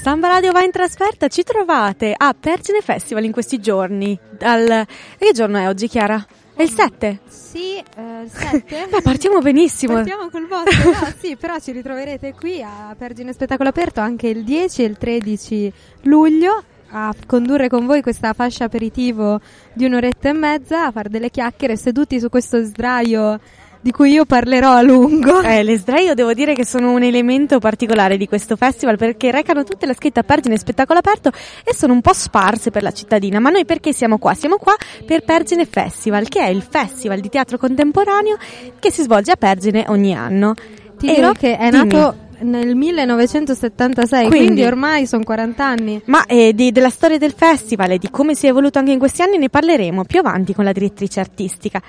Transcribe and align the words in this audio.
Samba 0.00 0.28
Radio 0.28 0.52
va 0.52 0.62
in 0.62 0.70
trasferta, 0.70 1.26
ci 1.26 1.42
trovate 1.42 2.14
a 2.16 2.32
Pergine 2.38 2.80
Festival 2.82 3.24
in 3.24 3.32
questi 3.32 3.58
giorni. 3.58 4.16
Dal... 4.30 4.86
Che 5.18 5.32
giorno 5.32 5.58
è 5.58 5.66
oggi, 5.66 5.88
Chiara? 5.88 6.24
È 6.54 6.62
il 6.62 6.70
7? 6.70 7.18
Sì, 7.26 7.76
eh, 7.76 8.22
il 8.22 8.30
7. 8.30 8.86
Beh, 8.90 9.02
partiamo 9.02 9.40
benissimo. 9.40 9.94
Partiamo 9.94 10.30
col 10.30 10.46
vostro, 10.46 10.90
no, 10.90 11.12
sì, 11.18 11.36
però 11.36 11.58
ci 11.58 11.72
ritroverete 11.72 12.32
qui 12.32 12.62
a 12.62 12.94
Pergine 12.96 13.32
Spettacolo 13.32 13.70
Aperto 13.70 14.00
anche 14.00 14.28
il 14.28 14.44
10 14.44 14.82
e 14.82 14.86
il 14.86 14.96
13 14.96 15.72
luglio 16.02 16.62
a 16.90 17.12
condurre 17.26 17.68
con 17.68 17.84
voi 17.84 18.00
questa 18.00 18.32
fascia 18.32 18.64
aperitivo 18.64 19.40
di 19.72 19.84
un'oretta 19.84 20.28
e 20.28 20.32
mezza, 20.32 20.86
a 20.86 20.90
fare 20.92 21.08
delle 21.08 21.28
chiacchiere 21.28 21.76
seduti 21.76 22.20
su 22.20 22.28
questo 22.28 22.62
sdraio 22.62 23.40
di 23.80 23.90
cui 23.90 24.12
io 24.12 24.24
parlerò 24.24 24.72
a 24.72 24.82
lungo. 24.82 25.40
Eh, 25.48 25.62
le 25.62 25.78
sdraio 25.78 26.14
devo 26.14 26.34
dire 26.34 26.54
che 26.54 26.66
sono 26.66 26.92
un 26.92 27.02
elemento 27.02 27.58
particolare 27.58 28.16
di 28.16 28.26
questo 28.26 28.56
festival 28.56 28.98
perché 28.98 29.30
recano 29.30 29.64
tutte 29.64 29.86
la 29.86 29.94
scritta 29.94 30.22
Pergine 30.22 30.58
Spettacolo 30.58 30.98
Aperto 30.98 31.30
e 31.64 31.74
sono 31.74 31.92
un 31.94 32.00
po' 32.00 32.12
sparse 32.12 32.70
per 32.70 32.82
la 32.82 32.90
cittadina. 32.90 33.38
Ma 33.38 33.50
noi 33.50 33.64
perché 33.64 33.92
siamo 33.92 34.18
qua? 34.18 34.34
Siamo 34.34 34.56
qua 34.56 34.74
per 35.06 35.24
Pergine 35.24 35.64
Festival, 35.64 36.28
che 36.28 36.40
è 36.40 36.48
il 36.48 36.62
festival 36.68 37.20
di 37.20 37.28
teatro 37.28 37.56
contemporaneo 37.56 38.36
che 38.78 38.90
si 38.90 39.02
svolge 39.02 39.32
a 39.32 39.36
Pergine 39.36 39.84
ogni 39.88 40.14
anno. 40.14 40.54
Ti 40.98 41.06
e 41.06 41.14
dirò 41.14 41.32
che 41.32 41.56
è 41.56 41.70
dimmi. 41.70 41.84
nato 41.86 42.26
nel 42.40 42.74
1976, 42.74 44.26
quindi, 44.28 44.46
quindi 44.46 44.64
ormai 44.64 45.06
sono 45.06 45.24
40 45.24 45.64
anni. 45.64 46.00
Ma 46.06 46.24
eh, 46.26 46.52
di, 46.54 46.72
della 46.72 46.90
storia 46.90 47.18
del 47.18 47.32
festival 47.32 47.92
e 47.92 47.98
di 47.98 48.10
come 48.10 48.34
si 48.34 48.46
è 48.46 48.50
evoluto 48.50 48.78
anche 48.78 48.92
in 48.92 48.98
questi 48.98 49.22
anni 49.22 49.38
ne 49.38 49.48
parleremo 49.48 50.04
più 50.04 50.20
avanti 50.20 50.54
con 50.54 50.64
la 50.64 50.72
direttrice 50.72 51.20
artistica. 51.20 51.82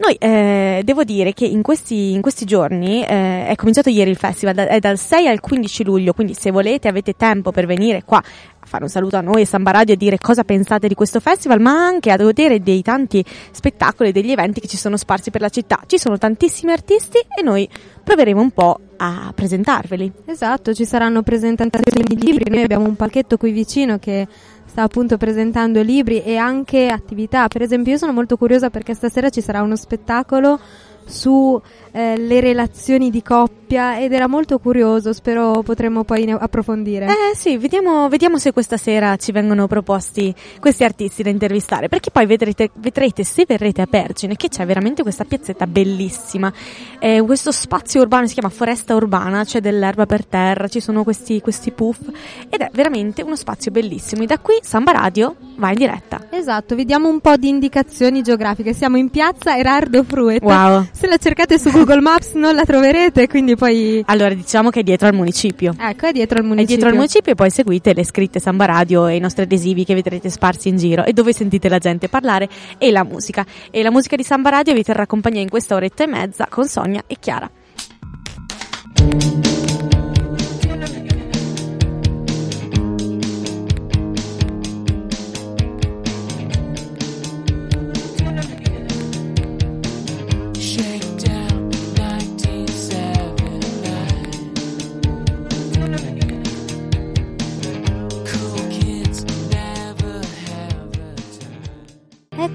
Noi 0.00 0.14
eh, 0.14 0.80
devo 0.82 1.04
dire 1.04 1.34
che 1.34 1.44
in 1.44 1.60
questi, 1.60 2.12
in 2.12 2.22
questi 2.22 2.46
giorni 2.46 3.04
eh, 3.04 3.46
è 3.46 3.54
cominciato 3.54 3.90
ieri 3.90 4.08
il 4.08 4.16
festival, 4.16 4.54
da, 4.54 4.66
è 4.66 4.78
dal 4.78 4.96
6 4.96 5.28
al 5.28 5.40
15 5.40 5.84
luglio, 5.84 6.14
quindi 6.14 6.32
se 6.32 6.50
volete 6.50 6.88
avete 6.88 7.12
tempo 7.12 7.52
per 7.52 7.66
venire 7.66 8.02
qua 8.02 8.16
a 8.16 8.66
fare 8.66 8.84
un 8.84 8.88
saluto 8.88 9.18
a 9.18 9.20
noi 9.20 9.42
e 9.42 9.44
Samba 9.44 9.72
Radio 9.72 9.92
e 9.92 9.98
dire 9.98 10.16
cosa 10.16 10.42
pensate 10.42 10.88
di 10.88 10.94
questo 10.94 11.20
festival, 11.20 11.60
ma 11.60 11.72
anche 11.72 12.10
a 12.10 12.16
godere 12.16 12.62
dei 12.62 12.80
tanti 12.80 13.22
spettacoli 13.50 14.08
e 14.08 14.12
degli 14.12 14.30
eventi 14.30 14.60
che 14.60 14.68
ci 14.68 14.78
sono 14.78 14.96
sparsi 14.96 15.30
per 15.30 15.42
la 15.42 15.50
città. 15.50 15.80
Ci 15.84 15.98
sono 15.98 16.16
tantissimi 16.16 16.72
artisti 16.72 17.18
e 17.18 17.42
noi 17.42 17.68
proveremo 18.02 18.40
un 18.40 18.52
po' 18.52 18.80
a 18.96 19.32
presentarveli. 19.34 20.10
Esatto, 20.24 20.72
ci 20.72 20.86
saranno 20.86 21.20
presentazioni 21.20 22.04
di 22.04 22.16
libri, 22.18 22.50
noi 22.50 22.62
abbiamo 22.62 22.86
un 22.86 22.96
palchetto 22.96 23.36
qui 23.36 23.50
vicino 23.50 23.98
che 23.98 24.26
sta 24.70 24.82
appunto 24.82 25.16
presentando 25.16 25.82
libri 25.82 26.22
e 26.22 26.36
anche 26.36 26.86
attività. 26.86 27.48
Per 27.48 27.60
esempio, 27.60 27.92
io 27.92 27.98
sono 27.98 28.12
molto 28.12 28.36
curiosa 28.36 28.70
perché 28.70 28.94
stasera 28.94 29.28
ci 29.28 29.40
sarà 29.40 29.62
uno 29.62 29.74
spettacolo 29.74 30.60
su 31.10 31.60
eh, 31.92 32.16
le 32.16 32.40
relazioni 32.40 33.10
di 33.10 33.22
coppia 33.22 34.00
ed 34.00 34.12
era 34.12 34.26
molto 34.26 34.58
curioso, 34.58 35.12
spero 35.12 35.62
potremo 35.62 36.04
poi 36.04 36.28
approfondire. 36.30 37.06
Eh 37.06 37.36
sì, 37.36 37.56
vediamo, 37.56 38.08
vediamo, 38.08 38.38
se 38.38 38.52
questa 38.52 38.76
sera 38.76 39.16
ci 39.16 39.32
vengono 39.32 39.66
proposti 39.66 40.34
questi 40.60 40.84
artisti 40.84 41.22
da 41.22 41.30
intervistare, 41.30 41.88
perché 41.88 42.10
poi 42.10 42.26
vedrete, 42.26 42.70
vedrete 42.74 43.24
se 43.24 43.44
verrete 43.46 43.82
a 43.82 43.86
Pergine 43.86 44.36
che 44.36 44.48
c'è 44.48 44.64
veramente 44.66 45.02
questa 45.02 45.24
piazzetta 45.24 45.66
bellissima, 45.66 46.52
eh, 46.98 47.20
questo 47.22 47.52
spazio 47.52 48.00
urbano 48.00 48.26
si 48.26 48.34
chiama 48.34 48.50
foresta 48.50 48.94
urbana, 48.94 49.44
c'è 49.44 49.60
dell'erba 49.60 50.06
per 50.06 50.24
terra, 50.24 50.68
ci 50.68 50.80
sono 50.80 51.02
questi, 51.02 51.40
questi 51.40 51.70
puff 51.70 52.00
ed 52.48 52.60
è 52.60 52.70
veramente 52.72 53.22
uno 53.22 53.36
spazio 53.36 53.70
bellissimo 53.70 54.22
e 54.22 54.26
da 54.26 54.38
qui 54.38 54.58
Samba 54.62 54.92
Radio 54.92 55.34
va 55.56 55.70
in 55.70 55.76
diretta. 55.76 56.26
Esatto, 56.30 56.74
vi 56.74 56.84
diamo 56.84 57.08
un 57.08 57.20
po' 57.20 57.36
di 57.36 57.48
indicazioni 57.48 58.22
geografiche, 58.22 58.72
siamo 58.72 58.96
in 58.96 59.10
piazza 59.10 59.56
Erardo 59.56 60.02
Fruet. 60.04 60.42
Wow. 60.42 60.86
Se 61.00 61.06
la 61.06 61.16
cercate 61.16 61.58
su 61.58 61.70
Google 61.70 62.02
Maps 62.02 62.34
non 62.34 62.54
la 62.54 62.66
troverete, 62.66 63.26
quindi 63.26 63.56
poi... 63.56 64.02
Allora 64.04 64.34
diciamo 64.34 64.68
che 64.68 64.80
è 64.80 64.82
dietro 64.82 65.08
al 65.08 65.14
municipio. 65.14 65.74
Ecco, 65.78 66.04
è 66.04 66.12
dietro 66.12 66.36
al 66.40 66.44
municipio. 66.44 66.62
È 66.62 66.76
dietro 66.76 66.88
al 66.90 66.94
municipio 66.94 67.32
e 67.32 67.34
poi 67.34 67.48
seguite 67.48 67.94
le 67.94 68.04
scritte 68.04 68.38
Samba 68.38 68.66
Radio 68.66 69.06
e 69.06 69.16
i 69.16 69.18
nostri 69.18 69.44
adesivi 69.44 69.86
che 69.86 69.94
vedrete 69.94 70.28
sparsi 70.28 70.68
in 70.68 70.76
giro 70.76 71.02
e 71.02 71.14
dove 71.14 71.32
sentite 71.32 71.70
la 71.70 71.78
gente 71.78 72.10
parlare 72.10 72.50
e 72.76 72.90
la 72.90 73.02
musica. 73.02 73.46
E 73.70 73.82
la 73.82 73.90
musica 73.90 74.14
di 74.14 74.24
Samba 74.24 74.50
Radio 74.50 74.74
vi 74.74 74.82
terrà 74.82 75.06
compagnia 75.06 75.40
in 75.40 75.48
questa 75.48 75.74
oretta 75.74 76.04
e 76.04 76.06
mezza 76.06 76.48
con 76.50 76.68
Sonia 76.68 77.02
e 77.06 77.16
Chiara. 77.18 77.50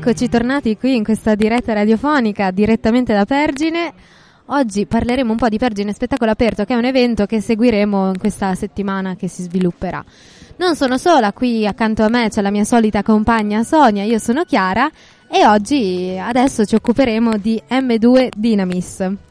Eccoci 0.07 0.29
tornati 0.29 0.77
qui 0.77 0.97
in 0.97 1.03
questa 1.03 1.33
diretta 1.33 1.73
radiofonica 1.73 2.51
direttamente 2.51 3.11
da 3.11 3.25
Pergine. 3.25 3.91
Oggi 4.49 4.85
parleremo 4.85 5.31
un 5.31 5.38
po' 5.38 5.49
di 5.49 5.57
Pergine 5.57 5.93
Spettacolo 5.93 6.29
Aperto, 6.29 6.63
che 6.63 6.75
è 6.75 6.77
un 6.77 6.85
evento 6.85 7.25
che 7.25 7.41
seguiremo 7.41 8.09
in 8.09 8.19
questa 8.19 8.53
settimana 8.53 9.16
che 9.16 9.27
si 9.27 9.41
svilupperà. 9.41 10.05
Non 10.57 10.75
sono 10.75 10.99
sola, 10.99 11.33
qui 11.33 11.66
accanto 11.66 12.03
a 12.03 12.09
me 12.09 12.29
c'è 12.29 12.41
la 12.41 12.51
mia 12.51 12.66
solita 12.66 13.01
compagna 13.01 13.63
Sonia, 13.63 14.03
io 14.03 14.19
sono 14.19 14.43
Chiara 14.43 14.88
e 15.27 15.47
oggi 15.47 16.16
adesso 16.22 16.66
ci 16.66 16.75
occuperemo 16.75 17.37
di 17.37 17.59
M2 17.67 18.29
Dynamis. 18.37 19.25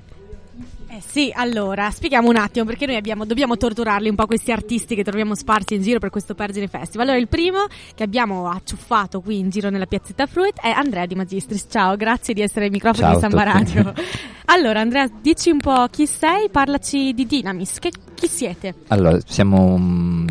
Eh 0.95 1.03
sì, 1.05 1.33
allora, 1.35 1.91
spieghiamo 1.91 2.29
un 2.29 2.37
attimo 2.37 2.65
perché 2.65 2.87
noi 2.87 2.95
abbiamo, 2.95 3.25
dobbiamo 3.27 3.57
torturarli 3.57 4.09
un 4.09 4.15
po' 4.15 4.27
questi 4.27 4.53
artisti 4.53 4.95
che 4.95 5.03
troviamo 5.03 5.35
sparsi 5.35 5.75
in 5.75 5.83
giro 5.83 5.99
per 5.99 6.09
questo 6.09 6.37
Pergine 6.37 6.69
Festival. 6.69 7.09
Allora, 7.09 7.21
il 7.21 7.27
primo 7.27 7.67
che 7.97 8.05
abbiamo 8.05 8.49
acciuffato 8.49 9.21
qui 9.21 9.41
in 9.41 9.51
giro 9.51 9.71
nella 9.71 9.87
piazzetta 9.87 10.27
Fruit 10.27 10.61
è 10.61 10.69
Andrea 10.69 11.05
Di 11.07 11.17
Magistris. 11.17 11.67
Ciao, 11.69 11.97
grazie 11.97 12.33
di 12.33 12.43
essere 12.43 12.67
ai 12.67 12.71
microfoni 12.71 13.09
Ciao 13.09 13.15
di 13.17 13.21
Samba 13.21 13.43
Radio. 13.43 13.93
allora, 14.47 14.83
Andrea, 14.83 15.11
dici 15.21 15.51
un 15.51 15.59
po' 15.59 15.89
chi 15.91 16.07
sei, 16.07 16.49
parlaci 16.49 17.13
di 17.13 17.27
Dynamis, 17.27 17.81
che, 17.81 17.91
chi 18.15 18.29
siete? 18.29 18.75
Allora, 18.87 19.19
siamo... 19.27 20.25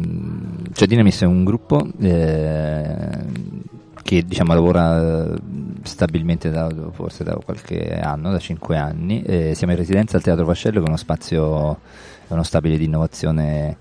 Cioè, 0.71 0.87
Dynamis 0.87 1.23
è 1.23 1.25
un 1.25 1.43
gruppo... 1.43 1.85
Eh, 1.99 3.71
che 4.13 4.25
diciamo, 4.25 4.53
lavora 4.53 5.33
eh, 5.33 5.35
stabilmente 5.83 6.49
da, 6.51 6.69
forse 6.91 7.23
da 7.23 7.35
qualche 7.35 7.99
anno, 7.99 8.31
da 8.31 8.37
cinque 8.37 8.77
anni. 8.77 9.23
Eh, 9.23 9.53
siamo 9.55 9.73
in 9.73 9.79
residenza 9.79 10.17
al 10.17 10.23
Teatro 10.23 10.45
Vascello 10.45 10.79
che 10.79 10.85
è 10.85 10.87
uno 10.87 10.97
spazio, 10.97 11.79
uno 12.27 12.43
stabile 12.43 12.77
di 12.77 12.85
innovazione 12.85 13.77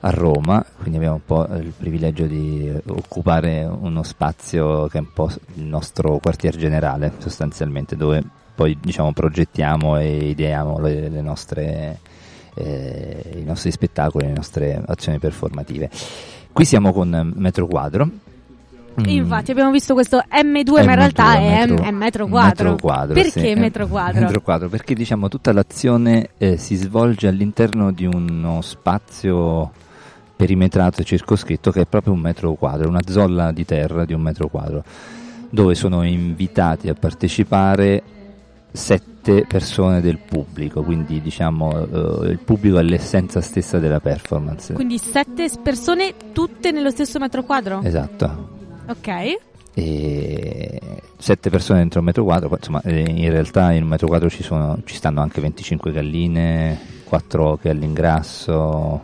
a 0.00 0.10
Roma, 0.10 0.64
quindi 0.76 0.96
abbiamo 0.96 1.14
un 1.14 1.24
po' 1.24 1.46
il 1.56 1.72
privilegio 1.76 2.26
di 2.26 2.70
occupare 2.88 3.64
uno 3.64 4.02
spazio 4.02 4.86
che 4.86 4.98
è 4.98 5.00
un 5.00 5.12
po' 5.14 5.30
il 5.54 5.64
nostro 5.64 6.18
quartier 6.18 6.56
generale 6.56 7.12
sostanzialmente, 7.18 7.96
dove 7.96 8.22
poi 8.54 8.76
diciamo, 8.78 9.12
progettiamo 9.12 9.98
e 9.98 10.28
ideiamo 10.28 10.78
le, 10.78 11.08
le 11.08 11.20
nostre, 11.22 12.00
eh, 12.54 13.32
i 13.34 13.44
nostri 13.44 13.70
spettacoli, 13.70 14.26
le 14.26 14.34
nostre 14.34 14.82
azioni 14.86 15.18
performative. 15.18 15.90
Qui 16.52 16.64
siamo 16.66 16.92
con 16.92 17.32
Metro 17.34 17.66
Quadro, 17.66 18.08
Mm. 19.00 19.08
Infatti 19.08 19.50
abbiamo 19.50 19.70
visto 19.70 19.94
questo 19.94 20.18
M2, 20.18 20.76
è 20.76 20.84
ma 20.84 20.92
in 20.92 20.94
realtà 20.94 21.36
è, 21.36 21.66
metro, 21.66 21.84
è 21.84 21.90
metro 21.90 22.26
quadro. 22.26 22.70
metro 22.70 22.76
quadro. 22.76 23.14
Perché 23.14 23.40
sì, 23.40 23.54
metro 23.54 23.86
quadro? 23.88 24.20
Metro 24.20 24.40
quadro? 24.40 24.68
Perché 24.68 24.94
diciamo 24.94 25.28
tutta 25.28 25.52
l'azione 25.52 26.30
eh, 26.38 26.56
si 26.56 26.76
svolge 26.76 27.26
all'interno 27.26 27.92
di 27.92 28.06
uno 28.06 28.60
spazio 28.60 29.72
perimetrato 30.36 31.00
e 31.00 31.04
circoscritto 31.04 31.70
che 31.70 31.82
è 31.82 31.86
proprio 31.86 32.12
un 32.12 32.20
metro 32.20 32.52
quadro, 32.54 32.88
una 32.88 33.02
zolla 33.06 33.52
di 33.52 33.64
terra 33.64 34.04
di 34.04 34.12
un 34.12 34.20
metro 34.20 34.48
quadro, 34.48 34.84
dove 35.50 35.74
sono 35.74 36.02
invitati 36.02 36.88
a 36.88 36.94
partecipare 36.94 38.02
sette 38.70 39.44
persone 39.46 40.00
del 40.00 40.18
pubblico, 40.18 40.82
quindi 40.82 41.20
diciamo 41.20 42.24
eh, 42.24 42.30
il 42.30 42.40
pubblico 42.44 42.78
è 42.78 42.82
l'essenza 42.82 43.40
stessa 43.40 43.78
della 43.78 44.00
performance. 44.00 44.72
Quindi 44.74 44.98
sette 44.98 45.48
persone 45.62 46.14
tutte 46.32 46.72
nello 46.72 46.90
stesso 46.90 47.18
metro 47.20 47.44
quadro? 47.44 47.80
Esatto. 47.82 48.53
Ok. 48.86 49.38
E 49.76 50.80
sette 51.18 51.50
persone 51.50 51.78
dentro 51.78 52.00
un 52.00 52.06
metro 52.06 52.22
quadro, 52.22 52.50
insomma 52.54 52.80
eh, 52.82 53.00
in 53.00 53.30
realtà 53.30 53.72
in 53.72 53.82
un 53.82 53.88
metro 53.88 54.06
quadro 54.06 54.28
ci, 54.28 54.42
sono, 54.42 54.78
ci 54.84 54.94
stanno 54.94 55.20
anche 55.20 55.40
25 55.40 55.90
galline, 55.90 56.78
4 57.04 57.46
oche 57.46 57.70
all'ingrasso, 57.70 59.02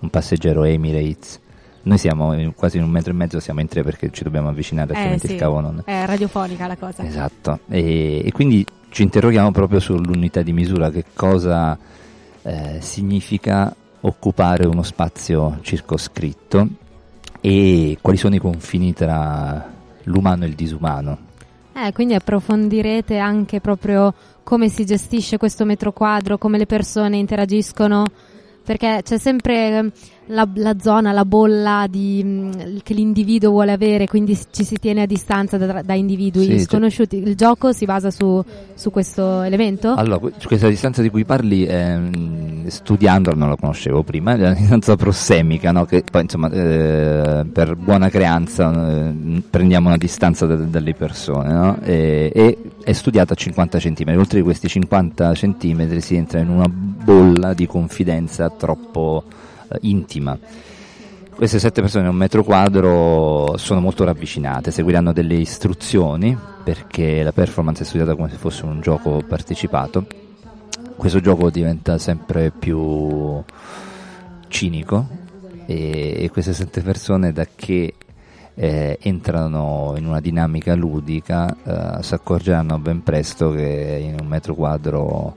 un 0.00 0.10
passeggero 0.10 0.64
Emirates. 0.64 1.40
Noi 1.82 1.96
siamo 1.96 2.34
quasi 2.54 2.76
in 2.76 2.82
un 2.82 2.90
metro 2.90 3.12
e 3.12 3.14
mezzo, 3.14 3.40
siamo 3.40 3.60
in 3.60 3.68
tre 3.68 3.82
perché 3.82 4.10
ci 4.10 4.24
dobbiamo 4.24 4.48
avvicinare, 4.48 4.92
altrimenti 4.92 5.26
eh, 5.26 5.28
sì. 5.28 5.34
il 5.34 5.40
cavo 5.40 5.60
non... 5.60 5.82
È 5.84 6.04
radiofonica 6.04 6.66
la 6.66 6.76
cosa. 6.76 7.06
Esatto, 7.06 7.60
e, 7.68 8.22
e 8.24 8.32
quindi 8.32 8.66
ci 8.90 9.02
interroghiamo 9.02 9.52
proprio 9.52 9.80
sull'unità 9.80 10.42
di 10.42 10.52
misura, 10.52 10.90
che 10.90 11.04
cosa 11.14 11.78
eh, 12.42 12.78
significa 12.80 13.74
occupare 14.00 14.66
uno 14.66 14.82
spazio 14.82 15.58
circoscritto 15.62 16.68
e 17.40 17.98
quali 18.00 18.18
sono 18.18 18.34
i 18.34 18.38
confini 18.38 18.92
tra 18.92 19.72
l'umano 20.04 20.44
e 20.44 20.48
il 20.48 20.54
disumano. 20.54 21.18
Eh, 21.72 21.92
quindi 21.92 22.14
approfondirete 22.14 23.16
anche 23.16 23.60
proprio 23.60 24.12
come 24.42 24.68
si 24.68 24.84
gestisce 24.84 25.38
questo 25.38 25.64
metro 25.64 25.92
quadro, 25.92 26.36
come 26.36 26.58
le 26.58 26.66
persone 26.66 27.16
interagiscono, 27.16 28.04
perché 28.64 29.00
c'è 29.02 29.18
sempre 29.18 29.90
la, 30.30 30.48
la 30.54 30.76
zona, 30.80 31.12
la 31.12 31.24
bolla 31.24 31.86
di, 31.88 32.22
mh, 32.24 32.78
che 32.82 32.94
l'individuo 32.94 33.50
vuole 33.50 33.72
avere, 33.72 34.06
quindi 34.06 34.38
ci 34.50 34.64
si 34.64 34.76
tiene 34.76 35.02
a 35.02 35.06
distanza 35.06 35.58
da, 35.58 35.82
da 35.82 35.94
individui 35.94 36.44
Sì, 36.44 36.58
sconosciuti. 36.60 37.16
Il 37.16 37.34
gioco 37.36 37.72
si 37.72 37.84
basa 37.84 38.10
su, 38.10 38.42
su 38.74 38.90
questo 38.90 39.42
elemento? 39.42 39.94
Allora, 39.94 40.18
que- 40.18 40.32
questa 40.44 40.68
distanza 40.68 41.02
di 41.02 41.10
cui 41.10 41.24
parli, 41.24 41.64
ehm, 41.64 42.66
studiandola, 42.66 43.36
non 43.36 43.48
la 43.48 43.56
conoscevo 43.56 44.02
prima, 44.02 44.34
è 44.34 44.36
la 44.38 44.52
distanza 44.54 44.96
prossemica, 44.96 45.72
no? 45.72 45.84
che 45.84 46.04
poi 46.10 46.22
insomma 46.22 46.50
eh, 46.50 47.44
per 47.52 47.76
buona 47.76 48.08
creanza 48.08 49.08
eh, 49.08 49.42
prendiamo 49.48 49.88
una 49.88 49.96
distanza 49.96 50.46
da- 50.46 50.54
dalle 50.54 50.94
persone 50.94 51.52
no? 51.52 51.78
e, 51.82 52.30
e 52.34 52.58
è 52.82 52.92
studiata 52.92 53.34
a 53.34 53.36
50 53.36 53.78
cm, 53.78 54.14
oltre 54.16 54.42
questi 54.42 54.68
50 54.68 55.32
cm 55.32 55.98
si 55.98 56.16
entra 56.16 56.38
in 56.40 56.48
una 56.48 56.68
bolla 56.68 57.52
di 57.54 57.66
confidenza 57.66 58.48
troppo 58.50 59.24
intima. 59.82 60.38
Queste 61.34 61.58
sette 61.58 61.80
persone 61.80 62.06
a 62.06 62.10
un 62.10 62.16
metro 62.16 62.44
quadro 62.44 63.56
sono 63.56 63.80
molto 63.80 64.04
ravvicinate, 64.04 64.70
seguiranno 64.70 65.12
delle 65.12 65.36
istruzioni 65.36 66.36
perché 66.62 67.22
la 67.22 67.32
performance 67.32 67.82
è 67.82 67.86
studiata 67.86 68.14
come 68.14 68.28
se 68.28 68.36
fosse 68.36 68.66
un 68.66 68.80
gioco 68.80 69.22
partecipato. 69.26 70.06
Questo 70.96 71.20
gioco 71.20 71.48
diventa 71.48 71.96
sempre 71.96 72.50
più 72.50 73.42
cinico 74.48 75.08
e, 75.64 76.24
e 76.24 76.30
queste 76.30 76.52
sette 76.52 76.82
persone 76.82 77.32
da 77.32 77.46
che 77.54 77.94
eh, 78.54 78.98
entrano 79.00 79.94
in 79.96 80.06
una 80.06 80.20
dinamica 80.20 80.74
ludica 80.74 81.56
eh, 81.98 82.02
si 82.02 82.12
accorgeranno 82.12 82.78
ben 82.78 83.02
presto 83.02 83.50
che 83.52 83.98
in 84.02 84.16
un 84.20 84.26
metro 84.26 84.54
quadro 84.54 85.32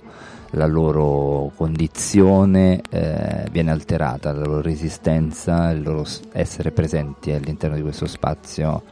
la 0.56 0.66
loro 0.66 1.52
condizione 1.56 2.82
eh, 2.90 3.48
viene 3.52 3.72
alterata, 3.72 4.32
la 4.32 4.44
loro 4.44 4.62
resistenza, 4.62 5.72
il 5.72 5.82
loro 5.82 6.06
essere 6.32 6.72
presenti 6.72 7.32
all'interno 7.32 7.76
di 7.76 7.82
questo 7.82 8.08
spazio 8.08 8.84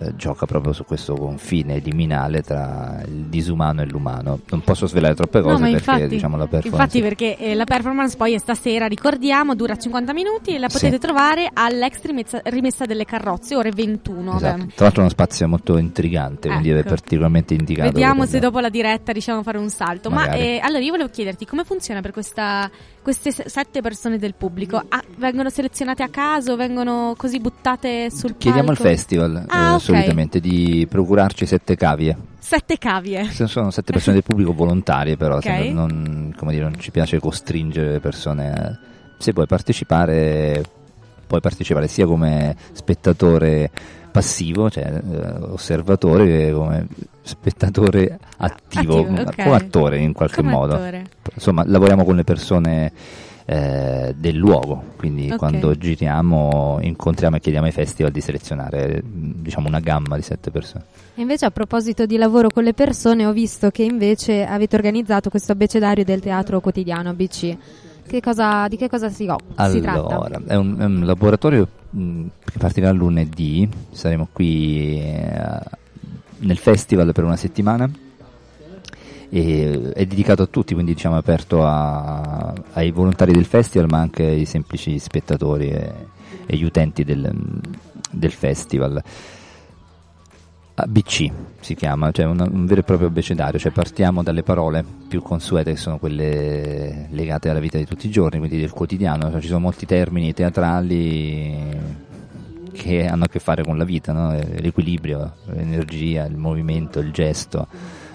eh, 0.00 0.16
gioca 0.16 0.46
proprio 0.46 0.72
su 0.72 0.84
questo 0.84 1.14
confine 1.14 1.78
liminale 1.78 2.42
tra 2.42 3.00
il 3.06 3.24
disumano 3.26 3.82
e 3.82 3.86
l'umano. 3.86 4.40
Non 4.50 4.60
posso 4.62 4.86
svelare 4.86 5.14
troppe 5.14 5.40
cose 5.40 5.54
No, 5.54 5.60
ma 5.60 5.70
perché 5.70 5.90
infatti, 5.90 6.06
diciamo 6.08 6.36
la 6.36 6.46
performance 6.46 6.82
infatti 6.84 7.00
perché 7.00 7.36
eh, 7.38 7.54
la 7.54 7.64
performance 7.64 8.16
poi 8.16 8.34
è 8.34 8.38
stasera, 8.38 8.86
ricordiamo, 8.86 9.54
dura 9.54 9.76
50 9.76 10.12
minuti 10.12 10.54
e 10.54 10.58
la 10.58 10.68
potete 10.68 10.94
Sì. 10.94 10.98
trovare 10.98 11.48
all'ex 11.52 12.02
rimessa, 12.02 12.40
rimessa 12.44 12.84
delle 12.86 13.04
carrozze, 13.04 13.54
ore 13.56 13.70
21. 13.70 14.36
Esatto. 14.36 14.56
Tra 14.74 14.84
l'altro 14.84 14.96
è 14.96 15.04
uno 15.04 15.08
spazio 15.10 15.48
molto 15.48 15.76
intrigante, 15.78 16.48
quindi 16.48 16.70
è 16.70 16.76
Ecco. 16.78 16.88
particolarmente 16.88 17.54
indicato. 17.54 17.90
Vediamo 17.90 18.26
se 18.26 18.38
dopo 18.40 18.58
la 18.60 18.68
diretta 18.68 19.12
riusciamo 19.12 19.40
a 19.40 19.42
fare 19.42 19.58
un 19.58 19.70
salto. 19.70 20.10
Ma 20.10 20.22
Magari. 20.26 20.40
eh, 20.40 20.60
allora 20.62 20.82
io 20.82 20.90
volevo 20.90 21.08
chiederti 21.10 21.44
come 21.46 21.64
funziona 21.64 22.00
per 22.00 22.10
questa, 22.12 22.70
queste 23.04 23.30
se- 23.30 23.48
sette 23.48 23.80
persone 23.82 24.18
del 24.18 24.34
pubblico? 24.34 24.82
Ah, 24.88 25.02
vengono 25.18 25.50
selezionate 25.50 26.02
a 26.02 26.08
caso? 26.08 26.56
Vengono 26.56 27.14
così 27.16 27.38
buttate 27.38 28.10
sul 28.10 28.36
Chiediamo 28.38 28.70
al 28.70 28.76
palco? 28.76 28.90
festival 28.90 29.44
Ah, 29.46 29.70
eh, 29.70 29.74
ok. 29.74 29.80
solitamente 29.80 30.40
di 30.40 30.86
procurarci 30.90 31.46
sette 31.46 31.76
cavie. 31.76 32.16
Sette 32.38 32.78
cavie. 32.78 33.30
Sono 33.30 33.70
sette 33.70 33.92
persone 33.92 34.14
del 34.16 34.24
pubblico 34.26 34.52
volontarie, 34.52 35.16
però 35.16 35.36
Ok. 35.36 35.42
se 35.42 35.70
non, 35.70 36.34
come 36.36 36.52
dire, 36.52 36.64
non 36.64 36.80
ci 36.80 36.90
piace 36.90 37.20
costringere 37.20 37.92
le 37.92 38.00
persone. 38.00 38.52
a- 38.52 38.78
Se 39.18 39.32
vuoi 39.32 39.46
partecipare, 39.46 40.62
puoi 41.26 41.40
partecipare 41.40 41.86
sia 41.86 42.04
come 42.06 42.56
spettatore 42.72 43.70
passivo, 44.14 44.70
cioè 44.70 44.84
eh, 45.10 45.28
osservatore, 45.50 46.52
come 46.52 46.86
spettatore 47.22 48.16
attivo, 48.36 49.00
Attivo, 49.00 49.20
ok. 49.22 49.42
come 49.42 49.56
attore 49.56 49.98
in 49.98 50.12
qualche 50.12 50.36
Come 50.36 50.50
modo. 50.52 50.74
attore. 50.74 51.04
Insomma, 51.34 51.64
lavoriamo 51.66 52.04
con 52.04 52.14
le 52.14 52.22
persone 52.22 52.92
eh, 53.44 54.14
del 54.16 54.36
luogo, 54.36 54.84
quindi 54.96 55.30
Ok. 55.32 55.36
quando 55.38 55.76
giriamo 55.76 56.78
incontriamo 56.80 57.36
e 57.36 57.40
chiediamo 57.40 57.66
ai 57.66 57.72
festival 57.72 58.12
di 58.12 58.20
selezionare 58.20 59.02
diciamo 59.04 59.66
una 59.66 59.80
gamma 59.80 60.14
di 60.14 60.22
sette 60.22 60.52
persone. 60.52 60.84
E 61.16 61.20
invece 61.20 61.46
a 61.46 61.50
proposito 61.50 62.06
di 62.06 62.16
lavoro 62.16 62.50
con 62.50 62.62
le 62.62 62.72
persone 62.72 63.26
ho 63.26 63.32
visto 63.32 63.70
che 63.70 63.82
invece 63.82 64.44
avete 64.46 64.76
organizzato 64.76 65.28
questo 65.28 65.50
abbecedario 65.50 66.04
del 66.04 66.20
teatro 66.20 66.60
quotidiano 66.60 67.08
ABC. 67.10 67.56
Che 68.06 68.20
cosa, 68.20 68.68
di 68.68 68.76
che 68.76 68.88
cosa 68.88 69.08
si, 69.08 69.26
oh, 69.26 69.38
si 69.70 69.80
tratta? 69.80 70.14
Allora, 70.14 70.40
è 70.46 70.54
un, 70.54 70.76
è 70.78 70.84
un 70.84 71.04
laboratorio 71.04 71.66
mh, 71.90 72.24
che 72.44 72.58
partirà 72.58 72.90
lunedì, 72.92 73.68
saremo 73.90 74.28
qui 74.32 75.00
eh, 75.00 75.60
nel 76.38 76.58
festival 76.58 77.12
per 77.12 77.24
una 77.24 77.36
settimana 77.36 77.90
è 79.36 80.06
dedicato 80.06 80.42
a 80.42 80.46
tutti, 80.46 80.74
quindi 80.74 80.94
diciamo 80.94 81.16
è 81.16 81.18
aperto 81.18 81.66
a- 81.66 82.54
ai 82.74 82.92
volontari 82.92 83.32
del 83.32 83.46
festival 83.46 83.88
ma 83.90 83.98
anche 83.98 84.22
ai 84.22 84.44
semplici 84.44 84.96
spettatori 85.00 85.70
e, 85.70 85.92
e 86.46 86.56
gli 86.56 86.62
utenti 86.62 87.02
del, 87.02 87.32
del 88.10 88.30
festival. 88.30 89.02
ABC 90.76 91.30
si 91.60 91.74
chiama, 91.74 92.10
cioè 92.10 92.26
un, 92.26 92.40
un 92.40 92.66
vero 92.66 92.80
e 92.80 92.84
proprio 92.84 93.08
abbecedario, 93.08 93.58
cioè 93.58 93.72
partiamo 93.72 94.22
dalle 94.22 94.42
parole 94.42 94.84
più 95.08 95.22
consuete 95.22 95.72
che 95.72 95.76
sono 95.76 95.98
quelle 95.98 97.06
legate 97.10 97.48
alla 97.48 97.60
vita 97.60 97.78
di 97.78 97.86
tutti 97.86 98.06
i 98.06 98.10
giorni, 98.10 98.38
quindi 98.38 98.58
del 98.58 98.72
quotidiano, 98.72 99.30
cioè 99.30 99.40
ci 99.40 99.46
sono 99.46 99.60
molti 99.60 99.86
termini 99.86 100.32
teatrali 100.32 102.02
che 102.72 103.06
hanno 103.06 103.24
a 103.24 103.28
che 103.28 103.38
fare 103.38 103.62
con 103.62 103.78
la 103.78 103.84
vita, 103.84 104.12
no? 104.12 104.34
Eh, 104.34 104.60
l'equilibrio, 104.60 105.36
l'energia, 105.46 106.24
il 106.24 106.36
movimento, 106.36 106.98
il 106.98 107.12
gesto, 107.12 107.68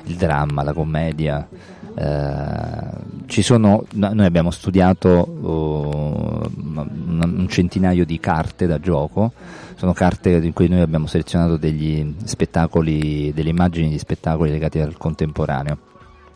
il 0.03 0.15
dramma, 0.15 0.61
la 0.61 0.73
commedia. 0.73 1.47
Eh, 1.95 3.41
sono, 3.41 3.85
no- 3.93 4.13
noi 4.13 4.25
abbiamo 4.25 4.51
studiato 4.51 5.07
oh, 5.09 6.51
un 6.57 7.47
centinaio 7.49 8.05
di 8.05 8.19
carte 8.19 8.67
da 8.67 8.79
gioco, 8.79 9.31
sono 9.75 9.93
carte 9.93 10.31
in 10.31 10.53
cui 10.53 10.67
noi 10.67 10.81
abbiamo 10.81 11.07
selezionato 11.07 11.57
degli 11.57 12.15
spettacoli, 12.23 13.31
delle 13.33 13.49
immagini 13.49 13.89
di 13.89 13.97
spettacoli 13.97 14.49
legati 14.49 14.79
al 14.79 14.97
contemporaneo. 14.97 15.77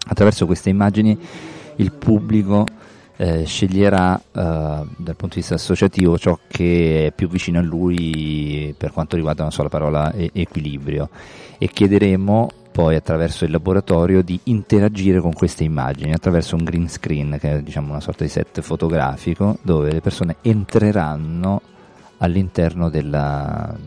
Attraverso 0.08 0.46
queste 0.46 0.70
immagini 0.70 1.18
il 1.78 1.92
pubblico 1.92 2.66
eh, 3.18 3.46
sceglierà 3.46 4.18
eh, 4.18 4.22
dal 4.32 5.16
punto 5.16 5.36
di 5.36 5.42
vista 5.42 5.56
associativo 5.56 6.18
ciò 6.18 6.38
che 6.48 7.08
è 7.08 7.12
più 7.12 7.28
vicino 7.28 7.60
a 7.60 7.62
lui 7.62 8.74
per 8.78 8.92
quanto 8.92 9.16
riguarda 9.16 9.44
una 9.44 9.52
sola 9.52 9.70
parola 9.70 10.12
e- 10.12 10.32
equilibrio 10.34 11.10
e 11.58 11.68
chiederemo 11.68 12.50
poi 12.74 12.96
attraverso 12.96 13.46
il 13.46 13.52
laboratorio 13.52 14.24
di 14.24 14.38
interagire 14.46 15.20
con 15.20 15.32
queste 15.32 15.64
immagini 15.64 16.12
attraverso 16.12 16.56
un 16.56 16.64
green 16.64 16.90
screen 16.90 17.38
che 17.40 17.52
è 17.52 17.62
diciamo 17.62 17.92
una 17.92 18.00
sorta 18.00 18.24
di 18.24 18.30
set 18.32 18.62
fotografico 18.62 19.60
dove 19.62 19.92
le 19.92 20.02
persone 20.02 20.38
entreranno 20.42 21.62
all'interno 22.18 22.90
della, 22.90 23.78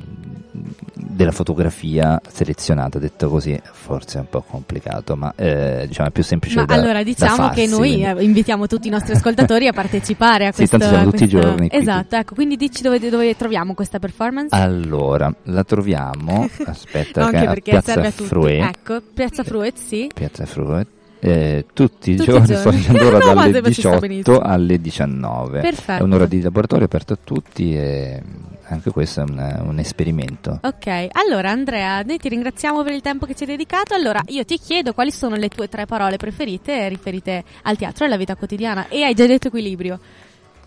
della 0.95 1.33
fotografia 1.33 2.21
selezionata, 2.29 2.99
detto 2.99 3.29
così 3.29 3.59
forse 3.73 4.19
è 4.19 4.21
un 4.21 4.29
po' 4.29 4.43
complicato, 4.43 5.17
ma 5.17 5.33
eh, 5.37 5.85
diciamo 5.87 6.09
è 6.09 6.13
più 6.13 6.23
semplice 6.23 6.57
Ma 6.57 6.65
da 6.65 6.75
allora 6.75 6.93
da 6.95 7.03
diciamo 7.03 7.49
che 7.51 7.67
farsi, 7.67 7.69
noi 7.69 7.79
quindi. 8.03 8.05
eh, 8.05 8.25
invitiamo 8.25 8.67
tutti 8.67 8.89
i 8.89 8.91
nostri 8.91 9.13
ascoltatori 9.15 9.67
a 9.67 9.73
partecipare 9.73 10.47
a 10.47 10.51
Sì, 10.57 10.57
questo. 10.67 10.79
tanto 10.79 10.95
siamo 10.95 11.09
a 11.09 11.11
tutti 11.11 11.25
i 11.25 11.29
questa- 11.31 11.49
giorni. 11.49 11.69
Esatto, 11.71 12.17
ecco, 12.17 12.35
quindi 12.35 12.57
dici 12.57 12.83
dove, 12.83 12.99
dove 12.99 13.37
troviamo 13.37 13.75
questa 13.75 13.99
performance? 13.99 14.55
Allora, 14.55 15.33
la 15.45 15.65
troviamo, 15.65 16.49
aspetta, 16.67 17.23
No, 17.25 17.29
che 17.31 17.37
anche 17.37 17.49
perché 17.49 17.71
Piazza 17.73 17.93
serve 17.93 18.09
a 18.09 18.11
tutti. 18.13 18.25
Fruet, 18.29 18.63
Ecco, 18.77 19.03
Piazza 19.15 19.43
Fruet, 19.45 19.77
sì. 19.77 20.11
Piazza 20.15 20.45
Fruet, 20.47 20.87
eh, 21.21 21.65
tutti 21.73 22.13
i 22.13 22.17
Tutti 22.17 22.29
i 22.29 22.33
giorni, 22.33 22.47
giorni. 22.47 22.61
sto 22.61 22.71
dicendo 22.71 23.07
ora 23.07 23.19
No, 23.19 23.35
dalle 23.35 23.53
se- 23.65 23.73
ci 23.73 23.81
sta 23.81 23.89
18 23.91 24.01
benissimo. 24.01 24.39
alle 24.41 24.81
19. 24.81 25.61
Perfetto. 25.61 26.01
È 26.03 26.05
un'ora 26.05 26.27
di 26.27 26.41
laboratorio 26.41 26.85
aperto 26.85 27.13
a 27.15 27.19
tutti 27.23 27.75
e 27.77 28.23
anche 28.69 28.91
questo 28.91 29.21
è 29.21 29.25
un, 29.29 29.63
un 29.69 29.79
esperimento. 29.79 30.59
Ok, 30.63 31.09
allora 31.13 31.51
Andrea, 31.51 32.03
noi 32.03 32.19
ti 32.19 32.29
ringraziamo 32.29 32.83
per 32.83 32.93
il 32.93 33.01
tempo 33.01 33.25
che 33.27 33.35
ci 33.35 33.45
hai 33.45 33.51
dedicato. 33.51 33.95
Allora, 33.95 34.21
io 34.27 34.45
ti 34.45 34.59
chiedo 34.59 34.93
quali 34.93 35.11
sono 35.13 35.37
le 35.37 35.49
tue 35.49 35.69
tre 35.69 35.87
parole 35.87 36.17
preferite 36.17 36.89
riferite 36.89 37.45
al 37.63 37.77
teatro 37.77 38.05
e 38.05 38.07
alla 38.09 38.17
vita 38.17 38.35
quotidiana. 38.35 38.89
E 38.89 39.03
hai 39.05 39.15
già 39.15 39.27
detto 39.27 39.49
equilibrio. 39.49 39.99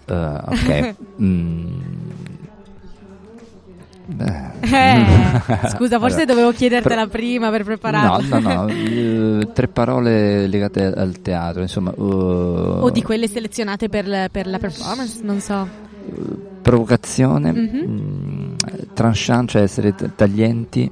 Eh, 0.06 0.14
ok. 0.14 0.96
Mm. 1.22 1.82
Beh. 4.12 4.58
Eh, 4.62 5.70
scusa, 5.70 6.00
forse 6.00 6.22
Allora, 6.22 6.26
dovevo 6.26 6.52
chiedertela 6.52 7.02
pro- 7.08 7.10
prima 7.18 7.50
per 7.52 7.60
No, 7.60 7.66
prepararla. 7.66 8.40
no, 8.40 8.66
no, 8.66 8.68
eh, 8.70 9.48
tre 9.54 9.68
parole 9.68 10.48
legate 10.48 10.84
al 10.86 11.22
teatro, 11.22 11.62
insomma. 11.62 11.92
eh, 11.92 12.02
O 12.02 12.90
di 12.90 13.04
quelle 13.04 13.28
selezionate 13.28 13.88
per, 13.88 14.08
la- 14.08 14.28
per 14.32 14.48
la 14.48 14.58
performance, 14.58 15.20
non 15.22 15.40
so. 15.40 15.68
provocazione, 16.62 17.52
Mhm. 17.52 17.84
mm, 17.88 18.54
tranchant, 18.94 19.50
cioè 19.50 19.62
essere 19.62 19.94
t- 19.96 20.10
taglienti 20.16 20.90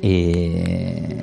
e, 0.00 1.16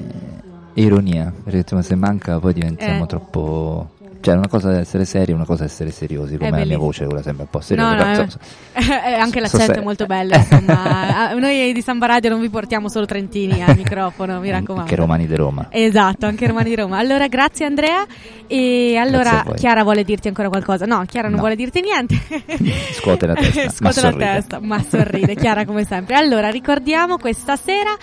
ironia, 0.74 1.32
perché 1.44 1.82
se 1.82 1.96
manca 1.96 2.40
poi 2.40 2.54
diventiamo 2.54 3.04
Eh. 3.04 3.08
troppo 3.08 3.90
Cioè, 4.22 4.36
una 4.36 4.48
cosa 4.48 4.74
è 4.74 4.80
essere 4.80 5.06
seri, 5.06 5.32
una 5.32 5.46
cosa 5.46 5.64
è 5.64 5.66
essere 5.68 5.92
seriosi, 5.92 6.38
come 6.38 6.50
la 6.52 6.66
mia 6.66 6.78
voce, 6.78 7.06
quella 7.06 7.22
sembra 7.22 7.44
un 7.44 7.50
po' 7.50 7.62
seriosa. 7.62 7.96
No, 7.96 8.04
no, 8.04 8.12
eh, 8.12 8.22
insomma, 8.24 9.06
eh, 9.06 9.14
anche 9.14 9.36
so 9.48 9.58
l'accento 9.58 9.74
se- 9.74 9.80
è 9.80 9.84
molto 9.84 10.06
bello, 10.06 10.36
insomma. 10.36 10.88
Ah, 11.30 11.34
Noi 11.34 11.74
di 11.74 11.82
Samba 11.82 12.06
Radio 12.08 12.30
non 12.30 12.40
vi 12.42 12.50
portiamo 12.50 12.88
solo 12.90 13.06
trentini 13.06 13.62
al 13.64 13.76
microfono, 13.76 14.40
mi 14.40 14.50
raccomando. 14.50 14.82
Anche 14.82 14.96
romani 14.96 15.26
di 15.28 15.36
Roma. 15.36 15.68
Esatto, 15.70 16.26
anche 16.26 16.48
Romani 16.48 16.70
di 16.70 16.76
Roma. 16.76 16.98
Allora, 16.98 17.28
grazie 17.28 17.66
Andrea. 17.66 18.06
E 18.48 18.96
allora. 18.98 19.44
Chiara 19.56 19.84
vuole 19.84 20.04
dirti 20.04 20.28
ancora 20.28 20.50
qualcosa? 20.50 20.86
No, 20.86 21.04
Chiara 21.06 21.28
non 21.28 21.36
No. 21.36 21.42
vuole 21.42 21.56
dirti 21.56 21.82
niente. 21.82 22.16
Scuote 22.94 23.26
la 23.28 23.34
testa, 23.36 23.62
ma 23.82 23.92
Scuote 23.92 24.02
la 24.02 24.10
sorride. 24.12 24.26
testa, 24.26 24.60
ma 24.60 24.84
sorride, 24.88 25.36
Chiara 25.36 25.66
come 25.66 25.86
sempre. 25.86 26.16
Allora, 26.16 26.50
ricordiamo 26.50 27.18
questa 27.18 27.56
sera 27.56 27.96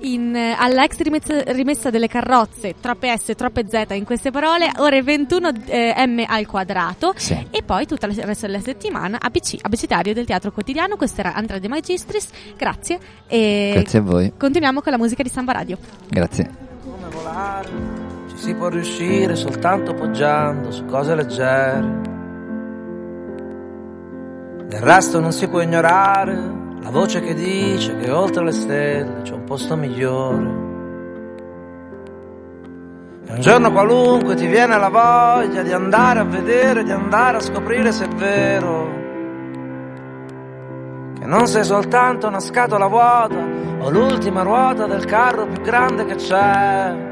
in, 0.00 0.34
alla 0.58 0.84
ex 0.84 0.98
rimessa, 1.00 1.42
rimessa 1.52 1.90
delle 1.90 2.08
carrozze, 2.08 2.74
troppe 2.80 3.16
S, 3.16 3.32
troppe 3.36 3.64
Z 3.68 3.84
in 3.94 4.04
queste 4.04 4.30
parole, 4.30 4.70
ore 4.78 5.02
21 5.02 5.52
eh, 5.66 5.94
M 6.06 6.24
al 6.26 6.46
quadrato. 6.46 7.12
Sì. 7.16 7.46
E 7.50 7.62
poi 7.62 7.86
tutta 7.86 8.06
la- 8.06 8.12
il 8.12 8.22
resto 8.24 8.46
della 8.46 8.60
settimana 8.60 9.18
ABC, 9.20 9.56
abecitario 9.60 10.12
del 10.14 10.26
teatro 10.26 10.52
quotidiano. 10.52 10.96
Questo 10.96 11.20
era 11.20 11.34
Andrea 11.34 11.58
De 11.58 11.68
Magistris. 11.68 12.28
Grazie. 12.56 12.98
E 13.26 13.70
Grazie 13.74 13.98
a 13.98 14.02
voi. 14.02 14.32
continuiamo 14.36 14.80
con 14.80 14.92
la 14.92 14.98
musica 14.98 15.22
di 15.22 15.28
Samba 15.28 15.52
Radio. 15.52 15.78
Grazie. 16.08 16.50
come 16.84 17.08
volare, 17.14 17.68
ci 18.28 18.36
si 18.36 18.54
può 18.54 18.68
riuscire 18.68 19.36
soltanto 19.36 19.94
poggiando 19.94 20.70
su 20.70 20.84
cose 20.86 21.14
leggere. 21.14 22.00
Del 24.68 24.80
resto 24.80 25.20
non 25.20 25.32
si 25.32 25.48
può 25.48 25.60
ignorare 25.60 26.34
la 26.80 26.90
voce 26.90 27.20
che 27.20 27.34
dice 27.34 27.96
che 27.98 28.10
oltre 28.10 28.42
le 28.44 28.52
stelle 28.52 29.20
c'è 29.22 29.34
un 29.34 29.44
posto 29.44 29.76
migliore. 29.76 30.70
Un 33.28 33.40
giorno 33.40 33.70
qualunque 33.70 34.34
ti 34.34 34.46
viene 34.46 34.76
la 34.76 34.88
voglia 34.88 35.62
di 35.62 35.72
andare 35.72 36.18
a 36.18 36.24
vedere, 36.24 36.82
di 36.82 36.90
andare 36.90 37.36
a 37.36 37.40
scoprire 37.40 37.92
se 37.92 38.04
è 38.04 38.08
vero. 38.08 39.00
Che 41.18 41.26
non 41.26 41.46
sei 41.46 41.64
soltanto 41.64 42.26
una 42.26 42.40
scatola 42.40 42.86
vuota 42.86 43.38
o 43.78 43.90
l'ultima 43.90 44.42
ruota 44.42 44.86
del 44.86 45.04
carro 45.04 45.46
più 45.46 45.62
grande 45.62 46.04
che 46.04 46.16
c'è. 46.16 47.11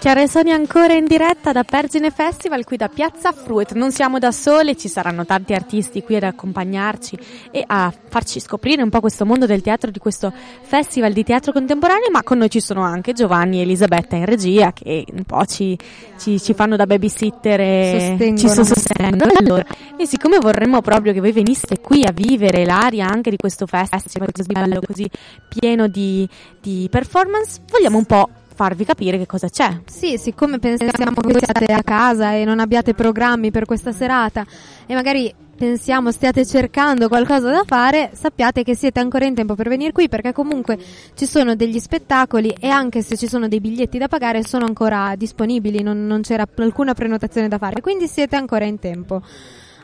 Chiara 0.00 0.22
e 0.22 0.28
Sonia 0.28 0.54
ancora 0.54 0.94
in 0.94 1.04
diretta 1.04 1.52
da 1.52 1.62
Pergine 1.62 2.10
Festival 2.10 2.64
qui 2.64 2.78
da 2.78 2.88
Piazza 2.88 3.32
Fruit. 3.32 3.74
Non 3.74 3.92
siamo 3.92 4.18
da 4.18 4.32
sole, 4.32 4.74
ci 4.74 4.88
saranno 4.88 5.26
tanti 5.26 5.52
artisti 5.52 6.02
qui 6.02 6.16
ad 6.16 6.22
accompagnarci 6.22 7.18
e 7.50 7.62
a 7.66 7.92
farci 8.08 8.40
scoprire 8.40 8.82
un 8.82 8.88
po' 8.88 9.00
questo 9.00 9.26
mondo 9.26 9.44
del 9.44 9.60
teatro, 9.60 9.90
di 9.90 9.98
questo 9.98 10.32
festival 10.62 11.12
di 11.12 11.22
teatro 11.22 11.52
contemporaneo, 11.52 12.10
ma 12.10 12.22
con 12.22 12.38
noi 12.38 12.48
ci 12.48 12.60
sono 12.60 12.80
anche 12.80 13.12
Giovanni 13.12 13.58
e 13.58 13.60
Elisabetta 13.60 14.16
in 14.16 14.24
regia 14.24 14.72
che 14.72 15.04
un 15.12 15.24
po' 15.24 15.44
ci, 15.44 15.78
ci- 16.18 16.40
ci 16.40 16.54
fanno 16.54 16.76
da 16.76 16.86
babysitter 16.86 17.60
e 17.60 18.16
Sostengono. 18.16 18.38
ci 18.38 18.48
sostengono. 18.48 19.32
Allora, 19.38 19.66
e 19.98 20.06
siccome 20.06 20.38
vorremmo 20.38 20.80
proprio 20.80 21.12
che 21.12 21.20
voi 21.20 21.32
veniste 21.32 21.78
qui 21.78 22.06
a 22.06 22.10
vivere 22.12 22.64
l'aria 22.64 23.06
anche 23.06 23.28
di 23.28 23.36
questo 23.36 23.66
festival 23.66 24.32
così 24.32 24.50
bello, 24.50 24.80
così 24.80 25.06
pieno 25.46 25.88
di, 25.88 26.26
di 26.58 26.88
performance, 26.90 27.60
vogliamo 27.68 27.98
un 27.98 28.04
po' 28.06 28.28
farvi 28.60 28.84
capire 28.84 29.16
che 29.16 29.24
cosa 29.24 29.48
c'è. 29.48 29.80
Sì, 29.86 30.18
siccome 30.18 30.58
pensiamo 30.58 31.14
che 31.14 31.32
voi 31.32 31.40
siate 31.42 31.72
a 31.72 31.82
casa 31.82 32.34
e 32.34 32.44
non 32.44 32.60
abbiate 32.60 32.92
programmi 32.92 33.50
per 33.50 33.64
questa 33.64 33.90
serata 33.90 34.44
e 34.84 34.92
magari 34.92 35.34
pensiamo 35.56 36.10
stiate 36.10 36.44
cercando 36.44 37.08
qualcosa 37.08 37.50
da 37.50 37.62
fare, 37.64 38.10
sappiate 38.12 38.62
che 38.62 38.74
siete 38.74 39.00
ancora 39.00 39.24
in 39.24 39.34
tempo 39.34 39.54
per 39.54 39.70
venire 39.70 39.92
qui 39.92 40.10
perché 40.10 40.34
comunque 40.34 40.78
ci 41.14 41.24
sono 41.24 41.54
degli 41.54 41.78
spettacoli 41.78 42.54
e 42.60 42.68
anche 42.68 43.00
se 43.00 43.16
ci 43.16 43.28
sono 43.28 43.48
dei 43.48 43.60
biglietti 43.60 43.96
da 43.96 44.08
pagare 44.08 44.44
sono 44.44 44.66
ancora 44.66 45.14
disponibili, 45.16 45.82
non, 45.82 46.06
non 46.06 46.20
c'era 46.20 46.46
alcuna 46.56 46.92
prenotazione 46.92 47.48
da 47.48 47.56
fare, 47.56 47.80
quindi 47.80 48.08
siete 48.08 48.36
ancora 48.36 48.66
in 48.66 48.78
tempo. 48.78 49.22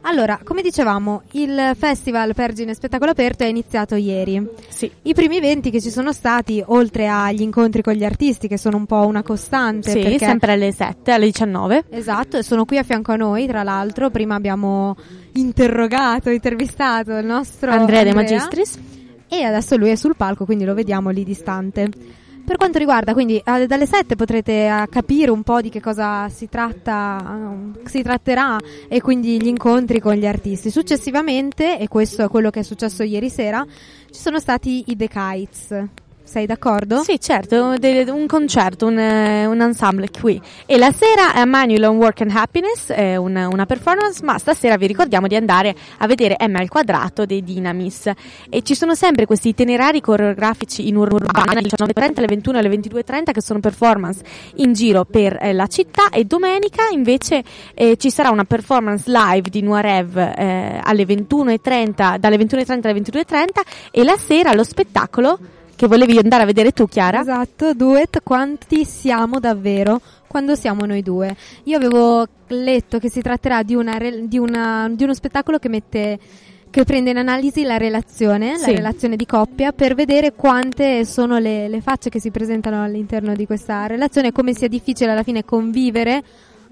Allora, 0.09 0.39
come 0.45 0.63
dicevamo, 0.63 1.23
il 1.33 1.73
Festival 1.77 2.33
Pergine 2.33 2.75
Spettacolo 2.75 3.11
Aperto 3.11 3.43
è 3.43 3.49
iniziato 3.49 3.97
ieri. 3.97 4.41
Sì. 4.69 4.89
I 5.03 5.15
primi 5.15 5.39
eventi 5.39 5.71
che 5.71 5.81
ci 5.81 5.91
sono 5.91 6.13
stati, 6.13 6.63
oltre 6.65 7.09
agli 7.09 7.43
incontri 7.43 7.83
con 7.83 7.95
gli 7.95 8.05
artisti, 8.05 8.47
che 8.47 8.57
sono 8.57 8.77
un 8.77 8.87
po' 8.87 9.05
una 9.05 9.25
costante, 9.25 9.91
Sì, 9.91 10.19
sempre 10.19 10.53
alle 10.53 10.71
7, 10.71 11.11
alle 11.11 11.27
19. 11.27 11.87
Esatto, 11.91 12.37
e 12.37 12.45
sono 12.45 12.65
qui 12.65 12.79
a 12.79 12.85
fianco 12.85 13.11
a 13.11 13.17
noi, 13.17 13.49
tra 13.49 13.65
l'altro. 13.65 14.11
Prima 14.11 14.37
abbiamo 14.37 14.97
interrogato, 15.33 16.31
intervistato 16.31 17.17
il 17.17 17.27
nostro 17.27 17.73
Andrea 17.73 18.05
De 18.05 18.15
Magistris. 18.15 18.79
e 19.29 19.43
adesso 19.43 19.77
lui 19.77 19.91
è 19.91 19.97
sul 19.97 20.15
palco, 20.15 20.45
quindi 20.45 20.65
lo 20.65 20.75
vediamo 20.75 21.11
lì 21.11 21.25
distante. 21.25 21.91
Per 22.47 22.59
quanto 22.59 22.79
riguarda, 22.79 23.13
quindi 23.13 23.43
dalle 23.45 23.87
7 23.87 24.15
potrete 24.15 24.67
eh, 24.67 24.87
capire 24.89 25.33
un 25.33 25.43
po' 25.43 25.61
di 25.61 25.69
che 25.69 25.81
cosa 25.81 26.29
si 26.29 26.49
tratta, 26.49 27.73
eh, 27.75 27.89
si 27.89 28.03
tratterà 28.03 28.57
e 28.87 29.01
quindi 29.01 29.43
gli 29.43 29.49
incontri 29.49 29.99
con 29.99 30.15
gli 30.15 30.27
artisti. 30.27 30.71
Successivamente, 30.71 31.77
e 31.77 31.89
questo 31.89 32.23
è 32.23 32.29
quello 32.29 32.51
che 32.51 32.61
è 32.61 32.63
successo 32.63 33.03
ieri 33.03 33.31
sera, 33.31 33.67
ci 33.67 34.21
sono 34.21 34.39
stati 34.39 34.85
i 34.87 34.97
The 34.97 35.09
Kites. 35.09 36.06
Sei 36.27 36.45
d'accordo? 36.45 37.05
Sì, 37.05 37.21
certo, 37.21 37.77
un 37.81 38.27
concerto, 38.27 38.87
un, 38.87 38.99
eh, 38.99 39.47
un 39.47 39.61
ensemble 39.61 40.09
qui. 40.11 40.43
E 40.67 40.77
la 40.77 40.91
sera 40.91 41.33
è 41.35 41.45
Manual 41.45 41.85
on 41.85 41.97
Work 41.99 42.23
and 42.23 42.33
Happiness, 42.35 42.91
è 42.91 43.15
una, 43.15 43.47
una 43.47 43.65
performance, 43.65 44.25
ma 44.25 44.37
stasera 44.37 44.77
vi 44.77 44.89
ricordiamo 44.89 45.29
di 45.29 45.37
andare 45.37 45.73
a 45.99 46.07
vedere 46.09 46.37
M 46.41 46.57
al 46.57 46.69
quadrato 46.69 47.27
dei 47.27 47.45
Dynamis. 47.45 48.11
E 48.51 48.63
ci 48.63 48.75
sono 48.75 48.97
sempre 48.97 49.25
questi 49.25 49.51
itinerari 49.51 50.01
coreografici 50.01 50.89
in 50.89 50.97
ur- 50.97 51.13
urbana, 51.13 51.53
alle 51.53 51.61
19.30, 51.61 52.19
alle 52.19 52.27
21, 52.27 52.59
alle 52.59 52.71
22.30, 52.71 53.31
che 53.31 53.41
sono 53.41 53.61
performance 53.61 54.25
in 54.57 54.73
giro 54.73 55.05
per 55.05 55.39
eh, 55.41 55.53
la 55.53 55.69
città. 55.69 56.11
E 56.11 56.25
domenica 56.25 56.89
invece 56.91 57.45
eh, 57.73 57.97
ci 57.97 58.11
sarà 58.11 58.31
una 58.31 58.45
performance 58.45 59.05
live 59.09 59.49
di 59.49 59.63
Nuarev 59.63 60.17
eh, 60.19 60.81
alle 60.83 61.05
21.30, 61.05 62.19
dalle 62.19 62.37
21.30 62.37 62.89
alle 62.89 63.01
22.30 63.01 63.45
e 63.93 64.03
la 64.03 64.17
sera 64.17 64.53
lo 64.55 64.65
spettacolo 64.65 65.39
che 65.77 65.87
volevi 65.87 66.17
andare 66.19 66.43
a 66.43 66.47
vedere 66.47 66.73
tu, 66.73 66.87
Chiara? 66.89 67.21
Esatto, 67.21 67.75
duet, 67.75 68.21
quanti 68.23 68.85
siamo 68.85 69.39
davvero 69.39 70.01
quando 70.27 70.55
siamo 70.55 70.85
noi 70.87 71.03
due. 71.03 71.37
Io 71.65 71.77
avevo 71.77 72.27
letto 72.49 72.99
che 72.99 73.11
si 73.11 73.21
tratterà 73.21 73.63
di, 73.63 73.75
una 73.75 73.99
di, 73.99 74.39
una- 74.39 74.89
di 74.91 75.05
uno 75.05 75.15
spettacolo 75.15 75.59
che 75.59 75.69
mette 75.69 76.19
che 76.69 76.85
prende 76.85 77.11
in 77.11 77.17
analisi 77.17 77.63
la 77.63 77.79
relazione, 77.79 78.59
Sì. 78.59 78.67
la 78.71 78.77
relazione 78.77 79.17
di 79.17 79.25
coppia, 79.25 79.73
per 79.73 79.95
vedere 79.95 80.35
quante 80.35 81.07
sono 81.07 81.39
le, 81.39 81.69
le 81.69 81.81
facce 81.81 82.11
che 82.11 82.21
si 82.21 82.31
presentano 82.31 82.83
all'interno 82.83 83.35
di 83.35 83.47
questa 83.47 83.87
relazione 83.87 84.29
e 84.29 84.33
come 84.33 84.53
sia 84.53 84.69
difficile 84.69 85.13
alla 85.13 85.23
fine 85.23 85.43
convivere 85.45 86.23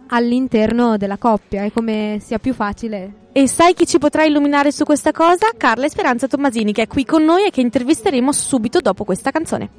all'interno 0.08 0.96
della 0.98 1.16
coppia 1.16 1.62
e 1.64 1.72
come 1.72 2.18
sia 2.22 2.38
più 2.38 2.52
facile 2.52 3.22
E 3.36 3.48
sai 3.48 3.74
chi 3.74 3.84
ci 3.84 3.98
potrà 3.98 4.22
illuminare 4.22 4.70
su 4.70 4.84
questa 4.84 5.10
cosa? 5.10 5.48
Carla 5.56 5.88
Speranza 5.88 6.28
Tommasini, 6.28 6.72
che 6.72 6.82
è 6.82 6.86
qui 6.86 7.04
con 7.04 7.24
noi 7.24 7.46
e 7.46 7.50
che 7.50 7.60
intervisteremo 7.62 8.30
subito 8.30 8.78
dopo 8.78 9.02
questa 9.02 9.32
canzone. 9.32 9.70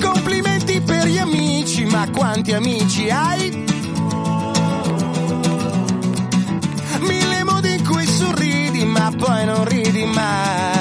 Complimenti 0.00 0.80
per 0.82 1.06
gli 1.08 1.18
amici, 1.18 1.84
ma 1.86 2.08
quanti 2.12 2.52
amici 2.52 3.10
hai? 3.10 3.64
Mille 7.00 7.42
modi 7.42 7.72
in 7.72 7.84
cui 7.84 8.06
sorridi, 8.06 8.84
ma 8.84 9.12
poi 9.18 9.44
non 9.46 9.64
ridi 9.64 10.04
mai. 10.04 10.75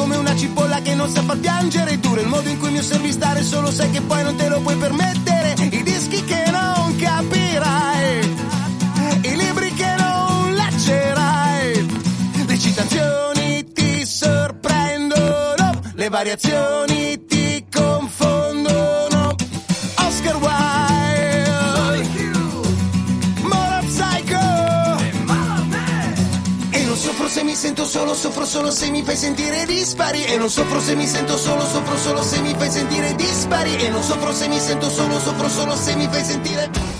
Come 0.00 0.16
una 0.16 0.34
cipolla 0.34 0.80
che 0.80 0.94
non 0.94 1.10
sa 1.10 1.22
far 1.22 1.38
piangere. 1.38 2.00
Duro 2.00 2.22
il 2.22 2.26
modo 2.26 2.48
in 2.48 2.58
cui 2.58 2.70
mi 2.70 2.78
osservi 2.78 3.12
stare, 3.12 3.42
solo 3.42 3.70
sai 3.70 3.90
che 3.90 4.00
poi 4.00 4.22
non 4.22 4.34
te 4.34 4.48
lo 4.48 4.60
puoi 4.62 4.76
permettere. 4.76 5.54
I 5.58 5.82
dischi 5.82 6.24
che 6.24 6.42
non 6.50 6.96
capirai, 6.96 8.36
i 9.20 9.36
libri 9.36 9.74
che 9.74 9.94
non 9.98 10.54
leggerai. 10.54 11.86
Le 12.46 12.58
citazioni 12.58 13.72
ti 13.74 14.06
sorprendono, 14.06 15.80
le 15.92 16.08
variazioni 16.08 17.26
ti 17.26 17.29
sento 27.60 27.84
solo, 27.84 28.14
soffro 28.14 28.46
solo 28.46 28.70
se 28.70 28.90
mi 28.90 29.02
fai 29.02 29.16
sentire 29.16 29.66
dispari. 29.66 30.24
E 30.24 30.38
non 30.38 30.48
soffro 30.48 30.80
se 30.80 30.94
mi 30.96 31.06
sento 31.06 31.36
solo, 31.36 31.60
soffro 31.66 31.98
solo 31.98 32.22
se 32.22 32.40
mi 32.40 32.54
fai 32.56 32.70
sentire 32.70 33.14
dispari. 33.14 33.76
E 33.76 33.90
non 33.90 34.02
soffro 34.02 34.32
se 34.32 34.48
mi 34.48 34.58
sento 34.58 34.88
solo, 34.88 35.18
soffro 35.20 35.48
solo 35.50 35.76
se 35.76 35.94
mi 35.94 36.08
fai 36.10 36.24
sentire. 36.24 36.99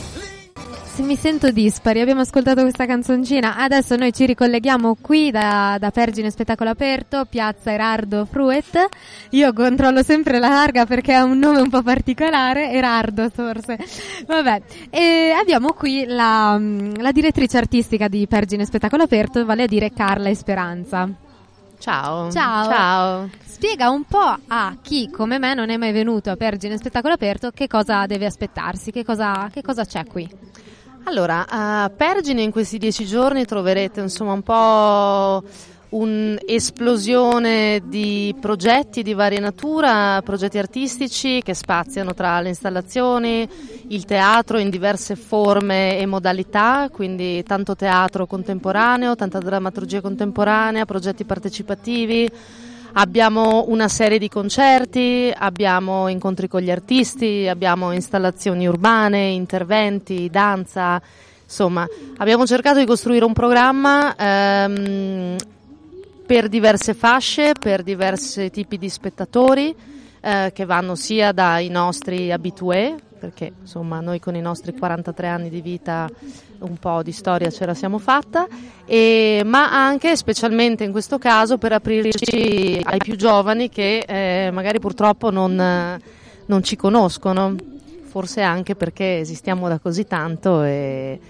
Mi 1.03 1.17
sento 1.17 1.51
dispari, 1.51 2.01
abbiamo 2.01 2.21
ascoltato 2.23 2.63
questa 2.63 2.85
canzoncina, 2.85 3.57
adesso 3.57 3.97
noi 3.97 4.13
ci 4.13 4.27
ricolleghiamo 4.27 4.97
qui 5.01 5.31
da, 5.31 5.77
da 5.79 5.91
Pergine 5.91 6.31
Spettacolo 6.31 6.71
Aperto, 6.71 7.27
Piazza 7.27 7.73
Erardo 7.73 8.25
Fruet, 8.25 8.89
io 9.31 9.53
controllo 9.53 10.03
sempre 10.03 10.39
la 10.39 10.49
larga 10.49 10.87
perché 10.87 11.15
ha 11.15 11.25
un 11.25 11.39
nome 11.39 11.61
un 11.61 11.71
po' 11.71 11.83
particolare, 11.83 12.71
Erardo 12.71 13.31
forse, 13.31 13.79
vabbè, 14.27 14.63
e 14.91 15.35
abbiamo 15.39 15.73
qui 15.73 16.05
la, 16.07 16.61
la 16.97 17.13
direttrice 17.13 17.57
artistica 17.57 18.09
di 18.09 18.27
Pergine 18.27 18.65
Spettacolo 18.65 19.05
Aperto, 19.05 19.45
vale 19.45 19.63
a 19.63 19.67
dire 19.67 19.93
Carla 19.93 20.29
Esperanza. 20.29 21.09
Ciao. 21.79 22.31
Ciao. 22.31 22.65
Ciao. 22.69 23.31
Spiega 23.43 23.89
un 23.89 24.05
po' 24.05 24.37
a 24.49 24.77
chi 24.83 25.09
come 25.11 25.39
me 25.39 25.55
non 25.55 25.71
è 25.71 25.79
mai 25.79 25.93
venuto 25.93 26.31
a 26.31 26.37
Pergine 26.37 26.77
Spettacolo 26.77 27.15
Aperto 27.15 27.51
che 27.53 27.67
cosa 27.69 28.05
deve 28.07 28.27
aspettarsi, 28.27 28.91
che 28.91 29.03
cosa, 29.03 29.49
che 29.51 29.63
cosa 29.63 29.85
c'è 29.85 30.05
qui. 30.05 30.29
Allora, 31.05 31.47
a 31.49 31.91
Pergine 31.95 32.43
in 32.43 32.51
questi 32.51 32.79
dieci 32.79 33.05
giorni 33.07 33.45
troverete 33.45 34.01
insomma 34.01 34.33
un 34.33 34.43
po' 34.43 35.43
un'esplosione 35.91 37.83
di 37.87 38.33
progetti 38.39 39.03
di 39.03 39.13
varia 39.13 39.41
natura, 39.41 40.23
progetti 40.23 40.59
artistici 40.59 41.43
che 41.43 41.55
spaziano 41.55 42.15
tra 42.15 42.41
le 42.41 42.51
installazioni, 42.51 43.49
il 43.89 44.05
teatro 44.05 44.59
in 44.59 44.71
diverse 44.71 45.17
forme 45.17 45.99
e 45.99 46.07
modalità, 46.07 46.89
quindi 46.93 47.43
tanto 47.43 47.75
teatro 47.75 48.27
contemporaneo, 48.27 49.17
tanta 49.17 49.41
drammaturgia 49.41 50.01
contemporanea, 50.01 50.85
progetti 50.85 51.25
partecipativi. 51.25 52.31
Abbiamo 52.93 53.67
una 53.69 53.89
serie 53.89 54.19
di 54.19 54.29
concerti, 54.29 55.33
abbiamo 55.35 56.09
incontri 56.09 56.49
con 56.49 56.61
gli 56.61 56.71
artisti, 56.71 57.47
abbiamo 57.47 57.93
installazioni 57.93 58.67
urbane, 58.67 59.29
interventi, 59.29 60.29
danza, 60.29 61.01
insomma 61.45 61.87
abbiamo 62.17 62.47
cercato 62.47 62.81
di 62.81 62.87
costruire 62.87 63.25
un 63.25 63.33
programma 63.33 64.17
ehm, 64.17 65.37
per 66.27 66.49
diverse 66.49 66.95
fasce, 66.95 67.53
per 67.59 67.83
diversi 67.83 68.51
tipi 68.51 68.77
di 68.77 68.89
spettatori 68.89 69.75
eh, 70.21 70.51
che 70.53 70.65
vanno 70.65 70.97
sia 70.97 71.31
dai 71.31 71.69
nostri 71.69 72.33
abitué, 72.33 72.97
perché 73.21 73.53
insomma 73.61 74.01
noi 74.01 74.19
con 74.19 74.35
i 74.35 74.41
nostri 74.41 74.75
43 74.75 75.29
anni 75.29 75.51
di 75.51 75.61
vita 75.61 76.09
un 76.61 76.77
po' 76.79 77.03
di 77.03 77.13
storia 77.13 77.51
ce 77.51 77.67
la 77.67 77.75
siamo 77.75 77.99
fatta, 77.99 78.49
e, 78.87 79.43
ma 79.45 79.71
anche 79.71 80.17
specialmente 80.17 80.85
in 80.85 80.91
questo 80.91 81.19
caso 81.19 81.59
per 81.59 81.73
aprirci 81.73 82.81
ai 82.83 82.99
più 82.99 83.17
giovani 83.17 83.69
che 83.69 84.05
eh, 84.07 84.51
magari 84.51 84.81
purtroppo 84.81 85.31
non, 85.31 85.55
non 86.47 86.63
ci 86.63 86.77
conoscono, 86.77 87.55
forse 88.05 88.41
anche 88.41 88.75
perché 88.75 89.19
esistiamo 89.19 89.69
da 89.69 89.79
così 89.79 90.07
tanto 90.07 90.63
e, 90.63 91.21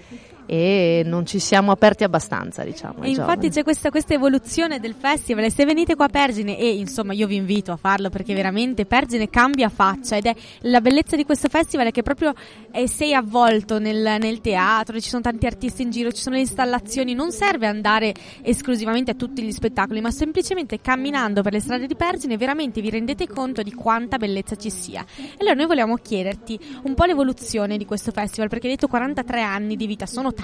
e 0.51 1.03
non 1.05 1.25
ci 1.25 1.39
siamo 1.39 1.71
aperti 1.71 2.03
abbastanza, 2.03 2.65
diciamo. 2.65 3.03
E 3.03 3.07
infatti 3.07 3.47
giovani. 3.47 3.49
c'è 3.51 3.63
questa, 3.63 3.89
questa 3.89 4.15
evoluzione 4.15 4.81
del 4.81 4.95
festival 4.99 5.45
e 5.45 5.49
se 5.49 5.63
venite 5.63 5.95
qua 5.95 6.05
a 6.05 6.09
Pergine 6.09 6.57
e 6.57 6.75
insomma 6.75 7.13
io 7.13 7.25
vi 7.25 7.37
invito 7.37 7.71
a 7.71 7.77
farlo 7.77 8.09
perché 8.09 8.33
veramente 8.33 8.85
Pergine 8.85 9.29
cambia 9.29 9.69
faccia 9.69 10.17
ed 10.17 10.25
è 10.25 10.35
la 10.63 10.81
bellezza 10.81 11.15
di 11.15 11.23
questo 11.23 11.47
festival 11.47 11.87
è 11.87 11.91
che 11.91 12.01
proprio 12.01 12.33
eh, 12.71 12.85
sei 12.85 13.13
avvolto 13.13 13.79
nel, 13.79 14.17
nel 14.19 14.41
teatro, 14.41 14.99
ci 14.99 15.07
sono 15.07 15.21
tanti 15.21 15.45
artisti 15.45 15.83
in 15.83 15.89
giro, 15.89 16.11
ci 16.11 16.21
sono 16.21 16.35
le 16.35 16.41
installazioni, 16.41 17.13
non 17.13 17.31
serve 17.31 17.67
andare 17.67 18.13
esclusivamente 18.41 19.11
a 19.11 19.13
tutti 19.13 19.41
gli 19.43 19.53
spettacoli 19.53 20.01
ma 20.01 20.11
semplicemente 20.11 20.81
camminando 20.81 21.43
per 21.43 21.53
le 21.53 21.61
strade 21.61 21.87
di 21.87 21.95
Pergine 21.95 22.35
veramente 22.35 22.81
vi 22.81 22.89
rendete 22.89 23.25
conto 23.25 23.61
di 23.61 23.71
quanta 23.71 24.17
bellezza 24.17 24.57
ci 24.57 24.69
sia. 24.69 25.05
E 25.17 25.35
allora 25.37 25.55
noi 25.55 25.67
vogliamo 25.67 25.95
chiederti 25.95 26.59
un 26.83 26.93
po' 26.93 27.05
l'evoluzione 27.05 27.77
di 27.77 27.85
questo 27.85 28.11
festival 28.11 28.49
perché 28.49 28.67
hai 28.67 28.73
detto 28.73 28.87
43 28.87 29.41
anni 29.41 29.77
di 29.77 29.87
vita, 29.87 30.05
sono 30.05 30.33
tanti, 30.33 30.39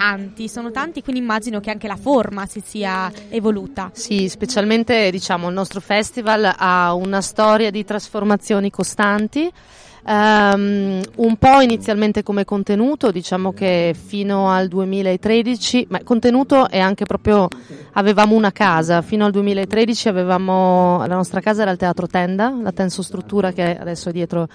sono 0.48 0.70
tanti, 0.70 1.02
quindi 1.02 1.20
immagino 1.20 1.60
che 1.60 1.70
anche 1.70 1.86
la 1.86 1.96
forma 1.96 2.46
si 2.46 2.62
sia 2.64 3.10
evoluta. 3.28 3.90
Sì, 3.92 4.28
specialmente 4.28 5.10
diciamo 5.10 5.48
il 5.48 5.54
nostro 5.54 5.80
festival 5.80 6.52
ha 6.56 6.94
una 6.94 7.20
storia 7.20 7.70
di 7.70 7.84
trasformazioni 7.84 8.70
costanti. 8.70 9.50
ehm, 10.06 11.02
un 11.16 11.36
po' 11.36 11.60
inizialmente 11.60 12.22
come 12.22 12.44
contenuto, 12.44 13.10
diciamo 13.10 13.52
che 13.52 13.94
fino 13.94 14.50
al 14.50 14.68
2013, 14.68 15.86
ma 15.90 16.00
contenuto 16.02 16.68
e 16.70 16.78
anche 16.78 17.04
proprio 17.04 17.48
avevamo 17.92 18.34
una 18.34 18.52
casa, 18.52 19.02
fino 19.02 19.26
al 19.26 19.32
2013 19.32 20.08
avevamo 20.08 21.04
la 21.06 21.14
nostra 21.14 21.40
casa 21.40 21.62
era 21.62 21.72
il 21.72 21.76
Teatro 21.76 22.06
Tenda, 22.06 22.56
la 22.62 22.72
Tenso 22.72 23.02
Struttura 23.02 23.52
che 23.52 23.76
adesso 23.76 24.08
è 24.08 24.12
dietro 24.12 24.48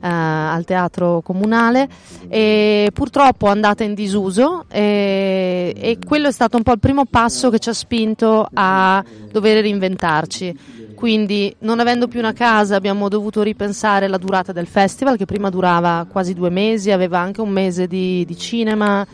eh, 0.00 0.08
al 0.08 0.64
teatro 0.64 1.20
comunale 1.22 1.88
e 2.28 2.90
purtroppo 2.92 3.46
è 3.46 3.50
andata 3.50 3.84
in 3.84 3.94
disuso 3.94 4.64
e, 4.68 5.74
e 5.76 5.98
quello 6.04 6.28
è 6.28 6.32
stato 6.32 6.56
un 6.56 6.62
po' 6.62 6.72
il 6.72 6.78
primo 6.78 7.04
passo 7.04 7.50
che 7.50 7.58
ci 7.58 7.68
ha 7.68 7.74
spinto 7.74 8.48
a 8.52 9.04
dover 9.30 9.60
reinventarci. 9.62 10.84
Quindi, 10.96 11.54
non 11.58 11.78
avendo 11.78 12.08
più 12.08 12.18
una 12.20 12.32
casa, 12.32 12.74
abbiamo 12.74 13.10
dovuto 13.10 13.42
ripensare 13.42 14.08
la 14.08 14.16
durata 14.16 14.52
del 14.52 14.66
festival, 14.66 15.18
che 15.18 15.26
prima 15.26 15.50
durava 15.50 16.06
quasi 16.10 16.32
due 16.32 16.48
mesi, 16.48 16.90
aveva 16.90 17.18
anche 17.18 17.42
un 17.42 17.50
mese 17.50 17.86
di, 17.86 18.24
di 18.24 18.34
cinema. 18.38 19.06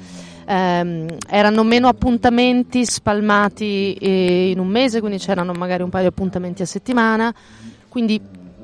ehm, 0.45 1.07
erano 1.29 1.65
meno 1.65 1.89
appuntamenti 1.89 2.85
spalmati 2.85 3.95
eh, 3.95 4.51
in 4.51 4.59
un 4.59 4.69
mese, 4.69 5.01
quindi 5.01 5.19
c'erano 5.19 5.53
magari 5.53 5.83
un 5.83 5.91
paio 5.91 6.05
di 6.05 6.11
appuntamenti 6.11 6.63
a 6.63 6.67
settimana. 6.67 7.35
Quindi 7.89 8.21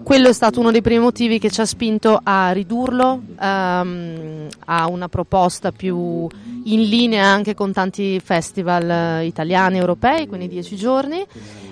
quello 0.08 0.30
è 0.30 0.32
stato 0.32 0.58
uno 0.58 0.70
dei 0.70 0.80
primi 0.80 1.02
motivi 1.02 1.38
che 1.38 1.50
ci 1.50 1.60
ha 1.60 1.66
spinto 1.66 2.18
a 2.22 2.50
ridurlo 2.52 3.24
ehm, 3.38 4.46
a 4.64 4.86
una 4.88 5.06
proposta 5.10 5.70
più 5.70 6.26
in 6.64 6.82
linea 6.84 7.26
anche 7.26 7.52
con 7.52 7.74
tanti 7.74 8.18
festival 8.18 8.88
eh, 8.88 9.26
italiani 9.26 9.76
e 9.76 9.80
europei, 9.80 10.26
quindi 10.26 10.48
dieci 10.48 10.76
giorni, 10.76 11.22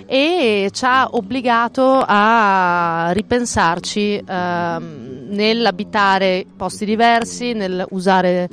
e 0.05 0.69
ci 0.71 0.85
ha 0.85 1.07
obbligato 1.13 2.03
a 2.05 3.09
ripensarci 3.11 4.23
ehm, 4.23 5.25
nell'abitare 5.29 6.45
posti 6.55 6.85
diversi, 6.85 7.53
nel 7.53 7.87
usare 7.89 8.47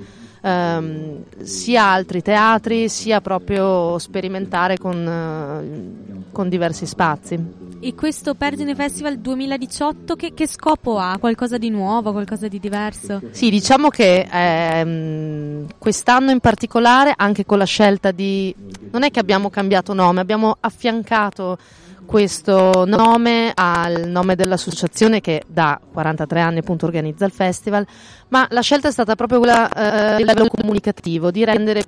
ehm, 0.45 1.25
sia 1.43 1.85
altri 1.85 2.23
teatri, 2.23 2.89
sia 2.89 3.21
proprio 3.21 3.99
sperimentare 3.99 4.77
con, 4.77 5.07
eh, 5.07 6.31
con 6.31 6.49
diversi 6.49 6.87
spazi. 6.87 7.63
E 7.81 7.95
questo 7.95 8.35
Pergine 8.35 8.75
Festival 8.75 9.19
2018 9.19 10.15
che, 10.17 10.33
che 10.33 10.47
scopo 10.47 10.99
ha? 10.99 11.19
Qualcosa 11.19 11.59
di 11.59 11.69
nuovo, 11.69 12.13
qualcosa 12.13 12.49
di 12.49 12.59
diverso? 12.59 13.21
Sì, 13.31 13.51
diciamo 13.51 13.89
che 13.89 14.27
ehm, 14.31 15.67
quest'anno 15.79 16.31
in 16.31 16.41
particolare, 16.41 17.13
anche 17.15 17.45
con 17.45 17.59
la 17.59 17.67
scelta 17.67 18.11
di... 18.11 18.55
non 18.91 19.03
è 19.03 19.11
che 19.11 19.21
abbiamo 19.21 19.51
cambiato 19.51 19.93
nome, 19.93 20.21
abbiamo 20.21 20.57
affiancato 20.61 21.59
questo 22.07 22.85
nome 22.87 23.53
al 23.55 24.09
nome 24.09 24.37
dell'associazione 24.37 25.21
che 25.21 25.43
da 25.47 25.81
43 25.93 26.41
anni 26.41 26.59
appunto 26.59 26.87
organizza 26.87 27.25
il 27.25 27.33
festival, 27.33 27.87
ma 28.29 28.47
la 28.51 28.61
scelta 28.61 28.89
è 28.89 28.93
stata 28.93 29.15
proprio 29.15 29.39
quella 29.39 29.69
eh, 29.69 30.15
a 30.15 30.17
livello 30.17 30.47
comunicativo, 30.49 31.31
di 31.31 31.45
rendere 31.45 31.85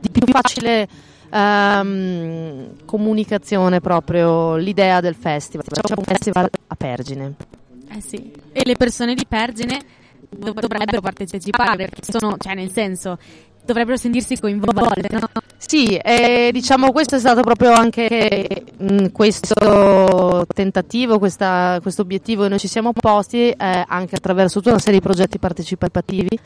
di 0.00 0.10
più 0.10 0.26
facile 0.26 0.88
ehm, 1.30 2.84
comunicazione 2.84 3.80
proprio 3.80 4.56
l'idea 4.56 5.00
del 5.00 5.14
festival. 5.14 5.64
Facciamo 5.66 6.02
un 6.06 6.12
festival 6.12 6.48
a 6.66 6.74
Pergine. 6.74 7.34
Eh 7.90 8.00
sì. 8.00 8.32
E 8.52 8.62
le 8.64 8.74
persone 8.76 9.14
di 9.14 9.24
Pergine 9.26 9.78
dov- 10.28 10.60
dovrebbero 10.60 11.00
partecipare 11.00 11.88
perché 11.88 12.12
sono, 12.12 12.36
cioè 12.38 12.54
nel 12.54 12.70
senso, 12.70 13.18
dovrebbero 13.64 13.96
sentirsi 13.96 14.38
coinvolte, 14.38 15.08
no? 15.10 15.28
Sì, 15.56 15.96
eh, 15.96 16.50
diciamo 16.52 16.92
questo 16.92 17.16
è 17.16 17.18
stato 17.18 17.40
proprio 17.40 17.72
anche 17.72 18.46
mh, 18.76 19.06
questo 19.12 20.46
tentativo, 20.52 21.18
questo 21.18 21.80
obiettivo 21.98 22.42
che 22.42 22.48
noi 22.50 22.58
ci 22.58 22.68
siamo 22.68 22.92
posti 22.92 23.48
eh, 23.50 23.84
anche 23.86 24.16
attraverso 24.16 24.58
tutta 24.58 24.70
una 24.70 24.78
serie 24.78 24.98
di 25.00 25.04
progetti 25.04 25.38
partecipativi 25.38 26.38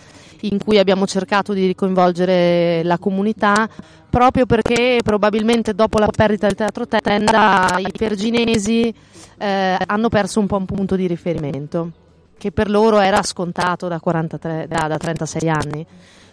in 0.43 0.59
cui 0.59 0.79
abbiamo 0.79 1.07
cercato 1.07 1.53
di 1.53 1.75
coinvolgere 1.75 2.83
la 2.85 2.99
comunità 2.99 3.69
proprio 4.09 4.47
perché 4.47 5.01
probabilmente 5.03 5.75
dopo 5.75 5.99
la 5.99 6.07
perdita 6.07 6.47
del 6.47 6.57
teatro 6.57 6.87
tenda 6.87 7.77
i 7.79 7.91
perginesi 7.91 8.95
eh, 9.37 9.77
hanno 9.85 10.09
perso 10.09 10.39
un 10.39 10.47
po' 10.47 10.57
un 10.57 10.65
punto 10.65 10.95
di 10.95 11.07
riferimento 11.09 11.91
che 12.39 12.53
per 12.53 12.71
loro 12.71 13.01
era 13.01 13.23
scontato 13.23 13.89
da, 13.89 13.99
43, 13.99 14.67
da, 14.69 14.87
da 14.87 14.97
36 14.97 15.49
anni. 15.51 15.87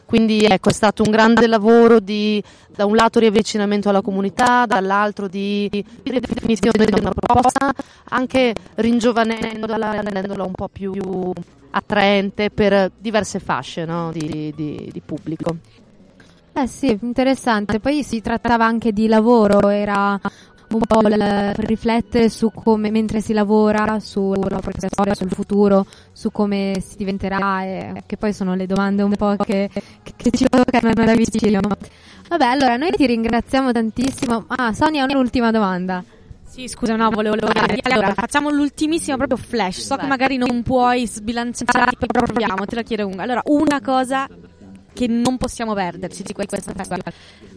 Quindi 0.05 0.45
ecco, 0.45 0.69
è 0.69 0.73
stato 0.73 1.03
un 1.03 1.11
grande 1.11 1.47
lavoro 1.47 1.99
di 1.99 2.41
da 2.75 2.85
un 2.85 2.95
lato 2.95 3.19
riavvicinamento 3.19 3.89
alla 3.89 4.01
comunità, 4.01 4.65
dall'altro 4.65 5.27
di 5.27 5.69
ridefinizione 6.03 6.85
di 6.85 6.99
una 6.99 7.11
proposta, 7.11 7.73
anche 8.09 8.53
ringiovanendola, 8.75 10.01
rendendola 10.01 10.43
un 10.43 10.51
po' 10.51 10.67
più 10.67 10.93
attraente 11.71 12.49
per 12.49 12.91
diverse 12.97 13.39
fasce 13.39 13.85
no, 13.85 14.11
di, 14.11 14.53
di, 14.55 14.89
di 14.91 15.01
pubblico. 15.03 15.57
Eh 16.53 16.67
sì, 16.67 16.97
interessante. 17.01 17.79
Poi 17.79 18.03
si 18.03 18.21
trattava 18.21 18.65
anche 18.65 18.93
di 18.93 19.07
lavoro, 19.07 19.67
era 19.67 20.19
un 20.71 20.81
po' 20.85 21.01
l- 21.01 21.53
riflette 21.55 22.29
su 22.29 22.51
come, 22.53 22.91
mentre 22.91 23.21
si 23.21 23.33
lavora, 23.33 23.99
sulla 23.99 24.59
propria 24.59 24.89
storia, 24.89 25.13
sul 25.13 25.29
futuro, 25.29 25.85
su 26.11 26.31
come 26.31 26.81
si 26.85 26.97
diventerà, 26.97 27.63
e, 27.63 28.03
che 28.05 28.17
poi 28.17 28.33
sono 28.33 28.55
le 28.55 28.65
domande 28.65 29.03
un 29.03 29.15
po' 29.15 29.35
che, 29.37 29.69
che 30.03 30.31
ci 30.31 30.45
toccano 30.49 30.93
da 30.93 31.13
vicino. 31.13 31.59
Vabbè, 32.27 32.45
allora 32.45 32.75
noi 32.77 32.91
ti 32.91 33.05
ringraziamo 33.05 33.71
tantissimo. 33.71 34.45
Ah, 34.47 34.73
Sonia, 34.73 35.05
un'ultima 35.05 35.51
domanda. 35.51 36.03
Sì, 36.47 36.67
scusa, 36.67 36.95
no, 36.95 37.09
volevo 37.09 37.35
dire. 37.35 37.79
Allora, 37.81 38.13
facciamo 38.13 38.49
l'ultimissimo 38.49 39.17
proprio 39.17 39.37
flash. 39.37 39.79
So 39.81 39.97
che 39.97 40.05
magari 40.05 40.37
non 40.37 40.63
puoi 40.63 41.05
sbilanciare, 41.05 41.91
però 41.97 42.25
proviamo, 42.25 42.65
te 42.65 42.75
la 42.75 42.81
chiedo 42.81 43.07
una. 43.07 43.23
Allora, 43.23 43.41
una 43.45 43.81
cosa 43.81 44.25
che 44.95 45.07
non 45.07 45.37
possiamo 45.37 45.73
perderci 45.73 46.23
di 46.23 46.33
questa 46.33 46.57
festival. 46.57 47.01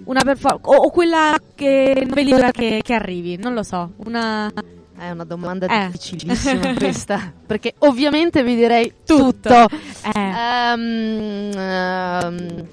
Una 0.04 0.22
performance, 0.22 0.68
o, 0.68 0.74
o, 0.74 0.90
quella 0.90 1.38
che 1.54 1.94
non 2.04 2.14
vedi 2.14 2.30
l'ora 2.30 2.50
che, 2.50 2.80
che, 2.82 2.92
arrivi, 2.94 3.36
non 3.36 3.54
lo 3.54 3.62
so. 3.62 3.92
Una. 4.04 4.52
È 4.98 5.10
una 5.10 5.24
domanda 5.24 5.66
eh. 5.66 5.90
difficilissima 5.92 6.74
questa, 6.76 7.32
perché 7.46 7.74
ovviamente 7.78 8.42
vi 8.42 8.56
direi 8.56 8.92
tutto. 9.06 9.66
tutto. 9.66 9.76
Eh. 10.12 10.72
Um, 10.74 11.50
um, 11.54 12.66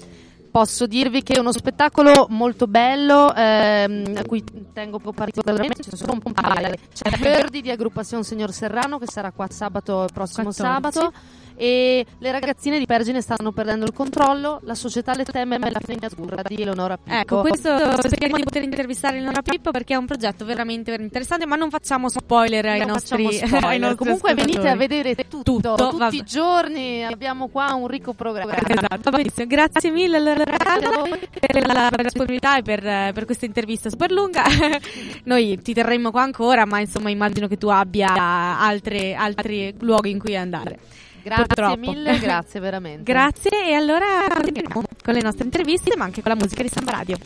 posso 0.50 0.86
dirvi 0.86 1.22
che 1.22 1.34
è 1.34 1.38
uno 1.38 1.52
spettacolo 1.52 2.26
molto 2.30 2.66
bello 2.66 3.32
ehm, 3.32 4.14
a 4.16 4.24
cui 4.24 4.42
tengo 4.72 4.98
particolarmente 4.98 5.82
ci 5.82 5.94
sono 5.94 6.12
un 6.12 6.32
paio 6.32 6.74
c'è 6.94 7.10
Verdi 7.20 7.60
di 7.60 7.70
Agrupazione 7.70 8.24
Signor 8.24 8.52
Serrano 8.52 8.98
che 8.98 9.04
sarà 9.06 9.32
qua 9.32 9.46
sabato 9.50 10.08
prossimo 10.14 10.50
14. 10.50 10.54
sabato 10.54 11.12
e 11.56 12.04
le 12.18 12.30
ragazzine 12.30 12.78
di 12.78 12.86
Pergine 12.86 13.20
stanno 13.20 13.50
perdendo 13.52 13.84
il 13.86 13.92
controllo, 13.92 14.60
la 14.62 14.74
società 14.74 15.14
le 15.14 15.24
teme 15.24 15.56
è 15.56 15.70
la 15.70 15.80
fine 15.82 16.06
azzurra 16.06 16.42
di 16.46 16.60
Eleonora 16.60 16.96
Pippo. 16.96 17.16
Ecco, 17.16 17.40
questo 17.40 18.02
speriamo 18.02 18.36
di 18.36 18.44
poter 18.44 18.62
intervistare 18.62 19.16
Eleonora 19.16 19.42
Pippo 19.42 19.70
perché 19.70 19.94
è 19.94 19.96
un 19.96 20.06
progetto 20.06 20.44
veramente 20.44 20.94
interessante, 20.94 21.46
ma 21.46 21.56
non 21.56 21.70
facciamo 21.70 22.08
spoiler 22.08 22.66
ai, 22.66 22.84
nostri, 22.84 23.32
spoiler. 23.32 23.64
ai 23.64 23.78
nostri 23.78 23.96
Comunque 23.96 24.34
venite 24.34 24.68
a 24.68 24.76
vedere 24.76 25.14
tutto, 25.14 25.42
tutto 25.42 25.74
tutti 25.74 25.96
vabbè. 25.96 26.14
i 26.14 26.22
giorni, 26.22 27.04
abbiamo 27.04 27.48
qua 27.48 27.72
un 27.74 27.86
ricco 27.86 28.12
programma. 28.12 28.54
Esatto, 28.56 29.10
benissimo. 29.10 29.46
Grazie 29.46 29.90
mille 29.90 30.16
allora, 30.18 30.44
per 30.44 31.66
la, 31.66 31.88
per 31.88 31.96
la 31.96 32.02
disponibilità 32.02 32.58
e 32.58 32.62
per, 32.62 33.12
per 33.12 33.24
questa 33.24 33.46
intervista 33.46 33.88
super 33.88 34.10
lunga. 34.10 34.44
Noi 35.24 35.58
ti 35.62 35.72
terremo 35.72 36.10
qua 36.10 36.22
ancora, 36.22 36.66
ma 36.66 36.80
insomma 36.80 37.10
immagino 37.10 37.46
che 37.48 37.56
tu 37.56 37.68
abbia 37.68 38.12
altre, 38.58 39.14
altri 39.14 39.74
luoghi 39.78 40.10
in 40.10 40.18
cui 40.18 40.36
andare. 40.36 40.78
Grazie 41.26 41.46
Purtroppo. 41.46 41.80
mille, 41.80 42.18
grazie 42.20 42.60
veramente. 42.60 43.02
grazie 43.12 43.66
e 43.66 43.72
allora 43.72 44.28
continuiamo 44.32 44.82
con 45.02 45.12
le 45.12 45.22
nostre 45.22 45.44
interviste 45.44 45.96
ma 45.96 46.04
anche 46.04 46.22
con 46.22 46.30
la 46.30 46.38
musica 46.38 46.62
di 46.62 46.68
Samba 46.68 46.92
Radio. 46.92 47.18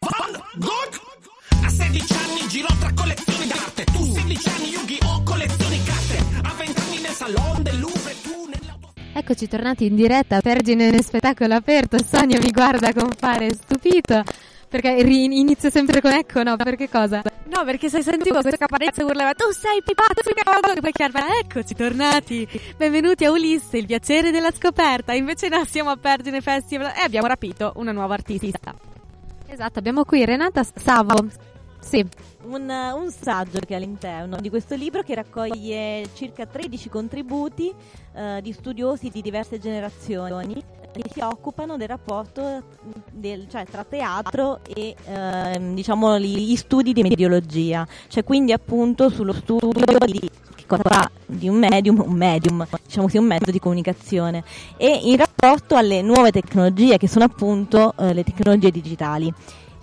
Van 0.00 0.42
Gogh 0.54 1.00
a 1.64 1.68
16 1.68 2.12
anni 2.14 2.48
girò 2.48 2.68
tra 2.78 2.92
collezioni 2.94 3.46
d'arte 3.46 3.84
tu 3.84 4.04
16 4.04 4.48
anni 4.48 4.68
Yu-Gi-Oh 4.70 4.91
Eccoci 9.14 9.46
tornati 9.46 9.84
in 9.84 9.94
diretta, 9.94 10.40
Pergine 10.40 10.90
nel 10.90 11.04
spettacolo 11.04 11.52
aperto, 11.54 11.98
Sonia 12.02 12.38
mi 12.40 12.50
guarda 12.50 12.94
con 12.94 13.10
fare 13.14 13.52
stupito. 13.52 14.22
Perché 14.66 14.88
inizio 14.88 15.68
sempre 15.68 16.00
con 16.00 16.12
ecco, 16.12 16.42
no? 16.42 16.56
Perché 16.56 16.88
cosa? 16.88 17.22
No, 17.54 17.62
perché 17.62 17.90
se 17.90 18.02
sentivo 18.02 18.40
questa 18.40 18.56
caparezza 18.56 19.04
urlava 19.04 19.34
tu 19.34 19.50
sei 19.50 19.82
pazzo, 19.94 20.30
e 20.30 20.80
poi 20.80 20.92
chiarva, 20.92 21.38
eccoci 21.38 21.74
tornati, 21.74 22.48
benvenuti 22.78 23.26
a 23.26 23.30
Ulisse, 23.30 23.76
il 23.76 23.84
piacere 23.84 24.30
della 24.30 24.50
scoperta. 24.50 25.12
Invece 25.12 25.48
no, 25.48 25.62
siamo 25.66 25.90
a 25.90 25.96
Pergine 25.96 26.40
Festival 26.40 26.94
e 26.96 27.02
abbiamo 27.02 27.26
rapito 27.26 27.74
una 27.76 27.92
nuova 27.92 28.14
artista. 28.14 28.74
Esatto, 29.46 29.78
abbiamo 29.78 30.04
qui 30.04 30.24
Renata 30.24 30.64
Savo. 30.64 31.26
Sì, 31.80 32.02
un, 32.44 32.68
un, 32.68 33.10
saggio 33.10 33.58
che 33.60 33.74
è 33.74 33.74
all'interno 33.74 34.36
di 34.40 34.50
questo 34.50 34.74
libro 34.74 35.02
che 35.02 35.14
raccoglie 35.14 36.08
circa 36.14 36.46
13 36.46 36.88
contributi 36.88 37.72
eh, 38.14 38.40
di 38.42 38.52
studiosi 38.52 39.08
di 39.08 39.22
diverse 39.22 39.58
generazioni 39.58 40.62
che 40.92 41.08
si 41.10 41.20
occupano 41.20 41.76
del 41.76 41.88
rapporto 41.88 42.62
del, 43.10 43.48
cioè, 43.48 43.64
tra 43.64 43.84
teatro 43.84 44.60
e 44.64 44.94
eh, 45.04 45.72
diciamo, 45.72 46.18
gli 46.18 46.54
studi 46.54 46.92
di 46.92 47.02
mediologia, 47.02 47.86
cioè 48.08 48.22
quindi 48.24 48.52
appunto 48.52 49.08
sullo 49.08 49.32
studio 49.32 49.96
di 50.04 50.30
cosa 50.66 50.82
fa 50.84 51.10
di 51.26 51.48
un 51.48 51.56
medium, 51.56 52.00
un 52.00 52.14
medium, 52.14 52.66
diciamo 52.84 53.08
sia 53.08 53.20
un 53.20 53.26
mezzo 53.26 53.50
di 53.50 53.58
comunicazione 53.58 54.42
e 54.76 55.00
in 55.02 55.16
rapporto 55.16 55.76
alle 55.76 56.02
nuove 56.02 56.30
tecnologie 56.30 56.98
che 56.98 57.08
sono 57.08 57.24
appunto 57.24 57.94
eh, 57.98 58.12
le 58.12 58.22
tecnologie 58.24 58.70
digitali. 58.70 59.32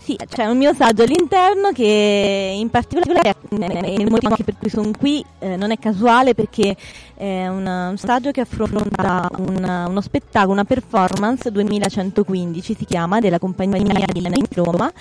Sì, 0.10 0.18
c'è 0.28 0.48
un 0.48 0.58
mio 0.58 0.74
saggio 0.74 1.04
all'interno 1.04 1.70
che 1.72 2.56
in 2.58 2.72
particolare 2.72 3.36
il 3.52 4.10
motivo 4.10 4.36
per 4.44 4.56
cui 4.58 4.68
sono 4.68 4.90
qui, 4.98 5.24
eh, 5.38 5.56
non 5.56 5.70
è 5.70 5.78
casuale 5.78 6.34
perché 6.34 6.76
è 7.14 7.46
un 7.46 7.94
saggio 7.96 8.32
che 8.32 8.42
affronta 8.42 9.30
una, 9.38 9.88
uno 9.88 10.02
spettacolo, 10.02 10.54
una 10.54 10.64
performance 10.64 11.52
2115 11.52 12.74
si 12.74 12.86
chiama, 12.86 13.20
della 13.20 13.38
compagnia 13.38 13.78
di 13.78 14.48
Roma 14.56 14.92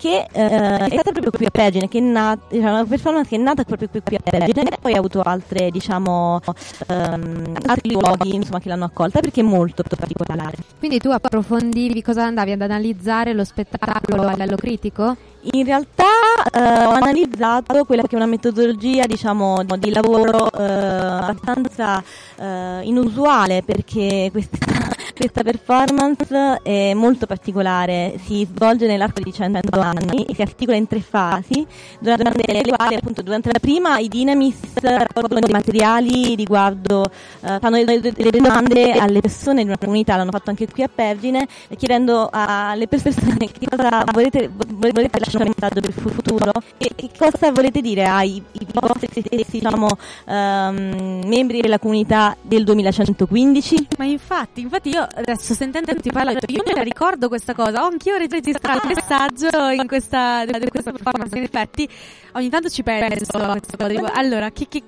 che 0.00 0.26
eh, 0.32 0.76
è 0.78 0.88
stata 0.88 1.12
proprio 1.12 1.30
qui 1.30 1.44
a 1.44 1.50
Pergine, 1.50 1.86
che 1.86 1.98
è 1.98 2.00
nata, 2.00 2.40
diciamo, 2.48 2.72
una 2.72 2.84
performance 2.86 3.28
che 3.28 3.36
è 3.36 3.38
nata 3.38 3.64
proprio 3.64 3.86
qui, 3.90 4.16
a 4.16 4.20
Pergine 4.22 4.70
e 4.70 4.78
poi 4.80 4.94
ha 4.94 4.98
avuto 4.98 5.20
altre, 5.20 5.70
diciamo, 5.70 6.40
um, 6.88 7.54
altri 7.66 7.92
luoghi 7.92 8.34
insomma, 8.34 8.60
che 8.60 8.70
l'hanno 8.70 8.86
accolta 8.86 9.20
perché 9.20 9.42
è 9.42 9.44
molto 9.44 9.82
particolare. 9.82 10.56
Quindi 10.78 10.98
tu 11.00 11.10
approfondivi 11.10 12.00
cosa 12.00 12.24
andavi 12.24 12.52
ad 12.52 12.62
analizzare 12.62 13.34
lo 13.34 13.44
spettacolo 13.44 14.22
a 14.22 14.30
livello 14.30 14.56
critico? 14.56 15.16
In 15.52 15.64
realtà 15.64 16.04
eh, 16.50 16.84
ho 16.86 16.92
analizzato 16.92 17.84
quella 17.84 18.02
che 18.02 18.12
è 18.12 18.16
una 18.16 18.26
metodologia 18.26 19.04
diciamo, 19.04 19.62
di 19.78 19.90
lavoro 19.90 20.50
eh, 20.50 20.62
abbastanza 20.62 22.02
eh, 22.36 22.80
inusuale 22.84 23.62
perché 23.62 24.30
questa, 24.32 24.56
questa, 25.14 25.42
performance 25.42 26.60
è 26.62 26.94
molto 26.94 27.26
particolare, 27.26 28.14
si 28.24 28.46
svolge 28.50 28.86
nell'arco 28.86 29.20
di 29.20 29.32
100 29.32 29.60
anni 29.80 30.24
e 30.24 30.34
si 30.34 30.42
articola 30.42 30.76
in 30.76 30.86
tre 30.86 31.00
fasi, 31.00 31.66
durante 31.98 32.52
le 32.52 32.62
quali 32.62 32.94
appunto 32.94 33.22
durante 33.22 33.50
la 33.52 33.58
prima 33.58 33.98
i 33.98 34.08
Dynamis 34.08 34.58
raccolgono 34.80 35.40
dei 35.40 35.50
materiali 35.50 36.34
riguardo, 36.34 37.04
eh, 37.40 37.58
fanno 37.60 37.82
delle, 37.82 38.12
domande 38.30 38.92
alle 38.92 39.20
persone 39.20 39.62
di 39.62 39.68
una 39.68 39.78
comunità, 39.78 40.16
l'hanno 40.16 40.30
fatto 40.30 40.50
anche 40.50 40.66
qui 40.68 40.82
a 40.82 40.90
Pergine, 40.92 41.46
chiedendo 41.76 42.28
alle 42.30 42.86
persone 42.88 43.36
che 43.50 43.66
cosa 43.68 44.04
volete, 44.12 44.50
volete 44.50 45.18
lasciare 45.18 45.44
un 45.44 45.52
messaggio 45.54 45.80
per 45.80 45.90
il 45.90 46.12
futuro 46.12 46.52
e 46.78 46.90
che 46.94 47.10
cosa 47.16 47.50
volete 47.52 47.80
dire 47.80 48.04
ai, 48.04 48.42
vostri 48.72 49.08
stessi 49.10 49.58
diciamo, 49.58 49.88
um, 50.26 51.22
membri 51.26 51.60
della 51.60 51.78
comunità 51.78 52.36
del 52.40 52.64
2115? 52.64 53.88
Ma 53.98 54.04
infatti, 54.04 54.60
infatti 54.60 54.90
io 54.90 54.99
adesso 55.02 55.54
sentendo 55.54 55.94
ti 55.94 56.10
parlo, 56.10 56.32
io 56.46 56.62
me 56.64 56.74
la 56.74 56.82
ricordo 56.82 57.28
questa 57.28 57.54
cosa, 57.54 57.82
ho 57.82 57.88
anch'io 57.88 58.16
registrato 58.16 58.86
il 58.86 58.94
messaggio 58.94 59.68
in 59.68 59.86
questa, 59.86 60.42
in 60.42 60.68
questa 60.70 60.92
performance, 60.92 61.36
in 61.36 61.44
effetti 61.44 61.88
ogni 62.32 62.48
tanto 62.48 62.68
ci 62.68 62.82
penso 62.82 63.38
allora, 64.12 64.50
che, 64.50 64.66
che 64.68 64.82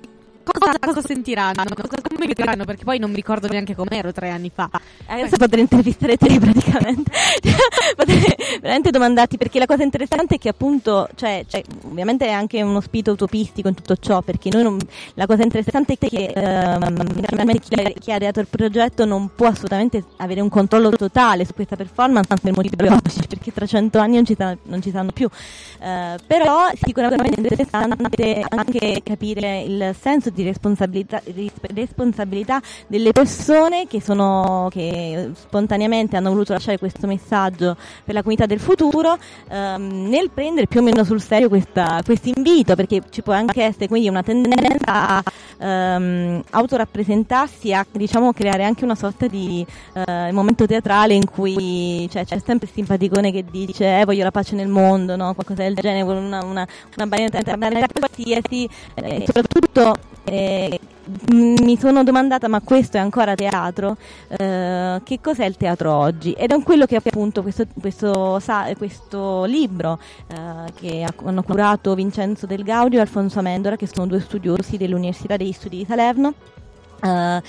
cosa, 0.44 0.78
cosa 0.78 1.00
sentiranno, 1.02 1.64
cosa, 1.74 2.00
come 2.02 2.26
mi 2.26 2.32
diranno, 2.34 2.64
perché 2.64 2.84
poi 2.84 2.98
non 2.98 3.10
mi 3.10 3.16
ricordo 3.16 3.48
neanche 3.48 3.74
com'ero 3.74 4.12
tre 4.12 4.30
anni 4.30 4.50
fa. 4.52 4.68
Adesso 5.06 5.36
potrei 5.36 5.62
intervistare 5.62 6.16
te 6.16 6.38
praticamente, 6.40 7.10
potrei 7.96 8.36
veramente 8.60 8.90
domandarti, 8.90 9.36
perché 9.36 9.58
la 9.58 9.66
cosa 9.66 9.82
interessante 9.82 10.36
è 10.36 10.38
che 10.38 10.48
appunto, 10.48 11.08
cioè, 11.14 11.44
cioè, 11.48 11.62
ovviamente 11.84 12.26
è 12.26 12.30
anche 12.30 12.62
uno 12.62 12.80
spirito 12.80 13.12
utopistico 13.12 13.68
in 13.68 13.74
tutto 13.74 13.96
ciò, 13.96 14.22
perché 14.22 14.50
non, 14.50 14.78
la 15.14 15.26
cosa 15.26 15.42
interessante 15.42 15.94
è 15.94 15.98
che 15.98 16.32
ehm, 16.34 17.58
chi, 17.58 17.94
chi 17.98 18.12
ha 18.12 18.16
ideato 18.16 18.40
il 18.40 18.48
progetto 18.48 19.04
non 19.04 19.30
può 19.34 19.46
assolutamente 19.46 20.04
avere 20.16 20.40
un 20.40 20.48
controllo 20.48 20.90
totale 20.90 21.44
su 21.44 21.54
questa 21.54 21.76
performance 21.76 22.34
per 22.40 22.52
motivi 22.54 22.76
biologici, 22.76 23.26
perché 23.28 23.52
tra 23.52 23.66
cento 23.66 23.98
anni 23.98 24.14
non 24.16 24.24
ci, 24.24 24.36
non 24.38 24.82
ci 24.82 24.90
saranno 24.90 25.12
più. 25.12 25.28
Uh, 25.80 26.16
però 26.26 26.68
sicuramente 26.74 27.34
è 27.34 27.38
interessante 27.38 28.44
anche 28.48 29.00
capire 29.02 29.62
il 29.62 29.94
senso 29.98 30.30
di 30.32 30.42
responsabilità, 30.42 31.22
responsabilità 31.74 32.60
delle 32.86 33.12
persone 33.12 33.86
che, 33.86 34.00
sono, 34.00 34.68
che 34.70 35.30
spontaneamente 35.34 36.16
hanno 36.16 36.30
voluto 36.30 36.52
lasciare 36.52 36.78
questo 36.78 37.06
messaggio 37.06 37.76
per 38.04 38.14
la 38.14 38.20
comunità 38.20 38.46
del 38.46 38.60
futuro 38.60 39.18
ehm, 39.48 40.08
nel 40.08 40.30
prendere 40.30 40.66
più 40.66 40.80
o 40.80 40.82
meno 40.82 41.04
sul 41.04 41.20
serio 41.20 41.48
questo 41.48 42.30
invito 42.34 42.74
perché 42.74 43.02
ci 43.10 43.22
può 43.22 43.32
anche 43.32 43.62
essere 43.62 43.88
quindi 43.88 44.08
una 44.08 44.22
tendenza 44.22 44.82
a 44.86 45.22
ehm, 45.58 46.42
autorappresentarsi 46.50 47.68
e 47.68 47.74
a 47.74 47.86
diciamo, 47.90 48.32
creare 48.32 48.64
anche 48.64 48.84
una 48.84 48.94
sorta 48.94 49.26
di 49.26 49.64
eh, 49.94 50.32
momento 50.32 50.66
teatrale 50.66 51.14
in 51.14 51.28
cui 51.28 52.08
cioè, 52.10 52.24
c'è 52.24 52.38
sempre 52.44 52.66
il 52.66 52.72
simpaticone 52.72 53.30
che 53.32 53.44
dice 53.50 54.00
eh, 54.00 54.04
voglio 54.04 54.24
la 54.24 54.30
pace 54.30 54.54
nel 54.54 54.68
mondo, 54.68 55.16
no? 55.16 55.34
qualcosa 55.34 55.62
del 55.62 55.74
genere, 55.74 56.02
una, 56.02 56.44
una, 56.44 56.66
una 56.96 57.06
banalità 57.06 57.86
qualsiasi, 57.92 58.68
eh, 58.94 59.22
soprattutto 59.26 59.94
eh, 60.24 60.78
mi 61.32 61.76
sono 61.76 62.04
domandata, 62.04 62.48
ma 62.48 62.60
questo 62.60 62.96
è 62.96 63.00
ancora 63.00 63.34
teatro? 63.34 63.96
Eh, 64.28 65.00
che 65.02 65.20
cos'è 65.20 65.44
il 65.44 65.56
teatro 65.56 65.92
oggi? 65.92 66.32
Ed 66.32 66.52
è 66.52 66.62
quello 66.62 66.86
che 66.86 66.96
appunto 66.96 67.42
questo, 67.42 67.64
questo, 67.80 68.40
questo 68.76 69.44
libro 69.44 69.98
eh, 70.28 70.72
che 70.74 71.04
hanno 71.24 71.42
curato 71.42 71.94
Vincenzo 71.94 72.46
Del 72.46 72.62
Gaudio 72.62 72.98
e 72.98 73.02
Alfonso 73.02 73.40
Amendora, 73.40 73.76
che 73.76 73.88
sono 73.88 74.06
due 74.06 74.20
studiosi 74.20 74.76
dell'Università 74.76 75.36
degli 75.36 75.52
Studi 75.52 75.78
di 75.78 75.84
Salerno. 75.84 76.34
Uh, 77.02 77.40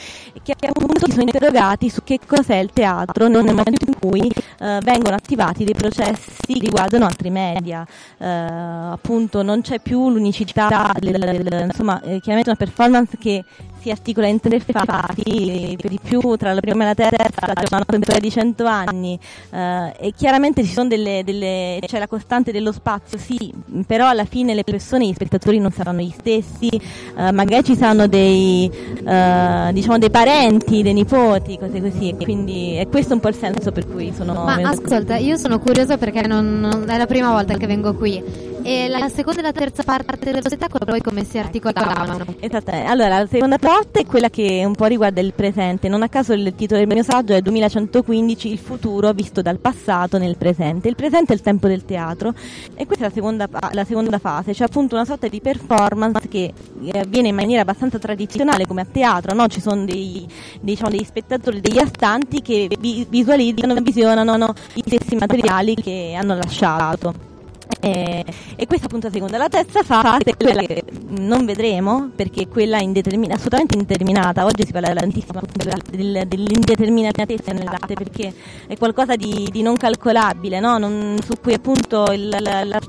che 0.41 0.55
appunto 0.67 1.05
si 1.05 1.11
sono 1.11 1.21
interrogati 1.21 1.87
su 1.87 2.01
che 2.03 2.19
cos'è 2.25 2.55
il 2.55 2.71
teatro 2.73 3.27
nel 3.27 3.43
momento 3.43 3.85
in 3.85 3.93
cui 3.99 4.21
uh, 4.21 4.79
vengono 4.79 5.15
attivati 5.15 5.63
dei 5.63 5.75
processi 5.75 6.53
che 6.53 6.59
riguardano 6.59 7.05
altri 7.05 7.29
media. 7.29 7.85
Uh, 8.17 8.93
appunto 8.93 9.43
non 9.43 9.61
c'è 9.61 9.79
più 9.79 10.09
l'unicità, 10.09 10.91
del, 10.99 11.19
del, 11.19 11.65
insomma, 11.65 12.01
eh, 12.01 12.19
chiaramente 12.19 12.49
una 12.49 12.57
performance 12.57 13.17
che 13.17 13.43
si 13.83 13.91
articola 13.91 14.27
in 14.27 14.39
tre 14.39 14.61
fasi, 14.61 15.75
per 15.79 15.89
di 15.89 15.99
più 16.01 16.21
tra 16.37 16.53
la 16.53 16.61
prima 16.61 16.83
e 16.83 16.87
la 16.87 16.93
terza 16.95 17.53
c'è 17.53 17.75
una 17.75 17.83
temporale 17.85 18.21
di 18.21 18.31
100 18.31 18.65
anni 18.65 19.19
e 19.51 20.13
chiaramente 20.15 20.63
ci 20.63 20.71
sono 20.71 20.87
delle, 20.87 21.23
delle, 21.25 21.79
c'è 21.85 21.99
la 21.99 22.07
costante 22.07 22.53
dello 22.53 22.71
spazio, 22.71 23.17
sì, 23.17 23.53
però 23.85 24.07
alla 24.07 24.23
fine 24.23 24.53
le 24.53 24.63
persone, 24.63 25.05
gli 25.05 25.13
spettatori 25.13 25.59
non 25.59 25.71
saranno 25.71 25.99
gli 25.99 26.13
stessi, 26.17 26.69
magari 27.15 27.65
ci 27.65 27.75
saranno 27.75 28.07
dei 28.07 28.71
diciamo 29.03 29.97
dei 29.97 30.09
parenti, 30.09 30.81
dei 30.81 30.93
nipoti, 30.93 31.57
cose 31.57 31.81
così. 31.81 32.15
Quindi 32.21 32.75
è 32.75 32.87
questo 32.87 33.13
un 33.13 33.19
po' 33.19 33.27
il 33.27 33.35
senso 33.35 33.71
per 33.71 33.87
cui 33.87 34.13
sono. 34.15 34.33
Ma 34.33 34.55
ascolta, 34.63 35.17
io 35.17 35.35
sono 35.35 35.59
curiosa 35.59 35.97
perché 35.97 36.25
non, 36.25 36.59
non 36.59 36.89
è 36.89 36.97
la 36.97 37.05
prima 37.05 37.31
volta 37.31 37.55
che 37.55 37.67
vengo 37.67 37.93
qui. 37.95 38.51
E 38.65 38.87
la 38.87 39.09
seconda 39.09 39.41
e 39.41 39.43
la 39.43 39.51
terza 39.51 39.83
parte 39.83 40.31
dello 40.31 40.39
spettacolo 40.41 40.85
poi 40.85 41.01
come 41.01 41.25
si 41.25 41.37
articolavano? 41.37 42.25
Esattamente. 42.39 42.89
Allora, 42.89 43.19
la 43.19 43.27
seconda 43.27 43.57
parte 43.57 43.99
è 43.99 44.05
quella 44.05 44.29
che 44.29 44.63
un 44.65 44.73
po' 44.73 44.85
riguarda 44.85 45.19
il 45.19 45.33
presente. 45.33 45.89
Non 45.89 46.01
a 46.01 46.07
caso 46.07 46.31
il 46.31 46.53
titolo 46.55 46.79
del 46.79 46.87
mio 46.87 47.03
saggio 47.03 47.33
è 47.33 47.41
2115, 47.41 48.49
il 48.49 48.57
futuro 48.57 49.11
visto 49.11 49.41
dal 49.41 49.59
passato 49.59 50.17
nel 50.17 50.37
presente. 50.37 50.87
Il 50.87 50.95
presente 50.95 51.33
è 51.33 51.35
il 51.35 51.41
tempo 51.41 51.67
del 51.67 51.83
teatro 51.83 52.33
e 52.73 52.85
questa 52.85 53.03
è 53.03 53.07
la 53.09 53.13
seconda, 53.13 53.49
la 53.71 53.83
seconda 53.83 54.17
fase, 54.17 54.53
cioè 54.53 54.67
appunto 54.67 54.95
una 54.95 55.05
sorta 55.05 55.27
di 55.27 55.41
performance 55.41 56.29
che 56.29 56.53
avviene 56.93 57.27
in 57.27 57.35
maniera 57.35 57.63
abbastanza 57.63 57.99
tradizionale 57.99 58.65
come 58.65 58.79
a 58.79 58.87
teatro, 58.89 59.35
no? 59.35 59.45
Ci 59.47 59.59
sono 59.59 59.83
dei, 59.83 60.25
diciamo, 60.61 60.89
degli 60.89 61.03
spettatori, 61.03 61.59
degli 61.59 61.79
astanti 61.79 62.41
che 62.41 62.69
vi, 62.79 63.05
visualizzano, 63.09 63.73
visionano 63.81 64.53
i 64.75 64.83
stessi 64.85 65.15
materiali 65.15 65.75
che 65.75 66.15
hanno 66.17 66.35
lasciato. 66.35 67.31
E, 67.79 68.23
e, 68.55 68.67
questa 68.67 68.85
appunto 68.85 69.09
seconda. 69.09 69.37
La 69.37 69.49
terza 69.49 69.83
fase 69.83 70.23
è 70.23 70.37
quella 70.37 70.61
che 70.61 70.83
non 71.09 71.45
vedremo 71.45 72.11
perché 72.15 72.43
è 72.43 72.47
quella 72.47 72.79
indetermin- 72.79 73.31
assolutamente 73.31 73.75
indeterminata. 73.75 74.45
Oggi 74.45 74.65
si 74.65 74.71
parla 74.71 74.93
tantissimo 74.93 75.41
del, 75.89 76.23
dell'indeterminatezza 76.27 77.51
nell'arte 77.51 77.93
perché 77.93 78.33
è 78.67 78.77
qualcosa 78.77 79.15
di, 79.15 79.47
di 79.51 79.61
non 79.61 79.75
calcolabile, 79.75 80.59
no? 80.59 80.77
non, 80.77 81.17
su 81.23 81.33
cui 81.41 81.53
appunto 81.53 82.11
il, 82.11 82.29
la, 82.29 82.63
la, 82.63 82.79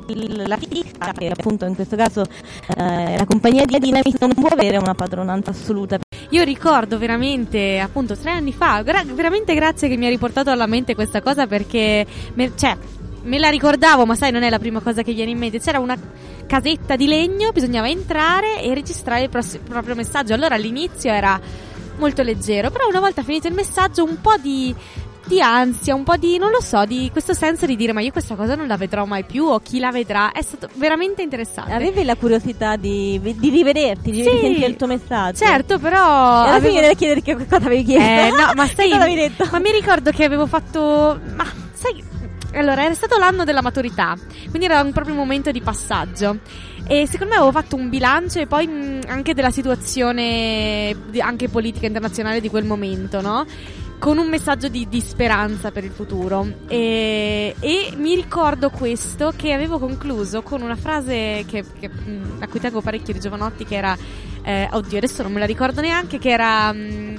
l'artista, 0.46 1.12
che 1.12 1.28
appunto 1.28 1.64
in 1.64 1.74
questo 1.74 1.96
caso 1.96 2.22
eh, 2.76 3.16
la 3.16 3.24
compagnia 3.26 3.64
di 3.64 3.78
Dinamis, 3.78 4.16
non 4.20 4.32
può 4.34 4.48
avere 4.48 4.76
una 4.76 4.94
padronanza 4.94 5.50
assoluta. 5.50 5.98
Io 6.30 6.42
ricordo 6.42 6.98
veramente, 6.98 7.78
appunto, 7.78 8.16
tre 8.16 8.30
anni 8.30 8.52
fa, 8.52 8.82
gra- 8.82 9.04
veramente 9.04 9.54
grazie 9.54 9.88
che 9.88 9.96
mi 9.96 10.06
ha 10.06 10.08
riportato 10.08 10.50
alla 10.50 10.66
mente 10.66 10.94
questa 10.94 11.20
cosa 11.20 11.46
perché, 11.46 12.06
me, 12.34 12.52
cioè, 12.56 12.76
me 13.24 13.38
la 13.38 13.48
ricordavo, 13.48 14.06
ma 14.06 14.14
sai, 14.14 14.30
non 14.32 14.42
è 14.42 14.50
la 14.50 14.58
prima 14.58 14.80
cosa 14.80 15.02
che 15.02 15.12
viene 15.12 15.30
in 15.32 15.38
mente. 15.38 15.60
C'era 15.60 15.78
una 15.78 15.96
casetta 16.46 16.96
di 16.96 17.06
legno, 17.06 17.52
bisognava 17.52 17.88
entrare 17.88 18.62
e 18.62 18.72
registrare 18.74 19.22
il 19.24 19.28
pross- 19.30 19.58
proprio 19.58 19.94
messaggio. 19.94 20.34
Allora 20.34 20.54
all'inizio 20.54 21.10
era 21.10 21.38
molto 21.98 22.22
leggero, 22.22 22.70
però 22.70 22.86
una 22.88 23.00
volta 23.00 23.22
finito 23.22 23.46
il 23.48 23.54
messaggio 23.54 24.02
un 24.04 24.20
po' 24.20 24.34
di, 24.42 24.74
di 25.26 25.40
ansia, 25.40 25.94
un 25.94 26.02
po' 26.02 26.16
di, 26.16 26.36
non 26.38 26.50
lo 26.50 26.60
so, 26.60 26.84
di 26.84 27.08
questo 27.12 27.32
senso 27.34 27.66
di 27.66 27.76
dire 27.76 27.92
ma 27.92 28.00
io 28.02 28.10
questa 28.10 28.34
cosa 28.34 28.56
non 28.56 28.66
la 28.66 28.76
vedrò 28.76 29.04
mai 29.06 29.24
più 29.24 29.44
o 29.46 29.60
chi 29.60 29.78
la 29.78 29.90
vedrà. 29.90 30.32
È 30.32 30.42
stato 30.42 30.68
veramente 30.74 31.22
interessante. 31.22 31.72
Avevi 31.72 32.04
la 32.04 32.16
curiosità 32.16 32.76
di, 32.76 33.18
di 33.22 33.48
rivederti, 33.48 34.10
di 34.10 34.22
Sì. 34.22 34.28
risentire 34.28 34.66
il 34.66 34.76
tuo 34.76 34.86
messaggio? 34.88 35.44
Certo, 35.44 35.78
però... 35.78 35.96
E 36.44 36.46
alla 36.48 36.54
avevo- 36.56 36.74
fine 36.78 36.94
chiedere 36.96 37.22
che 37.22 37.36
cosa 37.36 37.56
avevi 37.64 37.84
chiesto. 37.84 38.34
Eh, 38.36 38.38
no, 38.38 38.52
ma 38.54 38.66
sai, 38.68 38.88
Che 38.88 38.90
cosa 38.90 39.02
avevi 39.04 39.20
detto? 39.20 39.48
ma 39.50 39.58
mi 39.60 39.70
ricordo 39.70 40.10
che 40.10 40.24
avevo 40.24 40.46
fatto, 40.46 41.18
ma 41.36 41.46
sai, 41.72 42.02
allora 42.58 42.84
era 42.84 42.94
stato 42.94 43.18
l'anno 43.18 43.44
della 43.44 43.62
maturità, 43.62 44.16
quindi 44.48 44.64
era 44.64 44.80
un 44.80 44.92
proprio 44.92 45.14
momento 45.14 45.50
di 45.50 45.60
passaggio. 45.60 46.38
E 46.86 47.06
secondo 47.06 47.32
me 47.32 47.38
avevo 47.38 47.52
fatto 47.52 47.76
un 47.76 47.88
bilancio 47.88 48.40
e 48.40 48.46
poi 48.46 48.66
mh, 48.66 49.00
anche 49.06 49.32
della 49.32 49.50
situazione 49.50 50.94
anche 51.18 51.48
politica 51.48 51.86
internazionale 51.86 52.40
di 52.40 52.50
quel 52.50 52.64
momento, 52.64 53.22
no? 53.22 53.46
Con 53.98 54.18
un 54.18 54.28
messaggio 54.28 54.68
di, 54.68 54.86
di 54.88 55.00
speranza 55.00 55.70
per 55.70 55.84
il 55.84 55.90
futuro. 55.90 56.46
E, 56.68 57.54
e 57.58 57.94
mi 57.96 58.14
ricordo 58.14 58.68
questo 58.68 59.32
che 59.34 59.54
avevo 59.54 59.78
concluso 59.78 60.42
con 60.42 60.60
una 60.60 60.76
frase 60.76 61.44
che, 61.48 61.64
che, 61.80 61.90
a 62.40 62.48
cui 62.48 62.60
tengo 62.60 62.82
parecchio 62.82 63.14
di 63.14 63.20
Giovanotti, 63.20 63.64
che 63.64 63.76
era, 63.76 63.96
eh, 64.42 64.68
oddio, 64.70 64.98
adesso 64.98 65.22
non 65.22 65.32
me 65.32 65.38
la 65.38 65.46
ricordo 65.46 65.80
neanche, 65.80 66.18
che 66.18 66.28
era. 66.30 66.70
mh, 66.70 67.16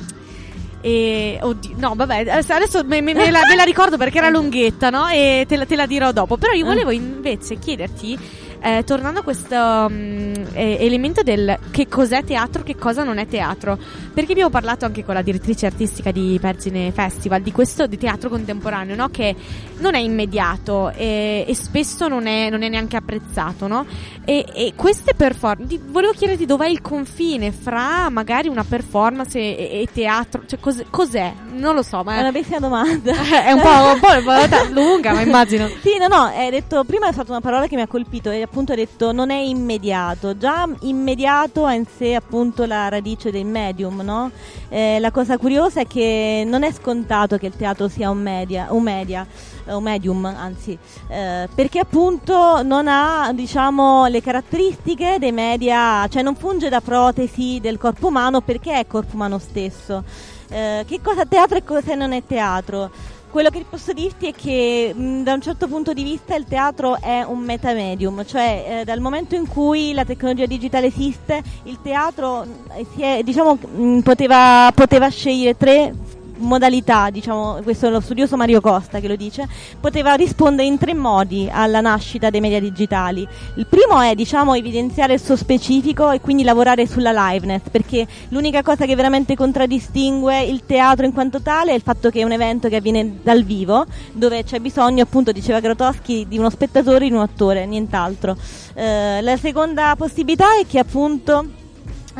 e, 0.86 1.40
oddio, 1.42 1.74
no, 1.78 1.96
vabbè, 1.96 2.30
adesso 2.30 2.84
me, 2.86 3.02
me- 3.02 3.16
me 3.16 3.32
la, 3.32 3.40
me 3.50 3.56
la 3.56 3.64
ricordo 3.64 3.98
perché 3.98 4.20
era 4.20 4.30
lunghetta, 4.30 4.92
no? 4.92 5.08
E 5.08 5.44
te 5.48 5.58
la, 5.58 5.66
te 5.66 5.76
la 5.76 5.88
dirò 5.88 6.12
dopo. 6.12 6.38
Però 6.38 6.54
io 6.54 6.64
volevo 6.64 6.92
invece 6.92 7.58
chiederti, 7.58 8.16
eh, 8.62 8.84
tornando 8.84 9.22
a 9.22 9.24
questo 9.24 9.90
mm, 9.90 10.34
eh, 10.54 10.78
elemento 10.82 11.24
del 11.24 11.58
che 11.72 11.88
cos'è 11.88 12.24
teatro, 12.24 12.62
che 12.62 12.76
cosa 12.76 13.04
non 13.04 13.18
è 13.18 13.26
teatro, 13.26 13.80
perché 14.14 14.34
abbiamo 14.34 14.52
parlato 14.52 14.86
anche 14.86 15.04
con 15.04 15.16
la 15.16 15.24
direttrice 15.24 15.66
artistica 15.66 16.12
di 16.12 16.38
Vergine 16.40 16.92
Festival 16.92 17.42
di 17.42 17.52
questo 17.52 17.88
di 17.88 17.98
teatro 17.98 18.30
contemporaneo, 18.30 18.96
no? 18.96 19.10
Che 19.10 19.36
non 19.78 19.96
è 19.96 20.00
immediato 20.00 20.92
e, 20.92 21.46
e 21.48 21.56
spesso 21.56 22.08
non 22.08 22.28
è, 22.28 22.50
non 22.50 22.64
è 22.64 22.70
neanche 22.70 22.96
apprezzato, 22.96 23.68
no? 23.68 23.86
E, 24.24 24.46
e 24.54 24.74
queste 24.76 25.14
performance, 25.14 25.80
volevo 25.86 26.14
chiederti 26.14 26.46
dov'è 26.46 26.68
il 26.68 26.82
confine 26.82 27.52
fra 27.52 28.10
magari 28.10 28.48
una 28.48 28.64
performance 28.64 29.38
e, 29.38 29.82
e 29.82 29.88
teatro, 29.92 30.44
cioè 30.46 30.60
cos- 30.60 30.84
cos'è? 30.90 31.34
Non 31.52 31.76
lo 31.76 31.84
so, 31.84 32.04
ma 32.04 32.18
È 32.18 32.20
una 32.20 32.32
bellissima 32.32 32.60
domanda. 32.60 33.14
è 33.44 33.52
un 33.52 33.62
po', 33.62 33.70
un 33.70 34.00
po', 34.00 34.32
un 34.32 34.50
po' 34.50 34.74
lunga, 34.74 35.14
ma 35.14 35.22
immagino. 35.22 35.68
Sì, 35.86 35.98
no, 36.00 36.08
no, 36.08 36.24
hai 36.24 36.50
detto, 36.50 36.84
prima 36.84 37.08
hai 37.08 37.14
fatto 37.14 37.30
una 37.32 37.42
parola 37.42 37.68
che 37.68 37.76
mi 37.76 37.82
ha 37.82 37.88
colpito 37.88 38.32
e 38.32 38.42
appunto 38.42 38.72
hai 38.72 38.78
detto 38.78 39.12
non 39.12 39.30
è 39.30 39.38
immediato. 39.38 40.36
Già 40.36 40.68
immediato 40.82 41.66
ha 41.66 41.74
in 41.74 41.86
sé 41.86 42.16
appunto 42.16 42.66
la 42.66 42.90
radice 42.90 43.30
del 43.30 43.46
medium, 43.46 44.02
no? 44.02 44.32
Eh, 44.70 44.98
la 45.00 45.12
cosa 45.12 45.38
curiosa 45.38 45.82
è 45.82 45.88
che 45.88 46.44
non 46.46 46.64
è 46.64 46.72
scontato 46.72 47.38
che 47.38 47.46
il 47.46 47.56
teatro 47.56 47.88
sia 47.88 48.10
un 48.10 48.22
media, 48.22 48.68
un 48.72 48.84
media, 48.84 49.26
eh, 49.66 49.74
un 49.74 49.84
medium, 49.84 50.26
anzi, 50.26 50.78
eh, 51.08 51.48
perché 51.54 51.80
appunto 51.80 52.64
non 52.64 52.88
ha, 52.88 53.32
diciamo, 53.34 54.08
le 54.08 54.22
caratteristiche 54.22 55.18
dei 55.20 55.32
media, 55.32 56.08
cioè 56.08 56.22
non 56.22 56.36
funge 56.36 56.70
da 56.70 56.82
protesi 56.82 57.60
del 57.62 57.78
corpo 57.78 58.08
umano 58.08 58.42
perché 58.42 58.80
è 58.80 58.88
corpo 58.88 59.16
umano 59.16 59.40
stesso. 59.40 60.04
Eh, 60.50 60.86
che 60.88 61.02
cosa 61.02 61.26
teatro 61.26 61.58
e 61.58 61.64
cosa 61.64 61.96
non 61.96 62.12
è 62.12 62.24
teatro? 62.26 62.90
Quello 63.36 63.50
che 63.50 63.66
posso 63.70 63.92
dirti 63.92 64.28
è 64.28 64.34
che 64.34 64.94
mh, 64.96 65.24
da 65.24 65.34
un 65.34 65.42
certo 65.42 65.68
punto 65.68 65.92
di 65.92 66.04
vista 66.04 66.36
il 66.36 66.46
teatro 66.46 67.02
è 67.02 67.22
un 67.24 67.40
metamedium, 67.40 68.24
cioè 68.26 68.66
eh, 68.68 68.84
dal 68.86 69.02
momento 69.02 69.36
in 69.36 69.46
cui 69.46 69.92
la 69.92 70.06
tecnologia 70.06 70.46
digitale 70.46 70.88
esiste, 70.88 71.44
il 71.64 71.80
teatro 71.82 72.46
si 72.94 73.02
è, 73.02 73.24
diciamo, 73.24 73.58
mh, 73.58 74.00
poteva, 74.00 74.72
poteva 74.74 75.10
scegliere 75.10 75.58
tre 75.58 75.94
modalità, 76.38 77.10
diciamo, 77.10 77.60
questo 77.64 77.88
è 77.88 77.90
lo 77.90 78.00
studioso 78.00 78.36
Mario 78.36 78.62
Costa 78.62 79.00
che 79.00 79.08
lo 79.08 79.16
dice, 79.16 79.48
poteva 79.80 80.14
rispondere 80.14 80.68
in 80.68 80.78
tre 80.78 80.94
modi 80.94 81.50
alla 81.52 81.82
nascita 81.82 82.30
dei 82.30 82.40
media 82.40 82.60
digitali. 82.60 83.28
Il 83.56 83.68
primo 83.68 84.00
è, 84.02 84.16
diciamo, 84.16 84.54
evidenziare 84.54 85.14
il 85.14 85.22
suo 85.22 85.36
specifico 85.36 86.12
e 86.12 86.22
quindi 86.22 86.44
lavorare 86.44 86.88
sulla 86.88 87.12
liveness, 87.12 87.62
perché 87.72 88.06
l'unica 88.30 88.62
cosa 88.62 88.86
che 88.86 88.96
veramente 88.96 89.36
contraddistingue 89.36 90.42
il 90.44 90.66
teatro 90.66 91.06
in 91.06 91.14
quanto 91.14 91.42
tale 91.42 91.72
è 91.72 91.76
il 91.76 91.82
fatto 91.82 92.10
che 92.10 92.22
è 92.22 92.24
un 92.24 92.32
evento 92.32 92.70
che 92.70 92.78
avviene 92.78 93.20
dal 93.22 93.44
vivo, 93.44 93.86
dove 94.12 94.44
c'è 94.44 94.60
bisogno, 94.60 95.04
appunto, 95.04 95.32
diceva 95.32 95.60
Grotowski, 95.60 96.26
di 96.28 96.38
uno 96.38 96.50
spettatore 96.50 97.08
di 97.08 97.14
un 97.14 97.22
attore, 97.22 97.66
nient'altro. 97.66 98.36
Eh, 98.74 99.22
la 99.22 99.38
seconda 99.38 99.96
possibilità 99.98 100.58
è 100.60 100.66
che 100.68 100.80
appunto 100.80 101.64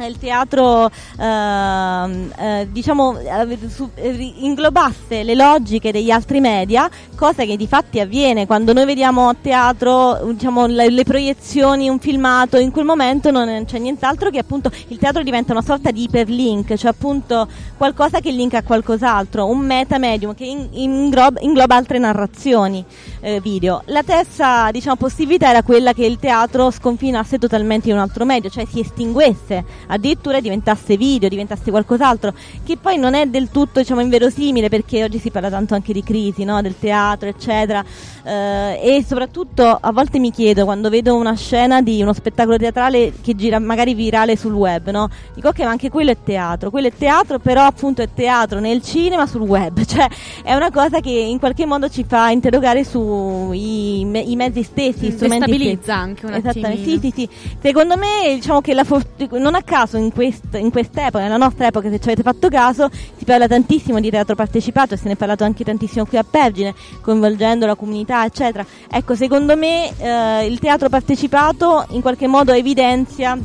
il 0.04 0.18
teatro 0.18 0.90
ehm, 1.20 2.34
eh, 2.38 2.68
diciamo 2.70 3.18
eh, 3.18 3.58
su- 3.70 3.90
eh, 3.96 4.34
inglobasse 4.40 5.24
le 5.24 5.36
logiche 5.36 5.92
degli 5.92 6.12
altri 6.12 6.42
media 6.42 6.90
cosa 7.16 7.46
che 7.46 7.56
di 7.56 7.66
fatti 7.66 8.02
avviene 8.02 8.46
quando 8.46 8.74
noi 8.74 8.86
vediamo 8.86 9.30
a 9.30 9.36
teatro 9.40 10.20
diciamo, 10.34 10.66
le, 10.66 10.90
le 10.90 11.04
proiezioni 11.04 11.88
un 11.88 12.00
filmato 12.00 12.58
in 12.58 12.72
quel 12.72 12.84
momento 12.84 13.32
non 13.32 13.64
c'è 13.66 13.80
nient'altro 13.80 14.30
che 14.30 14.40
appunto 14.40 14.70
il 14.88 14.98
teatro 14.98 15.24
diventa 15.24 15.54
una 15.54 15.62
sorta 15.62 15.92
di 15.92 16.04
iperlink 16.04 16.74
cioè 16.76 16.92
appunto 16.92 17.48
qualcosa 17.78 18.20
che 18.20 18.32
linka 18.32 18.58
a 18.58 18.64
qualcos'altro 18.64 19.48
un 19.48 19.60
meta 19.60 19.98
medium 19.98 20.36
che 20.36 20.46
in- 20.46 20.68
ingloba, 20.72 21.40
ingloba 21.40 21.76
altre 21.76 22.00
narrazioni 22.00 22.84
eh, 23.26 23.42
video. 23.42 23.82
La 23.86 24.04
terza 24.04 24.70
diciamo, 24.70 24.98
possibilità 24.98 25.50
era 25.50 25.64
quella 25.64 25.94
che 25.94 26.06
il 26.06 26.20
teatro 26.20 26.70
sconfinasse 26.70 27.40
totalmente 27.40 27.90
in 27.90 27.96
un 27.96 28.02
altro 28.02 28.24
medio, 28.24 28.52
cioè 28.52 28.66
si 28.66 28.80
estinguesse, 28.80 29.66
addirittura 29.88 30.40
diventasse 30.40 30.96
video, 30.96 31.28
diventasse 31.28 31.72
qualcos'altro, 31.72 32.34
che 32.64 32.78
poi 32.78 33.00
non 33.00 33.16
è 33.16 33.26
del 33.26 33.50
tutto 33.50 33.80
diciamo, 33.80 34.02
inverosimile 34.02 34.70
perché 34.70 35.04
oggi 35.04 35.18
si 35.18 35.32
parla 35.32 35.50
tanto 35.50 35.74
anche 35.74 35.92
di 35.92 36.04
crisi 36.04 36.44
no? 36.44 36.62
del 36.62 36.78
teatro, 36.78 37.28
eccetera. 37.28 37.84
Eh, 38.24 38.98
e 38.98 39.04
soprattutto 39.04 39.76
a 39.80 39.92
volte 39.92 40.20
mi 40.20 40.30
chiedo 40.30 40.66
quando 40.66 40.90
vedo 40.90 41.16
una 41.16 41.36
scena 41.36 41.82
di 41.82 42.02
uno 42.04 42.14
spettacolo 42.14 42.58
teatrale 42.58 43.12
che 43.22 43.34
gira 43.34 43.58
magari 43.58 43.96
virale 43.96 44.36
sul 44.36 44.54
web, 44.54 44.92
no? 44.92 45.10
dico 45.34 45.48
ok, 45.48 45.60
ma 45.62 45.72
anche 45.72 45.90
quello 45.90 46.12
è 46.12 46.18
teatro, 46.24 46.70
quello 46.70 46.88
è 46.88 46.94
teatro, 46.96 47.40
però 47.40 47.64
appunto 47.64 48.04
è 48.04 48.10
teatro 48.14 48.60
nel 48.60 48.84
cinema 48.84 49.26
sul 49.26 49.42
web, 49.42 49.82
cioè 49.86 50.08
è 50.44 50.54
una 50.54 50.70
cosa 50.70 51.00
che 51.00 51.10
in 51.10 51.40
qualche 51.40 51.66
modo 51.66 51.90
ci 51.90 52.04
fa 52.08 52.30
interrogare 52.30 52.84
sui 53.16 54.04
me- 54.06 54.20
i 54.20 54.36
mezzi 54.36 54.64
stessi, 54.64 55.08
gli 55.08 55.12
strumenti 55.12 55.52
Destabilizza 55.52 55.82
stessi. 55.82 55.92
anche 55.92 56.26
un 56.26 56.34
Esattamente, 56.34 56.84
sì, 56.84 57.00
sì, 57.00 57.12
sì. 57.16 57.30
Secondo 57.62 57.96
me, 57.98 58.36
diciamo 58.36 58.62
che 58.62 58.74
la 58.74 58.84
for- 58.84 59.04
non 59.32 59.56
a 59.56 59.62
caso 59.62 59.98
in, 59.98 60.12
quest- 60.12 60.56
in 60.56 60.72
quest'epoca, 60.72 61.24
nella 61.24 61.38
nostra 61.38 61.68
epoca, 61.68 61.90
se 61.90 62.00
ci 62.00 62.08
avete 62.08 62.24
fatto 62.24 62.50
caso, 62.50 62.90
si 63.18 63.26
parla 63.26 63.48
tantissimo 63.48 64.00
di 64.00 64.10
teatro 64.10 64.36
partecipato 64.36 64.94
e 64.94 64.98
se 64.98 65.08
ne 65.08 65.14
è 65.14 65.16
parlato 65.16 65.44
anche 65.44 65.64
tantissimo 65.64 66.06
qui 66.06 66.18
a 66.18 66.26
Pergine, 66.30 66.74
coinvolgendo 67.02 67.66
la 67.66 67.76
comunità, 67.76 68.26
eccetera. 68.26 68.66
Ecco, 68.90 69.16
secondo 69.16 69.56
me 69.56 69.92
eh, 69.98 70.46
il 70.46 70.60
teatro 70.60 70.90
partecipato 70.90 71.86
in 71.90 72.02
qualche 72.02 72.28
modo 72.28 72.52
evidenzia 72.52 73.38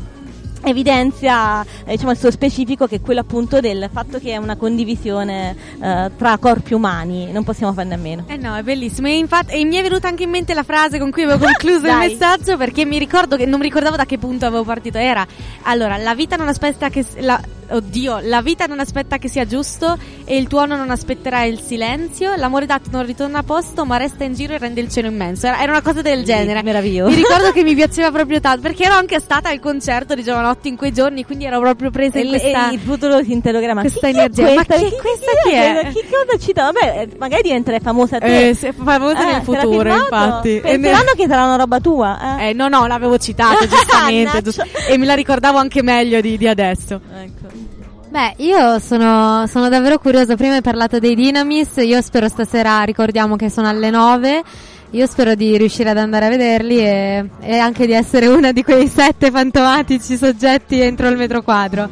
evidenzia 0.64 1.62
eh, 1.84 1.92
diciamo, 1.92 2.10
il 2.12 2.18
suo 2.18 2.30
specifico 2.30 2.86
che 2.86 2.96
è 2.96 3.00
quello 3.00 3.20
appunto 3.20 3.60
del 3.60 3.88
fatto 3.92 4.18
che 4.18 4.32
è 4.32 4.36
una 4.36 4.56
condivisione 4.56 5.56
eh, 5.80 6.10
tra 6.16 6.38
corpi 6.38 6.74
umani, 6.74 7.30
non 7.32 7.44
possiamo 7.44 7.72
farne 7.72 7.94
a 7.94 7.98
meno. 7.98 8.24
Eh 8.26 8.36
no, 8.36 8.56
è 8.56 8.62
bellissimo. 8.62 9.08
E 9.08 9.16
infatti 9.16 9.52
e 9.52 9.64
mi 9.64 9.76
è 9.76 9.82
venuta 9.82 10.08
anche 10.08 10.24
in 10.24 10.30
mente 10.30 10.54
la 10.54 10.62
frase 10.62 10.98
con 10.98 11.10
cui 11.10 11.22
avevo 11.22 11.44
concluso 11.44 11.86
il 11.86 11.96
messaggio 11.98 12.56
perché 12.56 12.84
mi 12.84 12.98
ricordo 12.98 13.36
che 13.36 13.46
non 13.46 13.58
mi 13.58 13.66
ricordavo 13.66 13.96
da 13.96 14.04
che 14.04 14.18
punto 14.18 14.46
avevo 14.46 14.64
partito. 14.64 14.98
Era 14.98 15.26
allora, 15.62 15.96
la 15.96 16.14
vita 16.14 16.36
non 16.36 16.48
aspetta 16.48 16.88
che 16.88 17.04
la, 17.18 17.40
oddio, 17.70 18.20
la 18.22 18.42
vita 18.42 18.66
non 18.66 18.80
aspetta 18.80 19.18
che 19.18 19.28
sia 19.28 19.46
giusto 19.46 19.96
e 20.24 20.36
il 20.36 20.46
tuono 20.48 20.76
non 20.76 20.90
aspetterà 20.90 21.44
il 21.44 21.60
silenzio. 21.60 22.34
L'amore 22.36 22.66
dato 22.66 22.88
non 22.90 23.04
ritorna 23.06 23.38
a 23.38 23.42
posto, 23.42 23.84
ma 23.84 23.96
resta 23.96 24.24
in 24.24 24.34
giro 24.34 24.54
e 24.54 24.58
rende 24.58 24.80
il 24.80 24.88
cielo 24.90 25.08
immenso. 25.08 25.46
Era, 25.46 25.62
era 25.62 25.72
una 25.72 25.82
cosa 25.82 26.02
del 26.02 26.24
genere. 26.24 26.62
Meraviglioso. 26.62 27.10
Mi 27.10 27.16
ricordo 27.16 27.50
che 27.52 27.62
mi 27.62 27.74
piaceva 27.74 28.10
proprio 28.10 28.40
tanto 28.40 28.60
perché 28.60 28.84
ero 28.84 28.94
anche 28.94 29.20
stata 29.20 29.48
al 29.48 29.60
concerto 29.60 30.14
di 30.14 30.22
Giovanotti 30.22 30.68
in 30.68 30.76
quei 30.76 30.92
giorni, 30.92 31.24
quindi 31.24 31.44
ero 31.46 31.58
proprio 31.60 31.90
presa 31.90 32.18
E 32.18 32.22
in 32.22 32.28
questa 32.28 32.70
e 32.70 32.74
il 32.74 32.80
futuro 32.80 33.22
si 33.22 33.32
interrogerà 33.32 33.74
ma 33.74 33.80
questa 33.82 34.06
chi, 34.08 34.12
chi 34.12 34.18
energia. 34.18 34.48
è 34.48 34.54
Ma 34.54 34.64
questa? 34.64 34.84
chi- 34.86 34.96
questa 34.96 35.30
chi 35.44 35.50
è? 35.54 35.90
Che 35.92 36.04
cosa 36.10 36.38
cita? 36.38 36.62
Vabbè, 36.70 37.00
eh, 37.00 37.08
magari 37.18 37.42
diventerai 37.42 37.80
famosa 37.80 38.18
te. 38.18 38.48
Eh, 38.50 38.54
famosa 38.54 39.20
Eh, 39.28 39.32
nel 39.32 39.42
futuro, 39.42 39.94
infatti. 39.94 40.48
E 40.56 40.60
ne- 40.62 40.70
Penseranno 40.90 41.12
che 41.16 41.26
sarà 41.28 41.44
una 41.44 41.56
roba 41.56 41.80
tua. 41.80 42.38
Eh? 42.38 42.48
Eh, 42.48 42.52
no, 42.52 42.68
no, 42.68 42.86
l'avevo 42.86 43.18
citato 43.18 43.64
giustamente 43.68 44.42
giust- 44.42 44.64
e 44.88 44.96
me 44.98 45.06
la 45.06 45.14
ricordavo 45.14 45.58
anche 45.58 45.82
meglio 45.82 46.20
di, 46.20 46.36
di 46.36 46.46
adesso. 46.48 47.00
Ecco. 47.14 47.59
Beh, 48.10 48.34
io 48.38 48.80
sono, 48.80 49.46
sono 49.46 49.68
davvero 49.68 49.98
curiosa. 49.98 50.34
Prima 50.34 50.56
hai 50.56 50.62
parlato 50.62 50.98
dei 50.98 51.14
Dynamis. 51.14 51.76
Io 51.76 52.02
spero 52.02 52.26
stasera, 52.26 52.82
ricordiamo 52.82 53.36
che 53.36 53.48
sono 53.48 53.68
alle 53.68 53.88
9. 53.88 54.42
Io 54.90 55.06
spero 55.06 55.36
di 55.36 55.56
riuscire 55.56 55.90
ad 55.90 55.96
andare 55.96 56.26
a 56.26 56.28
vederli 56.30 56.78
e, 56.78 57.24
e 57.38 57.56
anche 57.56 57.86
di 57.86 57.92
essere 57.92 58.26
una 58.26 58.50
di 58.50 58.64
quei 58.64 58.88
sette 58.88 59.30
fantomatici 59.30 60.16
soggetti 60.16 60.80
entro 60.80 61.08
il 61.08 61.16
metro 61.16 61.42
quadro. 61.42 61.88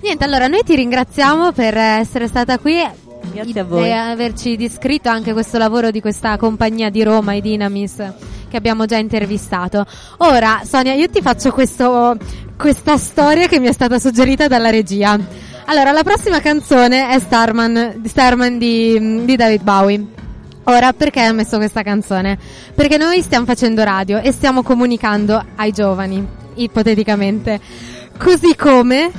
Niente, 0.00 0.24
allora 0.24 0.48
noi 0.48 0.62
ti 0.64 0.74
ringraziamo 0.74 1.52
per 1.52 1.76
essere 1.76 2.26
stata 2.26 2.58
qui 2.58 2.84
Grazie 3.32 3.60
a 3.60 3.64
voi. 3.64 3.86
e 3.86 3.92
averci 3.92 4.56
descritto 4.56 5.10
anche 5.10 5.32
questo 5.32 5.58
lavoro 5.58 5.92
di 5.92 6.00
questa 6.00 6.36
compagnia 6.38 6.90
di 6.90 7.04
Roma, 7.04 7.34
i 7.34 7.40
Dynamis, 7.40 8.02
che 8.48 8.56
abbiamo 8.56 8.84
già 8.86 8.96
intervistato. 8.96 9.86
Ora, 10.18 10.62
Sonia, 10.64 10.94
io 10.94 11.08
ti 11.08 11.22
faccio 11.22 11.52
questo, 11.52 12.16
questa 12.56 12.96
storia 12.96 13.46
che 13.46 13.60
mi 13.60 13.68
è 13.68 13.72
stata 13.72 14.00
suggerita 14.00 14.48
dalla 14.48 14.70
regia. 14.70 15.16
Allora, 15.66 15.92
la 15.92 16.02
prossima 16.02 16.40
canzone 16.40 17.10
è 17.10 17.18
Starman, 17.18 18.02
Starman 18.04 18.58
di, 18.58 19.24
di 19.24 19.36
David 19.36 19.62
Bowie. 19.62 20.06
Ora, 20.64 20.92
perché 20.92 21.28
ho 21.28 21.32
messo 21.32 21.56
questa 21.56 21.82
canzone? 21.82 22.38
Perché 22.74 22.96
noi 22.96 23.22
stiamo 23.22 23.46
facendo 23.46 23.82
radio 23.84 24.18
e 24.18 24.32
stiamo 24.32 24.62
comunicando 24.62 25.42
ai 25.56 25.72
giovani, 25.72 26.26
ipoteticamente. 26.54 27.60
Così 28.18 28.54
come 28.56 29.10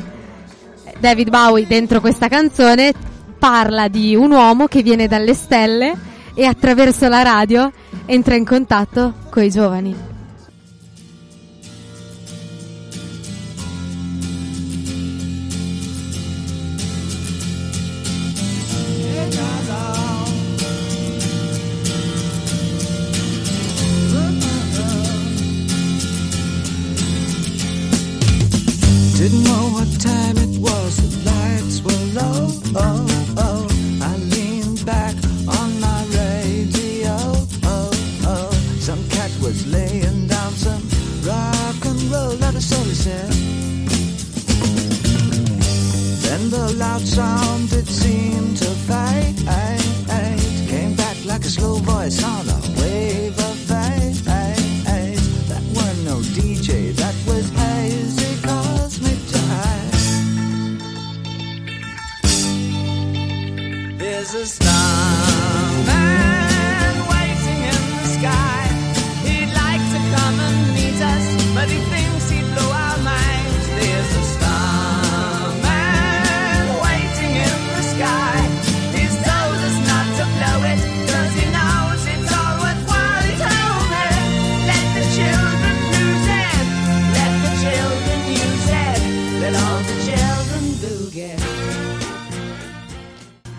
David 0.99 1.29
Bowie 1.29 1.65
dentro 1.65 1.99
questa 2.01 2.27
canzone 2.27 2.93
parla 3.39 3.87
di 3.87 4.15
un 4.15 4.31
uomo 4.31 4.67
che 4.67 4.83
viene 4.83 5.07
dalle 5.07 5.33
stelle 5.33 5.93
e 6.33 6.45
attraverso 6.45 7.07
la 7.07 7.23
radio 7.23 7.71
entra 8.05 8.35
in 8.35 8.45
contatto 8.45 9.13
con 9.29 9.43
i 9.43 9.49
giovani. 9.49 10.12
Time 29.99 30.37
it 30.37 30.59
was, 30.59 30.97
the 30.97 31.09
lights 31.29 31.81
were 31.81 32.05
low. 32.19 32.47
Oh, 32.75 33.05
oh. 33.37 33.67
I 34.01 34.15
leaned 34.33 34.85
back 34.85 35.15
on 35.47 35.79
my 35.79 36.01
radio. 36.19 37.15
Oh, 37.63 37.91
oh. 38.25 38.51
Some 38.79 39.03
cat 39.09 39.31
was 39.41 39.65
laying 39.67 40.27
down 40.27 40.51
some 40.53 40.83
rock 41.25 41.85
and 41.85 42.01
roll, 42.11 42.35
that 42.37 42.53
he 42.53 42.61
said. 42.61 43.31
Then 46.23 46.49
the 46.49 46.73
loud 46.77 47.01
sound 47.01 47.71
it 47.73 47.87
seemed 47.87 48.57
to 48.57 48.69
fade. 48.87 49.37
Came 50.67 50.95
back 50.95 51.17
like 51.25 51.41
a 51.41 51.49
slow 51.49 51.75
voice 51.75 52.23
on 52.23 52.52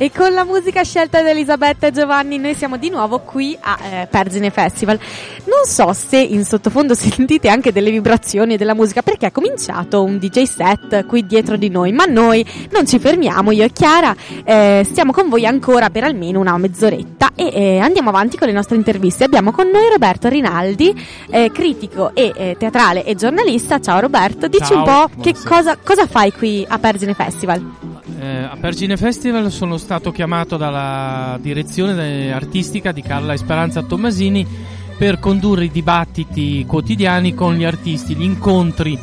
E 0.04 0.10
con 0.14 0.34
la 0.34 0.44
musica 0.44 0.82
scelta 0.82 1.22
da 1.22 1.30
Elisabetta 1.30 1.86
e 1.86 1.90
Giovanni 1.90 2.36
noi 2.36 2.52
siamo 2.52 2.76
di 2.76 2.90
nuovo 2.90 3.20
qui 3.20 3.56
a 3.58 3.78
eh, 3.82 4.06
Pergine 4.06 4.50
Festival. 4.50 4.98
Non 5.44 5.64
so 5.64 5.94
se 5.94 6.18
in 6.18 6.44
sottofondo 6.44 6.92
sentite 6.92 7.48
anche 7.48 7.72
delle 7.72 7.90
vibrazioni 7.90 8.58
della 8.58 8.74
musica 8.74 9.00
perché 9.00 9.28
è 9.28 9.32
cominciato 9.32 10.04
un 10.04 10.18
DJ 10.18 10.42
set 10.42 11.06
qui 11.06 11.24
dietro 11.24 11.56
di 11.56 11.70
noi, 11.70 11.92
ma 11.92 12.04
noi 12.04 12.44
non 12.70 12.86
ci 12.86 12.98
fermiamo, 12.98 13.50
io 13.50 13.64
e 13.64 13.72
Chiara 13.72 14.14
eh, 14.44 14.82
stiamo 14.84 15.10
con 15.10 15.30
voi 15.30 15.46
ancora 15.46 15.88
per 15.88 16.04
almeno 16.04 16.38
una 16.38 16.58
mezz'oretta 16.58 17.30
e 17.34 17.48
eh, 17.54 17.78
andiamo 17.78 18.10
avanti 18.10 18.36
con 18.36 18.46
le 18.46 18.52
nostre 18.52 18.76
interviste. 18.76 19.24
Abbiamo 19.24 19.52
con 19.52 19.70
noi 19.70 19.88
Roberto 19.90 20.28
Rinaldi, 20.28 20.94
eh, 21.30 21.50
critico 21.50 22.14
e 22.14 22.30
eh, 22.36 22.56
teatrale 22.58 23.06
e 23.06 23.14
giornalista. 23.14 23.80
Ciao 23.80 24.00
Roberto, 24.00 24.48
dici 24.48 24.66
Ciao, 24.66 24.76
un 24.76 24.84
po' 24.84 25.22
che 25.22 25.34
cosa, 25.42 25.78
cosa 25.78 26.06
fai 26.06 26.30
qui 26.30 26.62
a 26.68 26.78
Pergine 26.78 27.14
Festival? 27.14 27.92
Eh, 28.20 28.48
a 28.50 28.56
Pergine 28.60 28.96
Festival 28.96 29.50
sono 29.50 29.76
stato 29.76 29.93
chiamato 30.12 30.57
dalla 30.57 31.38
direzione 31.40 32.33
artistica 32.33 32.92
di 32.92 33.02
Carla 33.02 33.35
Esperanza 33.35 33.83
Tommasini 33.83 34.46
per 34.96 35.18
condurre 35.18 35.64
i 35.64 35.70
dibattiti 35.70 36.64
quotidiani 36.66 37.35
con 37.35 37.54
gli 37.54 37.64
artisti, 37.64 38.14
gli 38.14 38.22
incontri 38.22 38.98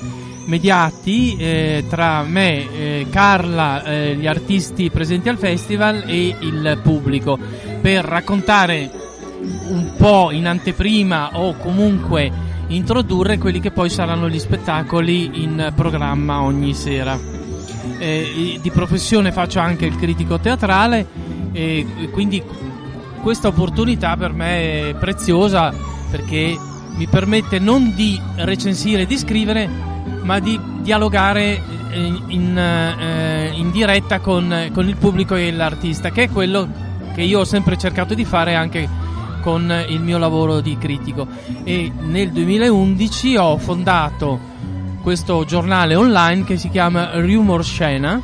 mediati 0.45 1.35
eh, 1.37 1.85
tra 1.89 2.23
me, 2.23 2.71
eh, 2.71 3.05
Carla, 3.09 3.83
eh, 3.83 4.15
gli 4.15 4.27
artisti 4.27 4.89
presenti 4.89 5.29
al 5.29 5.37
festival 5.37 6.03
e 6.07 6.35
il 6.39 6.79
pubblico 6.81 7.37
per 7.81 8.03
raccontare 8.05 8.89
un 9.69 9.93
po' 9.97 10.31
in 10.31 10.47
anteprima 10.47 11.39
o 11.39 11.55
comunque 11.55 12.31
introdurre 12.67 13.37
quelli 13.37 13.59
che 13.59 13.71
poi 13.71 13.89
saranno 13.89 14.29
gli 14.29 14.39
spettacoli 14.39 15.43
in 15.43 15.73
programma 15.75 16.41
ogni 16.41 16.73
sera. 16.73 17.40
Eh, 17.97 18.59
di 18.61 18.71
professione 18.71 19.31
faccio 19.31 19.59
anche 19.59 19.85
il 19.85 19.95
critico 19.95 20.39
teatrale 20.39 21.07
e 21.51 21.85
quindi 22.11 22.41
questa 23.21 23.47
opportunità 23.47 24.15
per 24.17 24.33
me 24.33 24.89
è 24.89 24.95
preziosa 24.95 25.73
perché 26.09 26.57
mi 26.95 27.07
permette 27.07 27.59
non 27.59 27.93
di 27.95 28.19
recensire 28.35 29.03
e 29.03 29.05
di 29.05 29.17
scrivere, 29.17 29.67
ma 30.23 30.39
di 30.39 30.59
dialogare 30.81 31.61
in, 31.93 32.23
in, 32.27 32.57
eh, 32.57 33.51
in 33.53 33.71
diretta 33.71 34.19
con, 34.19 34.69
con 34.73 34.87
il 34.87 34.97
pubblico 34.97 35.35
e 35.35 35.51
l'artista, 35.51 36.11
che 36.11 36.23
è 36.23 36.29
quello 36.29 36.67
che 37.13 37.21
io 37.21 37.39
ho 37.39 37.45
sempre 37.45 37.77
cercato 37.77 38.13
di 38.13 38.25
fare 38.25 38.55
anche 38.55 38.87
con 39.41 39.73
il 39.87 40.01
mio 40.01 40.17
lavoro 40.17 40.59
di 40.61 40.77
critico. 40.77 41.27
E 41.63 41.91
nel 41.99 42.31
2011 42.31 43.37
ho 43.37 43.57
fondato 43.57 44.49
questo 45.01 45.43
giornale 45.45 45.95
online 45.95 46.43
che 46.43 46.57
si 46.57 46.69
chiama 46.69 47.19
Rumor 47.19 47.63
Scena 47.63 48.21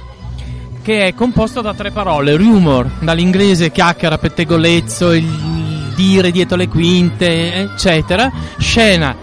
che 0.88 1.08
è 1.08 1.14
composto 1.14 1.60
da 1.60 1.74
tre 1.74 1.92
parole, 1.92 2.38
rumor, 2.38 2.90
dall'inglese 3.02 3.72
chiacchiera, 3.72 4.18
pettegolezzo, 4.18 5.12
il 5.12 5.92
dire 5.94 6.32
dietro 6.32 6.56
le 6.56 6.70
quinte, 6.70 7.54
eccetera, 7.56 8.32
scena, 8.58 9.14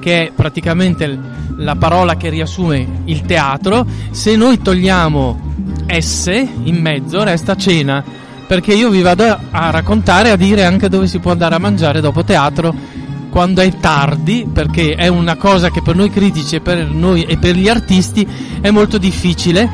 che 0.00 0.26
è 0.26 0.32
praticamente 0.32 1.18
la 1.56 1.76
parola 1.76 2.16
che 2.16 2.28
riassume 2.28 3.00
il 3.04 3.22
teatro, 3.22 3.86
se 4.10 4.36
noi 4.36 4.60
togliamo 4.60 5.54
S 5.98 6.26
in 6.64 6.76
mezzo 6.82 7.22
resta 7.22 7.56
cena, 7.56 8.04
perché 8.46 8.74
io 8.74 8.90
vi 8.90 9.00
vado 9.00 9.24
a 9.50 9.70
raccontare, 9.70 10.30
a 10.30 10.36
dire 10.36 10.64
anche 10.64 10.90
dove 10.90 11.06
si 11.06 11.20
può 11.20 11.30
andare 11.30 11.54
a 11.54 11.58
mangiare 11.58 12.02
dopo 12.02 12.22
teatro 12.22 12.74
quando 13.34 13.62
è 13.62 13.78
tardi, 13.80 14.46
perché 14.50 14.94
è 14.94 15.08
una 15.08 15.34
cosa 15.34 15.68
che 15.68 15.82
per 15.82 15.96
noi 15.96 16.08
critici 16.08 16.54
e 16.54 16.60
per 16.60 16.86
noi 16.86 17.24
e 17.24 17.36
per 17.36 17.56
gli 17.56 17.68
artisti 17.68 18.24
è 18.60 18.70
molto 18.70 18.96
difficile 18.96 19.68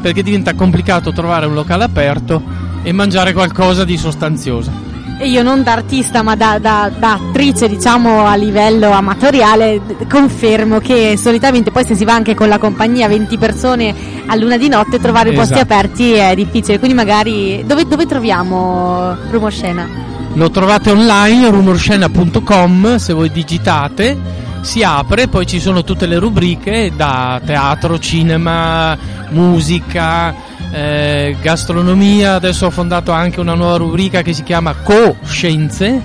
perché 0.00 0.22
diventa 0.22 0.54
complicato 0.54 1.10
trovare 1.10 1.46
un 1.46 1.54
locale 1.54 1.82
aperto 1.82 2.40
e 2.84 2.92
mangiare 2.92 3.32
qualcosa 3.32 3.84
di 3.84 3.96
sostanzioso. 3.96 4.70
E 5.18 5.28
io 5.28 5.42
non 5.42 5.64
da 5.64 5.72
artista 5.72 6.22
ma 6.22 6.36
da, 6.36 6.60
da- 6.60 6.88
da 6.96 7.14
attrice 7.14 7.68
diciamo 7.68 8.26
a 8.26 8.36
livello 8.36 8.92
amatoriale 8.92 9.80
confermo 10.08 10.78
che 10.78 11.16
solitamente 11.18 11.72
poi 11.72 11.84
se 11.84 11.96
si 11.96 12.04
va 12.04 12.14
anche 12.14 12.36
con 12.36 12.46
la 12.46 12.58
compagnia 12.58 13.08
20 13.08 13.38
persone 13.38 13.92
a 14.24 14.36
luna 14.36 14.56
di 14.56 14.68
notte 14.68 15.00
trovare 15.00 15.32
posti 15.32 15.54
Esatto. 15.54 15.74
aperti 15.74 16.12
è 16.12 16.32
difficile 16.36 16.78
quindi 16.78 16.96
magari 16.96 17.64
dove, 17.66 17.88
dove 17.88 18.06
troviamo 18.06 19.16
Rumoscena? 19.30 20.10
Lo 20.34 20.50
trovate 20.50 20.90
online, 20.90 21.50
rumorscena.com, 21.50 22.96
se 22.96 23.12
voi 23.12 23.30
digitate, 23.30 24.16
si 24.60 24.82
apre, 24.82 25.26
poi 25.26 25.46
ci 25.46 25.58
sono 25.58 25.82
tutte 25.82 26.06
le 26.06 26.18
rubriche 26.18 26.92
da 26.94 27.40
teatro, 27.44 27.98
cinema, 27.98 28.96
musica, 29.30 30.32
eh, 30.70 31.36
gastronomia, 31.42 32.34
adesso 32.34 32.66
ho 32.66 32.70
fondato 32.70 33.10
anche 33.10 33.40
una 33.40 33.54
nuova 33.54 33.76
rubrica 33.76 34.22
che 34.22 34.32
si 34.32 34.44
chiama 34.44 34.74
Coscienze, 34.74 36.00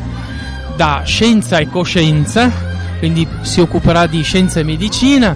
da 0.75 1.03
scienza 1.05 1.59
e 1.59 1.69
coscienza, 1.69 2.51
quindi 2.97 3.27
si 3.41 3.61
occuperà 3.61 4.07
di 4.07 4.23
scienza 4.23 4.59
e 4.59 4.63
medicina, 4.63 5.35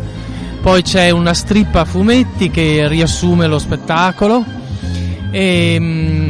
poi 0.62 0.82
c'è 0.82 1.12
una 1.12 1.34
strippa 1.34 1.82
a 1.82 1.86
fumetti 1.86 2.50
che 2.50 2.88
riassume 2.88 3.48
lo 3.48 3.60
spettacolo. 3.60 4.44
E 5.32 5.78
mm, 5.80 6.29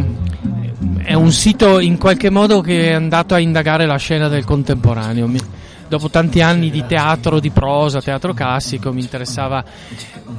è 1.10 1.16
un 1.16 1.32
sito 1.32 1.80
in 1.80 1.98
qualche 1.98 2.30
modo 2.30 2.62
che 2.62 2.90
è 2.90 2.94
andato 2.94 3.34
a 3.34 3.40
indagare 3.40 3.88
la 3.88 3.98
scena 3.98 4.28
del 4.28 4.46
contemporaneo. 4.46 5.26
Mi- 5.26 5.40
dopo 5.88 6.08
tanti 6.12 6.40
anni 6.40 6.70
di 6.70 6.86
teatro 6.86 7.40
di 7.40 7.50
prosa, 7.50 8.00
teatro 8.00 8.32
classico, 8.36 8.94
mi 8.94 9.02
interessava 9.02 9.64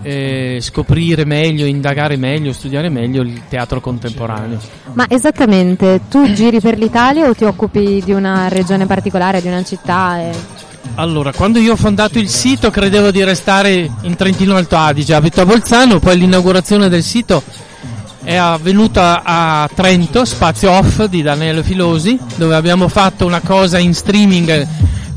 eh, 0.02 0.58
scoprire 0.60 1.24
meglio, 1.24 1.66
indagare 1.66 2.16
meglio, 2.16 2.52
studiare 2.52 2.88
meglio 2.88 3.22
il 3.22 3.48
teatro 3.48 3.80
contemporaneo. 3.80 4.60
Ma 4.92 5.06
esattamente, 5.08 6.02
tu 6.08 6.30
giri 6.30 6.60
per 6.60 6.78
l'Italia 6.78 7.28
o 7.28 7.34
ti 7.34 7.42
occupi 7.42 8.00
di 8.04 8.12
una 8.12 8.46
regione 8.46 8.86
particolare, 8.86 9.42
di 9.42 9.48
una 9.48 9.64
città? 9.64 10.20
e- 10.20 10.30
Allora, 10.94 11.32
quando 11.32 11.58
io 11.58 11.72
ho 11.72 11.76
fondato 11.76 12.20
il 12.20 12.28
sito 12.28 12.70
credevo 12.70 13.10
di 13.10 13.24
restare 13.24 13.90
in 14.02 14.14
Trentino 14.14 14.54
Alto 14.54 14.76
Adige, 14.76 15.14
abito 15.14 15.40
a 15.40 15.46
Bolzano, 15.46 15.98
poi 15.98 16.16
l'inaugurazione 16.16 16.88
del 16.88 17.02
sito 17.02 17.42
è 18.22 18.34
avvenuta 18.36 19.22
a 19.24 19.68
Trento, 19.74 20.24
spazio 20.24 20.72
off 20.72 21.04
di 21.04 21.22
Daniele 21.22 21.62
Filosi, 21.62 22.18
dove 22.36 22.54
abbiamo 22.54 22.88
fatto 22.88 23.26
una 23.26 23.40
cosa 23.40 23.78
in 23.78 23.94
streaming 23.94 24.66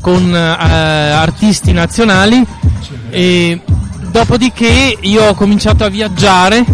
con 0.00 0.34
eh, 0.34 0.38
artisti 0.38 1.72
nazionali 1.72 2.44
e 3.10 3.60
dopodiché 4.10 4.96
io 5.00 5.24
ho 5.24 5.34
cominciato 5.34 5.84
a 5.84 5.88
viaggiare 5.88 6.64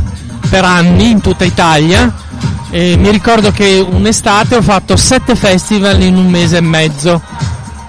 per 0.49 0.65
anni 0.65 1.11
in 1.11 1.21
tutta 1.21 1.45
Italia 1.45 2.13
e 2.71 2.97
mi 2.97 3.11
ricordo 3.11 3.51
che 3.51 3.85
un'estate 3.89 4.57
ho 4.57 4.63
fatto 4.63 4.97
sette 4.97 5.35
festival 5.35 6.01
in 6.03 6.17
un 6.17 6.29
mese 6.29 6.59
e 6.59 6.61
mezzo. 6.61 7.21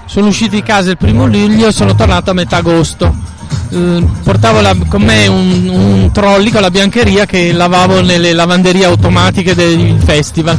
Sono 0.06 0.26
uscito 0.26 0.56
di 0.56 0.62
casa 0.62 0.90
il 0.90 0.96
primo 0.96 1.26
luglio 1.26 1.68
e 1.68 1.72
sono 1.72 1.94
tornato 1.94 2.30
a 2.30 2.34
metà 2.34 2.56
agosto. 2.56 3.30
Eh, 3.72 4.06
portavo 4.22 4.60
la- 4.60 4.76
con 4.86 5.00
me 5.02 5.26
un, 5.28 5.68
un 5.68 6.10
trolley 6.12 6.50
con 6.50 6.60
la 6.60 6.70
biancheria 6.70 7.24
che 7.24 7.52
lavavo 7.52 8.02
nelle 8.02 8.34
lavanderie 8.34 8.84
automatiche 8.84 9.54
del 9.54 9.96
festival. 10.04 10.58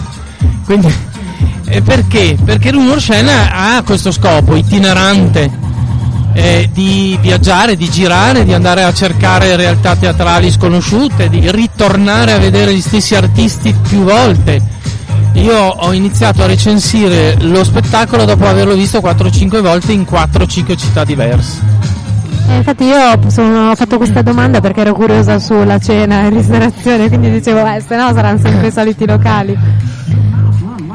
Quindi, 0.65 0.91
e 1.65 1.81
perché? 1.81 2.35
Perché 2.43 2.71
l'Umor 2.71 2.99
Scena 2.99 3.51
ha 3.53 3.83
questo 3.83 4.11
scopo 4.11 4.55
itinerante 4.55 5.51
eh, 6.33 6.69
di 6.73 7.15
viaggiare, 7.21 7.75
di 7.75 7.87
girare, 7.87 8.45
di 8.45 8.53
andare 8.53 8.83
a 8.83 8.93
cercare 8.93 9.55
realtà 9.55 9.95
teatrali 9.95 10.49
sconosciute, 10.49 11.29
di 11.29 11.51
ritornare 11.51 12.31
a 12.31 12.39
vedere 12.39 12.73
gli 12.73 12.81
stessi 12.81 13.13
artisti 13.13 13.75
più 13.87 14.03
volte. 14.03 14.59
Io 15.33 15.55
ho 15.55 15.93
iniziato 15.93 16.41
a 16.41 16.47
recensire 16.47 17.37
lo 17.41 17.63
spettacolo 17.63 18.25
dopo 18.25 18.47
averlo 18.47 18.73
visto 18.73 18.99
4-5 18.99 19.61
volte 19.61 19.91
in 19.91 20.05
4-5 20.09 20.75
città 20.77 21.03
diverse. 21.03 21.92
Eh, 22.49 22.55
infatti 22.57 22.83
io 22.83 23.29
sono- 23.29 23.71
ho 23.71 23.75
fatto 23.75 23.97
questa 23.97 24.21
domanda 24.21 24.59
perché 24.59 24.81
ero 24.81 24.93
curiosa 24.93 25.39
sulla 25.39 25.79
cena 25.79 26.21
e 26.23 26.29
ristorazione, 26.29 27.07
quindi 27.07 27.31
dicevo, 27.31 27.65
eh, 27.65 27.81
se 27.85 27.95
no 27.95 28.11
saranno 28.13 28.39
sempre 28.39 28.67
i 28.67 28.71
soliti 28.71 29.05
locali. 29.07 29.57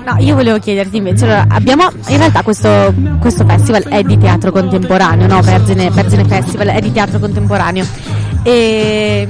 No, 0.04 0.14
io 0.18 0.34
volevo 0.34 0.58
chiederti 0.58 0.96
invece, 0.96 1.24
allora, 1.24 1.44
abbiamo 1.48 1.90
in 2.06 2.16
realtà 2.16 2.42
questo, 2.42 2.94
questo 3.20 3.44
festival 3.44 3.82
è 3.84 4.02
di 4.02 4.16
teatro 4.16 4.50
contemporaneo, 4.52 5.26
no? 5.26 5.42
Vergine, 5.42 5.90
Festival 5.90 6.68
è 6.68 6.80
di 6.80 6.92
teatro 6.92 7.18
contemporaneo. 7.18 7.84
E 8.42 9.28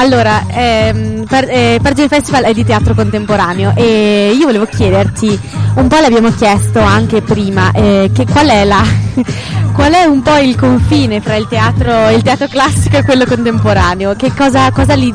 allora, 0.00 0.44
ehm, 0.48 1.24
per, 1.26 1.48
eh, 1.48 1.80
Festival 2.08 2.44
è 2.44 2.54
di 2.54 2.64
teatro 2.64 2.94
contemporaneo 2.94 3.72
e 3.74 4.32
io 4.32 4.46
volevo 4.46 4.64
chiederti, 4.64 5.38
un 5.74 5.88
po' 5.88 5.98
l'abbiamo 5.98 6.32
chiesto 6.32 6.78
anche 6.78 7.20
prima, 7.20 7.72
eh, 7.72 8.08
che 8.14 8.24
qual 8.24 8.46
è 8.46 8.64
la 8.64 8.82
qual 9.74 9.92
è 9.92 10.04
un 10.04 10.22
po' 10.22 10.36
il 10.36 10.54
confine 10.54 11.20
fra 11.20 11.34
il 11.34 11.48
teatro, 11.48 12.10
il 12.10 12.22
teatro 12.22 12.46
classico 12.46 12.98
e 12.98 13.02
quello 13.02 13.24
contemporaneo? 13.26 14.14
Che 14.14 14.32
cosa, 14.34 14.70
cosa 14.70 14.94
li 14.94 15.12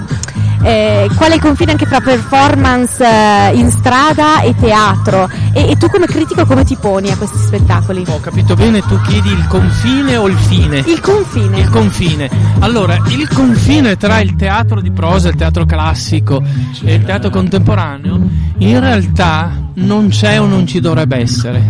eh, 0.63 1.09
qual 1.15 1.31
è 1.31 1.35
il 1.35 1.41
confine 1.41 1.71
anche 1.71 1.85
fra 1.85 1.99
performance 1.99 3.03
eh, 3.03 3.55
in 3.55 3.69
strada 3.69 4.41
e 4.41 4.55
teatro? 4.55 5.29
E, 5.53 5.71
e 5.71 5.75
tu 5.77 5.87
come 5.87 6.05
critico 6.05 6.45
come 6.45 6.63
ti 6.63 6.77
poni 6.79 7.09
a 7.09 7.17
questi 7.17 7.37
spettacoli? 7.37 8.03
Ho 8.07 8.19
capito 8.19 8.55
bene, 8.55 8.81
tu 8.81 8.99
chiedi 9.01 9.29
il 9.29 9.45
confine 9.47 10.17
o 10.17 10.27
il 10.27 10.37
fine? 10.37 10.79
Il 10.79 10.99
confine. 11.01 11.59
Il 11.59 11.69
confine. 11.69 12.29
Allora, 12.59 12.97
il 13.09 13.27
confine 13.27 13.97
tra 13.97 14.19
il 14.19 14.35
teatro 14.35 14.81
di 14.81 14.91
prosa, 14.91 15.29
il 15.29 15.35
teatro 15.35 15.65
classico 15.65 16.41
e 16.83 16.93
il 16.93 17.03
teatro 17.03 17.29
contemporaneo 17.29 18.21
in 18.57 18.79
realtà 18.79 19.69
non 19.75 20.09
c'è 20.09 20.39
o 20.39 20.45
non 20.45 20.65
ci 20.65 20.79
dovrebbe 20.79 21.17
essere. 21.17 21.61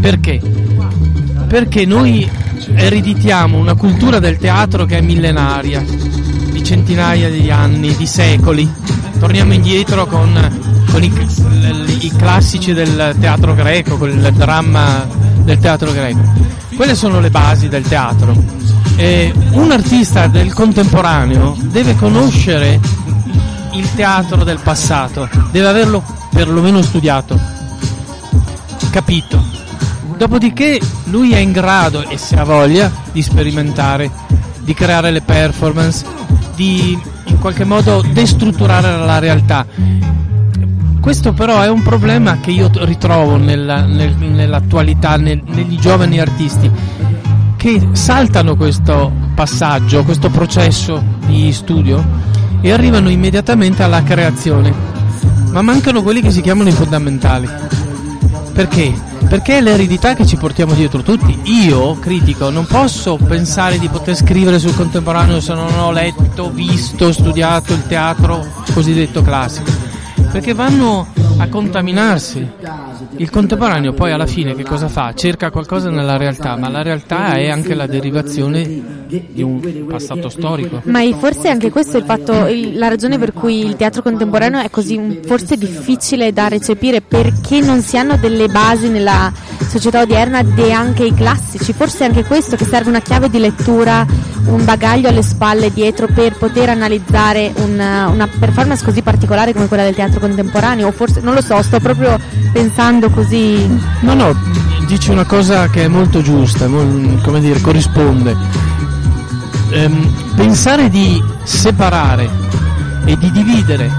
Perché? 0.00 0.40
Perché 1.46 1.86
noi 1.86 2.28
ereditiamo 2.74 3.58
una 3.58 3.74
cultura 3.74 4.18
del 4.18 4.36
teatro 4.38 4.84
che 4.84 4.98
è 4.98 5.00
millenaria, 5.00 5.84
centinaia 6.62 7.28
di 7.28 7.50
anni, 7.50 7.94
di 7.96 8.06
secoli. 8.06 8.70
Torniamo 9.18 9.52
indietro 9.52 10.06
con, 10.06 10.84
con 10.90 11.02
i, 11.02 11.12
i 12.00 12.12
classici 12.16 12.72
del 12.72 13.16
teatro 13.20 13.54
greco, 13.54 13.96
con 13.98 14.10
il 14.10 14.32
dramma 14.32 15.06
del 15.42 15.58
teatro 15.58 15.92
greco. 15.92 16.20
Quelle 16.74 16.94
sono 16.94 17.20
le 17.20 17.30
basi 17.30 17.68
del 17.68 17.86
teatro. 17.86 18.34
E 18.96 19.32
un 19.52 19.70
artista 19.72 20.26
del 20.26 20.52
contemporaneo 20.52 21.56
deve 21.60 21.96
conoscere 21.96 22.78
il 23.72 23.88
teatro 23.94 24.44
del 24.44 24.58
passato, 24.62 25.28
deve 25.50 25.66
averlo 25.66 26.02
perlomeno 26.30 26.82
studiato, 26.82 27.38
capito. 28.90 29.42
Dopodiché 30.16 30.78
lui 31.04 31.32
è 31.32 31.38
in 31.38 31.52
grado, 31.52 32.06
e 32.08 32.18
se 32.18 32.36
ha 32.36 32.44
voglia, 32.44 32.92
di 33.12 33.22
sperimentare, 33.22 34.10
di 34.60 34.74
creare 34.74 35.10
le 35.10 35.22
performance, 35.22 36.04
di 36.62 36.98
in 37.26 37.38
qualche 37.40 37.64
modo 37.64 38.04
destrutturare 38.12 38.96
la 38.96 39.18
realtà. 39.18 39.66
Questo 41.00 41.32
però 41.32 41.60
è 41.60 41.68
un 41.68 41.82
problema 41.82 42.38
che 42.38 42.52
io 42.52 42.70
ritrovo 42.84 43.36
nella- 43.36 43.84
nel- 43.84 44.14
nell'attualità, 44.16 45.16
nel- 45.16 45.42
negli 45.44 45.76
giovani 45.78 46.20
artisti, 46.20 46.70
che 47.56 47.88
saltano 47.92 48.54
questo 48.54 49.10
passaggio, 49.34 50.04
questo 50.04 50.30
processo 50.30 51.02
di 51.26 51.50
studio 51.52 52.04
e 52.60 52.70
arrivano 52.70 53.08
immediatamente 53.08 53.82
alla 53.82 54.02
creazione. 54.04 54.72
Ma 55.50 55.62
mancano 55.62 56.02
quelli 56.02 56.20
che 56.20 56.30
si 56.30 56.40
chiamano 56.40 56.68
i 56.68 56.72
fondamentali. 56.72 57.48
Perché? 58.52 58.94
Perché 59.28 59.58
è 59.58 59.60
l'eredità 59.60 60.14
che 60.14 60.26
ci 60.26 60.36
portiamo 60.36 60.74
dietro 60.74 61.02
tutti. 61.02 61.38
Io, 61.44 61.98
critico, 61.98 62.50
non 62.50 62.66
posso 62.66 63.16
pensare 63.16 63.78
di 63.78 63.88
poter 63.88 64.14
scrivere 64.14 64.58
sul 64.58 64.74
contemporaneo 64.74 65.40
se 65.40 65.54
non 65.54 65.78
ho 65.78 65.90
letto, 65.90 66.50
visto, 66.50 67.12
studiato 67.12 67.72
il 67.72 67.86
teatro 67.86 68.46
cosiddetto 68.72 69.22
classico. 69.22 69.70
Perché 70.30 70.52
vanno 70.52 71.06
a 71.38 71.48
contaminarsi. 71.48 72.46
Il 73.22 73.30
contemporaneo 73.30 73.92
poi 73.92 74.10
alla 74.10 74.26
fine 74.26 74.52
che 74.56 74.64
cosa 74.64 74.88
fa? 74.88 75.14
Cerca 75.14 75.52
qualcosa 75.52 75.88
nella 75.90 76.16
realtà, 76.16 76.56
ma 76.56 76.68
la 76.68 76.82
realtà 76.82 77.34
è 77.34 77.48
anche 77.48 77.72
la 77.76 77.86
derivazione 77.86 79.04
di 79.06 79.42
un 79.42 79.86
passato 79.88 80.28
storico. 80.28 80.80
Ma 80.86 81.00
forse 81.16 81.48
anche 81.48 81.70
questo 81.70 81.98
è 81.98 82.00
il 82.00 82.04
fatto, 82.06 82.48
il- 82.48 82.76
la 82.76 82.88
ragione 82.88 83.18
per 83.20 83.32
cui 83.32 83.64
il 83.64 83.76
teatro 83.76 84.02
contemporaneo 84.02 84.60
è 84.60 84.70
così 84.70 85.20
forse 85.24 85.56
difficile 85.56 86.32
da 86.32 86.48
recepire 86.48 87.00
perché 87.00 87.60
non 87.60 87.80
si 87.82 87.96
hanno 87.96 88.16
delle 88.16 88.48
basi 88.48 88.88
nella 88.88 89.32
società 89.68 90.00
odierna 90.00 90.42
e 90.56 90.72
anche 90.72 91.04
i 91.04 91.14
classici. 91.14 91.72
Forse 91.72 92.04
è 92.04 92.08
anche 92.08 92.24
questo 92.24 92.56
che 92.56 92.64
serve 92.64 92.88
una 92.88 93.02
chiave 93.02 93.30
di 93.30 93.38
lettura, 93.38 94.04
un 94.46 94.64
bagaglio 94.64 95.08
alle 95.08 95.22
spalle 95.22 95.72
dietro 95.72 96.08
per 96.12 96.36
poter 96.36 96.70
analizzare 96.70 97.52
una, 97.64 98.08
una 98.08 98.26
performance 98.26 98.84
così 98.84 99.00
particolare 99.02 99.52
come 99.52 99.68
quella 99.68 99.84
del 99.84 99.94
teatro 99.94 100.18
contemporaneo. 100.18 100.88
O 100.88 100.90
forse 100.90 101.20
non 101.20 101.34
lo 101.34 101.40
so, 101.42 101.62
sto 101.62 101.78
proprio 101.78 102.18
pensando 102.52 103.10
così. 103.12 103.66
No, 104.00 104.14
no, 104.14 104.34
dici 104.86 105.10
una 105.10 105.24
cosa 105.24 105.68
che 105.68 105.84
è 105.84 105.88
molto 105.88 106.22
giusta, 106.22 106.66
come 106.66 107.40
dire, 107.40 107.60
corrisponde. 107.60 108.36
Ehm, 109.70 110.12
pensare 110.34 110.88
di 110.88 111.22
separare 111.44 112.28
e 113.04 113.16
di 113.16 113.30
dividere 113.30 113.90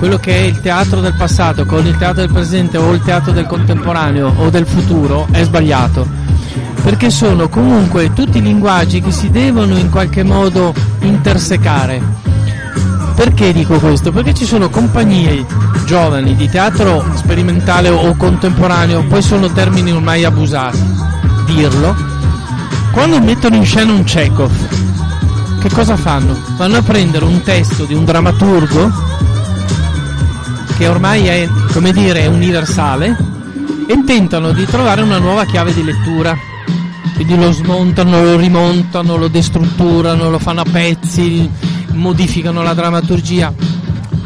quello 0.00 0.16
che 0.16 0.34
è 0.34 0.40
il 0.40 0.60
teatro 0.60 1.00
del 1.00 1.14
passato 1.14 1.66
con 1.66 1.84
il 1.84 1.96
teatro 1.96 2.22
del 2.22 2.32
presente 2.32 2.78
o 2.78 2.92
il 2.92 3.02
teatro 3.02 3.32
del 3.32 3.46
contemporaneo 3.46 4.32
o 4.36 4.48
del 4.48 4.66
futuro 4.66 5.26
è 5.30 5.42
sbagliato. 5.44 6.06
Perché 6.82 7.10
sono 7.10 7.50
comunque 7.50 8.12
tutti 8.14 8.40
linguaggi 8.40 9.02
che 9.02 9.12
si 9.12 9.30
devono 9.30 9.76
in 9.76 9.90
qualche 9.90 10.22
modo 10.22 10.72
intersecare. 11.00 12.29
Perché 13.20 13.52
dico 13.52 13.78
questo? 13.78 14.12
Perché 14.12 14.32
ci 14.32 14.46
sono 14.46 14.70
compagnie 14.70 15.44
giovani 15.84 16.34
di 16.34 16.48
teatro 16.48 17.04
sperimentale 17.16 17.90
o 17.90 18.16
contemporaneo, 18.16 19.04
poi 19.04 19.20
sono 19.20 19.52
termini 19.52 19.92
ormai 19.92 20.24
abusati, 20.24 20.78
dirlo, 21.44 21.94
quando 22.92 23.20
mettono 23.20 23.56
in 23.56 23.66
scena 23.66 23.92
un 23.92 24.04
Chekhov, 24.04 24.50
che 25.60 25.68
cosa 25.68 25.98
fanno? 25.98 26.34
Vanno 26.56 26.78
a 26.78 26.82
prendere 26.82 27.26
un 27.26 27.42
testo 27.42 27.84
di 27.84 27.92
un 27.92 28.06
drammaturgo, 28.06 28.90
che 30.78 30.88
ormai 30.88 31.26
è, 31.26 31.46
come 31.72 31.92
dire, 31.92 32.26
universale, 32.26 33.14
e 33.86 34.02
tentano 34.02 34.52
di 34.52 34.64
trovare 34.64 35.02
una 35.02 35.18
nuova 35.18 35.44
chiave 35.44 35.74
di 35.74 35.84
lettura. 35.84 36.34
Quindi 37.16 37.36
lo 37.36 37.52
smontano, 37.52 38.22
lo 38.22 38.36
rimontano, 38.36 39.16
lo 39.16 39.28
destrutturano, 39.28 40.30
lo 40.30 40.38
fanno 40.38 40.62
a 40.62 40.66
pezzi, 40.72 41.50
modificano 42.00 42.62
la 42.62 42.74
drammaturgia. 42.74 43.52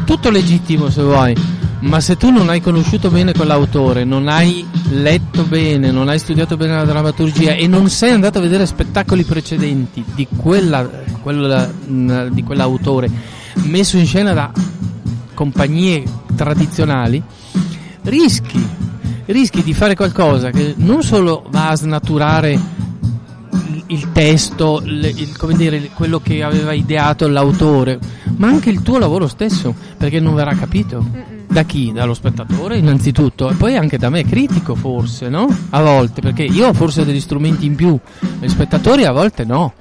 Tutto 0.05 0.29
legittimo 0.29 0.89
se 0.89 1.01
vuoi, 1.01 1.35
ma 1.81 1.99
se 1.99 2.15
tu 2.15 2.31
non 2.31 2.49
hai 2.49 2.61
conosciuto 2.61 3.09
bene 3.09 3.33
quell'autore, 3.33 4.03
non 4.03 4.27
hai 4.27 4.65
letto 4.91 5.43
bene, 5.43 5.91
non 5.91 6.07
hai 6.07 6.17
studiato 6.17 6.57
bene 6.57 6.75
la 6.75 6.85
drammaturgia 6.85 7.53
e 7.53 7.67
non 7.67 7.89
sei 7.89 8.11
andato 8.11 8.37
a 8.37 8.41
vedere 8.41 8.65
spettacoli 8.65 9.23
precedenti 9.23 10.03
di, 10.13 10.27
quella, 10.35 10.87
quella- 11.21 11.67
mh, 11.67 12.29
di 12.29 12.43
quell'autore 12.43 13.09
messo 13.63 13.97
in 13.97 14.05
scena 14.05 14.33
da 14.33 14.51
compagnie 15.33 16.03
tradizionali, 16.35 17.21
rischi, 18.03 18.63
rischi 19.25 19.63
di 19.63 19.73
fare 19.73 19.95
qualcosa 19.95 20.51
che 20.51 20.75
non 20.77 21.03
solo 21.03 21.45
va 21.49 21.69
a 21.69 21.75
snaturare 21.75 22.59
il, 23.87 24.11
testo, 24.11 24.81
le- 24.83 25.09
il- 25.15 25.35
come 25.37 25.55
dire, 25.55 25.89
quello 25.93 26.19
che 26.19 26.43
aveva 26.43 26.73
ideato 26.73 27.27
l'autore, 27.27 27.99
ma 28.37 28.47
anche 28.47 28.69
il 28.69 28.81
tuo 28.81 28.97
lavoro 28.97 29.27
stesso, 29.27 29.73
perché 29.97 30.19
non 30.19 30.33
verrà 30.35 30.53
capito. 30.55 31.33
Da 31.47 31.63
chi? 31.63 31.91
Dallo 31.93 32.13
spettatore 32.15 32.77
innanzitutto 32.77 33.49
e 33.49 33.53
poi 33.53 33.77
anche 33.77 33.97
da 33.97 34.09
me, 34.09 34.25
critico 34.25 34.75
forse, 34.75 35.29
no? 35.29 35.47
A 35.69 35.81
volte, 35.81 36.19
perché 36.21 36.43
io 36.43 36.67
ho 36.67 36.73
forse 36.73 37.05
degli 37.05 37.19
strumenti 37.21 37.65
in 37.65 37.75
più, 37.75 37.97
gli 38.39 38.47
spettatori 38.47 39.05
a 39.05 39.11
volte 39.11 39.45
no. 39.45 39.73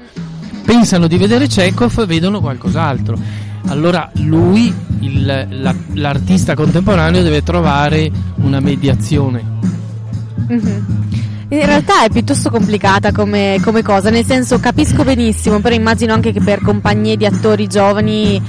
Pensano 0.65 1.07
di 1.07 1.17
vedere 1.17 1.47
Chekhov 1.47 1.99
e 2.01 2.07
vedono 2.07 2.41
qualcos'altro. 2.41 3.19
Allora 3.69 4.11
lui, 4.17 4.73
il- 5.01 5.47
la- 5.51 5.75
l'artista 5.95 6.55
contemporaneo, 6.55 7.23
deve 7.23 7.43
trovare 7.43 8.11
una 8.37 8.61
mediazione. 8.61 9.43
Mhm. 10.49 10.85
In 11.55 11.67
realtà 11.67 12.03
è 12.03 12.11
piuttosto 12.11 12.51
complicata 12.51 13.13
come, 13.13 13.59
come 13.63 13.83
cosa, 13.83 14.11
nel 14.11 14.25
senso 14.25 14.59
capisco 14.59 15.05
benissimo, 15.05 15.61
però 15.61 15.73
immagino 15.73 16.13
anche 16.13 16.33
che 16.33 16.41
per 16.41 16.61
compagnie 16.61 17.17
di 17.17 17.25
attori 17.27 17.69
giovani 17.69 18.43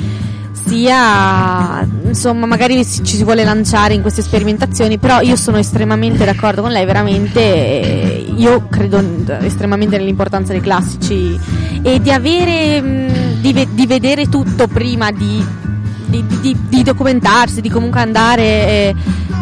sia, 0.65 1.87
insomma, 2.03 2.47
magari 2.47 2.83
ci 2.83 3.05
si 3.05 3.23
vuole 3.23 3.43
lanciare 3.43 3.93
in 3.93 4.01
queste 4.01 4.23
sperimentazioni, 4.23 4.97
però 4.97 5.21
io 5.21 5.35
sono 5.35 5.57
estremamente 5.57 6.25
d'accordo 6.25 6.63
con 6.63 6.71
lei, 6.71 6.83
veramente, 6.85 7.41
eh, 7.41 8.25
io 8.35 8.65
credo 8.69 9.03
estremamente 9.41 9.97
nell'importanza 9.97 10.51
dei 10.51 10.61
classici 10.61 11.39
e 11.83 12.01
di 12.01 12.11
avere, 12.11 12.81
mh, 12.81 13.39
di, 13.39 13.67
di 13.71 13.85
vedere 13.85 14.27
tutto 14.29 14.65
prima 14.65 15.11
di 15.11 15.63
di, 16.07 16.23
di- 16.41 16.57
di 16.69 16.83
documentarsi, 16.83 17.61
di 17.61 17.69
comunque 17.69 17.99
andare 17.99 18.43
e, 18.43 18.95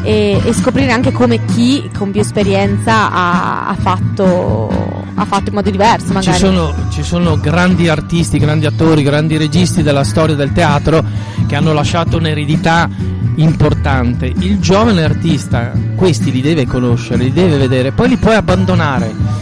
e- 0.03 0.39
e 0.43 0.53
scoprire 0.53 0.91
anche 0.91 1.11
come 1.11 1.43
chi 1.45 1.89
con 1.97 2.11
più 2.11 2.21
esperienza 2.21 3.11
ha, 3.11 3.67
ha 3.67 3.75
fatto, 3.75 4.69
ha 5.15 5.25
fatto 5.25 5.49
in 5.49 5.55
modo 5.55 5.69
diverso 5.71 6.07
Ci 6.07 6.13
magari. 6.13 6.37
sono, 6.37 6.73
ci 6.91 7.03
sono 7.03 7.37
grandi 7.39 7.87
artisti, 7.87 8.37
grandi 8.37 8.65
attori, 8.65 9.01
grandi 9.03 9.37
registi 9.37 9.81
della 9.81 10.03
storia 10.03 10.35
del 10.35 10.51
teatro 10.51 11.03
che 11.47 11.55
hanno 11.55 11.73
lasciato 11.73 12.17
un'eredità 12.17 12.89
importante. 13.35 14.31
Il 14.37 14.59
giovane 14.59 15.03
artista 15.03 15.71
questi 15.95 16.31
li 16.31 16.41
deve 16.41 16.67
conoscere, 16.67 17.23
li 17.23 17.33
deve 17.33 17.57
vedere, 17.57 17.91
poi 17.91 18.09
li 18.09 18.17
puoi 18.17 18.35
abbandonare. 18.35 19.41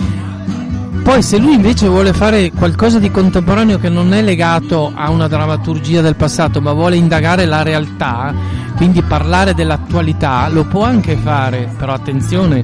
Poi 1.04 1.24
se 1.24 1.40
lui 1.40 1.56
invece 1.56 1.88
vuole 1.88 2.14
fare 2.14 2.52
qualcosa 2.52 3.00
di 3.00 3.10
contemporaneo 3.10 3.80
che 3.80 3.90
non 3.90 4.14
è 4.14 4.22
legato 4.22 4.92
a 4.96 5.10
una 5.10 5.28
drammaturgia 5.28 6.00
del 6.02 6.16
passato, 6.16 6.62
ma 6.62 6.74
vuole 6.74 6.96
indagare 6.96 7.46
la 7.46 7.64
realtà, 7.64 8.32
quindi 8.76 9.02
parlare 9.02 9.54
dell'attualità, 9.54 10.48
lo 10.50 10.66
può 10.66 10.84
anche 10.84 11.16
fare, 11.16 11.74
però 11.78 11.94
attenzione, 11.94 12.64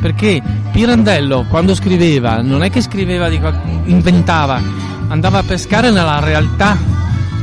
perché 0.00 0.42
Pirandello 0.72 1.46
quando 1.48 1.74
scriveva 1.74 2.42
non 2.42 2.62
è 2.62 2.70
che 2.70 2.80
scriveva 2.80 3.28
di 3.28 3.40
inventava, 3.84 4.60
andava 5.08 5.38
a 5.38 5.42
pescare 5.42 5.90
nella 5.90 6.20
realtà 6.20 6.76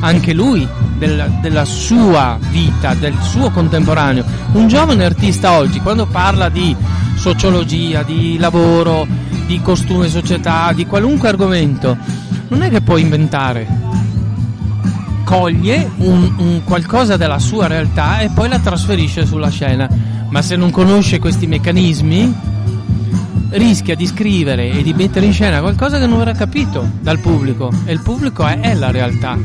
anche 0.01 0.33
lui 0.33 0.67
del- 0.97 1.39
della 1.41 1.65
sua 1.65 2.37
vita, 2.49 2.93
del 2.93 3.15
suo 3.21 3.49
contemporaneo. 3.49 4.23
Un 4.53 4.67
giovane 4.67 5.05
artista 5.05 5.53
oggi 5.53 5.79
quando 5.79 6.05
parla 6.05 6.49
di 6.49 6.75
sociologia, 7.15 8.03
di 8.03 8.37
lavoro, 8.37 9.07
di 9.45 9.59
costume 9.61 10.09
società, 10.09 10.71
di 10.73 10.85
qualunque 10.85 11.29
argomento, 11.29 11.97
non 12.49 12.61
è 12.61 12.69
che 12.69 12.81
può 12.81 12.97
inventare. 12.97 13.67
Coglie 15.23 15.89
un, 15.97 16.33
un 16.37 16.61
qualcosa 16.63 17.17
della 17.17 17.39
sua 17.39 17.67
realtà 17.67 18.19
e 18.19 18.29
poi 18.29 18.49
la 18.49 18.59
trasferisce 18.59 19.25
sulla 19.25 19.49
scena. 19.49 19.87
Ma 20.29 20.41
se 20.41 20.55
non 20.55 20.69
conosce 20.71 21.19
questi 21.19 21.47
meccanismi, 21.47 22.33
rischia 23.51 23.95
di 23.95 24.05
scrivere 24.07 24.71
e 24.71 24.81
di 24.83 24.93
mettere 24.93 25.25
in 25.25 25.33
scena 25.33 25.59
qualcosa 25.59 25.99
che 25.99 26.07
non 26.07 26.17
verrà 26.17 26.33
capito 26.33 26.87
dal 26.99 27.19
pubblico. 27.19 27.71
E 27.85 27.93
il 27.93 28.01
pubblico 28.01 28.45
è, 28.45 28.59
è 28.59 28.73
la 28.73 28.91
realtà. 28.91 29.37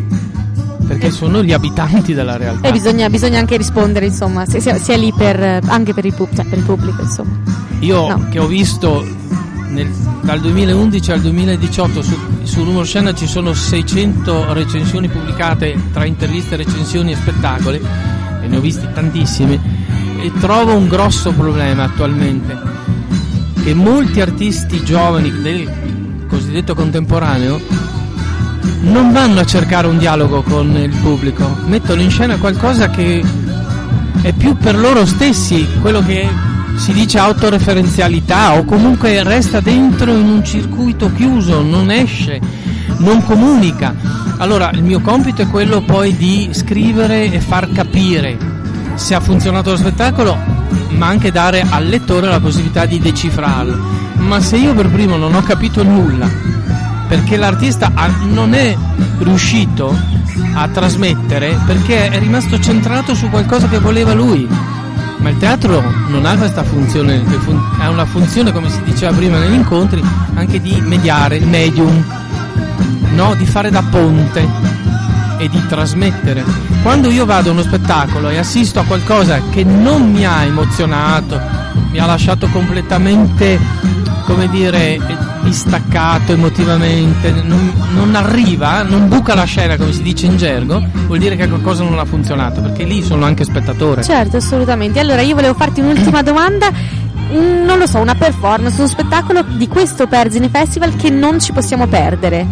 Perché 0.87 1.11
sono 1.11 1.43
gli 1.43 1.53
abitanti 1.53 2.14
della 2.14 2.39
realtà. 2.39 2.66
E 2.66 2.72
bisogna, 2.72 3.11
bisogna 3.11 3.39
anche 3.39 3.59
rispondere, 3.59 4.07
insomma, 4.07 4.47
sia, 4.47 4.59
sia- 4.61 4.79
sia 4.79 4.97
lì 4.97 5.12
per, 5.14 5.61
anche 5.66 5.93
per 5.93 6.07
il, 6.07 6.14
pub- 6.14 6.35
cioè, 6.35 6.47
per 6.47 6.57
il 6.59 6.64
pubblico, 6.64 7.03
insomma. 7.03 7.37
Io 7.81 8.09
No. 8.09 8.26
che 8.31 8.39
ho 8.39 8.47
visto 8.47 9.07
nel- 9.68 9.93
dal 10.22 10.41
2011 10.41 11.12
al 11.12 11.20
2018 11.20 12.01
su, 12.03 12.16
su 12.49 12.64
Rumor 12.64 12.86
Scena 12.86 13.12
ci 13.12 13.26
sono 13.26 13.53
600 13.53 14.55
recensioni 14.55 15.07
pubblicate 15.09 15.78
tra 15.92 16.07
interviste, 16.07 16.57
recensioni 16.57 17.12
e 17.12 17.16
spettacoli 17.16 17.78
e 18.42 18.46
ne 18.46 18.57
ho 18.57 18.61
visti 18.61 18.88
tantissimi 18.94 19.61
e 20.18 20.32
trovo 20.40 20.74
un 20.74 20.88
grosso 20.88 21.32
problema 21.32 21.84
attualmente 21.84 22.59
che 23.62 23.74
molti 23.74 24.22
artisti 24.22 24.82
giovani 24.82 25.30
del 25.42 26.26
cosiddetto 26.26 26.74
contemporaneo 26.74 27.61
non 28.80 29.12
vanno 29.12 29.40
a 29.40 29.44
cercare 29.44 29.86
un 29.86 29.99
dialogo 29.99 30.40
con 30.42 30.74
il 30.74 30.96
pubblico, 31.03 31.55
mettono 31.66 32.01
in 32.01 32.11
scena 32.11 32.38
qualcosa 32.38 32.88
che 32.88 33.22
è 34.22 34.32
più 34.32 34.57
per 34.57 34.78
loro 34.78 35.05
stessi, 35.05 35.68
quello 35.82 36.03
che 36.03 36.26
si 36.79 36.93
dice 36.93 37.18
autoreferenzialità 37.18 38.57
o 38.57 38.64
comunque 38.64 39.22
resta 39.22 39.61
dentro 39.61 40.11
in 40.12 40.29
un 40.29 40.45
circuito 40.45 41.12
chiuso, 41.12 41.61
non 41.61 41.91
esce, 41.91 42.41
non 42.99 43.22
comunica. 43.24 43.95
Allora 44.39 44.70
il 44.72 44.83
mio 44.83 45.01
compito 45.01 45.43
è 45.43 45.49
quello 45.49 45.83
poi 45.83 46.16
di 46.16 46.49
scrivere 46.53 47.31
e 47.31 47.41
far 47.41 47.70
capire 47.72 48.39
se 48.95 49.14
ha 49.14 49.20
funzionato 49.20 49.70
lo 49.70 49.76
spettacolo 49.76 50.59
ma 50.91 51.07
anche 51.07 51.31
dare 51.31 51.64
al 51.68 51.87
lettore 51.87 52.29
la 52.29 52.41
possibilità 52.41 52.87
di 52.87 52.99
decifrarlo. 52.99 53.76
Ma 54.16 54.41
se 54.41 54.57
io 54.57 54.74
per 54.74 54.89
primo 54.89 55.16
non 55.16 55.35
ho 55.35 55.43
capito 55.43 55.83
nulla, 55.83 56.29
perché 57.07 57.37
l'artista 57.37 57.93
non 58.31 58.55
è 58.55 58.76
riuscito 59.18 59.97
a 60.55 60.68
trasmettere, 60.68 61.59
perché 61.66 62.09
è 62.09 62.18
rimasto 62.18 62.59
centrato 62.59 63.14
su 63.14 63.29
qualcosa 63.29 63.68
che 63.68 63.79
voleva 63.79 64.12
lui. 64.12 64.49
Ma 65.29 65.35
il 65.35 65.41
teatro 65.41 65.83
non 66.07 66.24
ha 66.24 66.39
questa 66.39 66.64
funzione, 66.64 67.22
ha 67.81 67.91
una 67.91 68.07
funzione, 68.07 68.51
come 68.51 68.70
si 68.70 68.83
diceva 68.83 69.14
prima 69.14 69.39
negli 69.39 69.53
incontri, 69.53 70.03
anche 70.33 70.59
di 70.59 70.81
mediare, 70.81 71.37
il 71.37 71.47
medium, 71.47 72.03
no? 73.12 73.35
di 73.35 73.45
fare 73.45 73.68
da 73.68 73.83
ponte 73.83 74.49
e 75.37 75.51
di 75.51 75.66
trasmettere. 75.66 76.43
Quando 76.81 77.11
io 77.11 77.26
vado 77.26 77.51
a 77.51 77.53
uno 77.53 77.61
spettacolo 77.61 78.31
e 78.31 78.39
assisto 78.39 78.81
a 78.81 78.85
qualcosa 78.85 79.43
che 79.51 79.64
non 79.64 80.11
mi 80.11 80.24
ha 80.24 80.45
emozionato, 80.45 81.39
mi 81.91 81.99
ha 81.99 82.07
lasciato 82.07 82.47
completamente, 82.47 83.61
come 84.24 84.49
dire, 84.49 84.99
distaccato 85.49 86.32
emotivamente, 86.32 87.30
non, 87.30 87.72
non 87.94 88.14
arriva, 88.14 88.82
non 88.82 89.09
buca 89.09 89.34
la 89.34 89.44
scena 89.44 89.76
come 89.76 89.92
si 89.92 90.03
dice 90.03 90.26
in 90.26 90.36
gergo, 90.36 90.82
vuol 91.07 91.18
dire 91.18 91.36
che 91.36 91.49
qualcosa 91.49 91.82
non 91.84 91.99
ha 91.99 92.05
funzionato, 92.05 92.61
perché 92.61 92.84
lì 92.84 93.03
sono 93.03 93.24
anche 93.24 93.44
spettatore. 93.44 94.03
Certo, 94.03 94.36
assolutamente. 94.36 94.99
Allora 95.01 95.22
io 95.22 95.34
volevo 95.34 95.55
farti 95.55 95.80
un'ultima 95.80 96.22
domanda. 96.22 96.70
Mm, 97.32 97.64
Non 97.64 97.78
lo 97.78 97.86
so, 97.86 97.99
una 97.99 98.14
performance, 98.14 98.78
uno 98.78 98.88
spettacolo 98.88 99.42
di 99.42 99.68
questo 99.68 100.07
Pergine 100.07 100.49
Festival 100.49 100.96
che 100.96 101.11
non 101.11 101.40
ci 101.40 101.53
possiamo 101.53 101.86
perdere. 101.86 102.46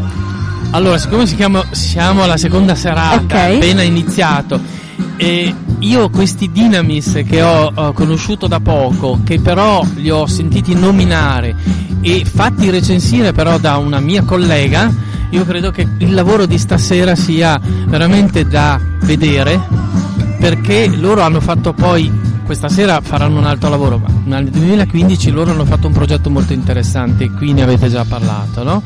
Allora, 0.70 0.98
siccome 0.98 1.26
si 1.26 1.36
chiama- 1.36 1.64
siamo 1.70 2.22
alla 2.22 2.36
seconda 2.36 2.74
serata, 2.74 3.16
Ok. 3.16 3.32
appena 3.34 3.82
iniziato, 3.82 4.60
e 5.16 5.54
io 5.80 6.08
questi 6.08 6.50
Dynamis 6.50 7.22
che 7.26 7.42
ho, 7.42 7.70
ho 7.74 7.92
conosciuto 7.92 8.46
da 8.46 8.60
poco, 8.60 9.20
che 9.24 9.40
però 9.40 9.84
li 9.96 10.10
ho 10.10 10.26
sentiti 10.26 10.74
nominare 10.74 11.54
e 12.00 12.24
fatti 12.24 12.70
recensire 12.70 13.32
però 13.32 13.58
da 13.58 13.76
una 13.76 14.00
mia 14.00 14.22
collega, 14.22 14.92
io 15.30 15.44
credo 15.44 15.70
che 15.70 15.86
il 15.98 16.14
lavoro 16.14 16.46
di 16.46 16.58
stasera 16.58 17.14
sia 17.14 17.60
veramente 17.86 18.46
da 18.46 18.80
vedere, 19.02 19.60
perché 20.38 20.88
loro 20.88 21.22
hanno 21.22 21.40
fatto 21.40 21.72
poi 21.72 22.10
questa 22.44 22.68
sera 22.68 23.00
faranno 23.00 23.38
un 23.38 23.44
altro 23.44 23.68
lavoro, 23.68 23.98
ma 23.98 24.38
nel 24.38 24.48
2015 24.50 25.30
loro 25.30 25.50
hanno 25.50 25.64
fatto 25.64 25.88
un 25.88 25.92
progetto 25.92 26.30
molto 26.30 26.52
interessante, 26.52 27.30
qui 27.30 27.52
ne 27.52 27.62
avete 27.62 27.88
già 27.88 28.04
parlato, 28.04 28.62
no? 28.62 28.82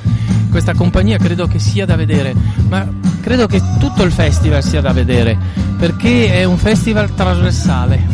Questa 0.51 0.75
compagnia 0.75 1.17
credo 1.17 1.47
che 1.47 1.59
sia 1.59 1.87
da 1.87 1.97
vedere, 1.97 2.35
ma 2.69 2.87
credo 3.21 3.47
che 3.47 3.63
tutto 3.79 4.03
il 4.03 4.11
festival 4.11 4.63
sia 4.63 4.81
da 4.81 4.93
vedere, 4.93 5.39
perché 5.79 6.33
è 6.33 6.45
un 6.45 6.59
festival 6.59 7.15
trasversale, 7.15 8.05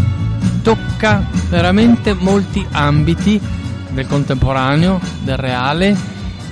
tocca 0.63 1.27
veramente 1.49 2.13
molti 2.13 2.65
ambiti 2.73 3.41
del 3.91 4.07
contemporaneo, 4.07 5.01
del 5.25 5.37
reale 5.37 5.97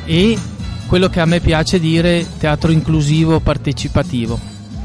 e 0.05 0.39
quello 0.87 1.09
che 1.09 1.20
a 1.20 1.26
me 1.26 1.41
piace 1.41 1.78
dire 1.78 2.26
teatro 2.39 2.70
inclusivo 2.70 3.41
partecipativo. 3.41 4.39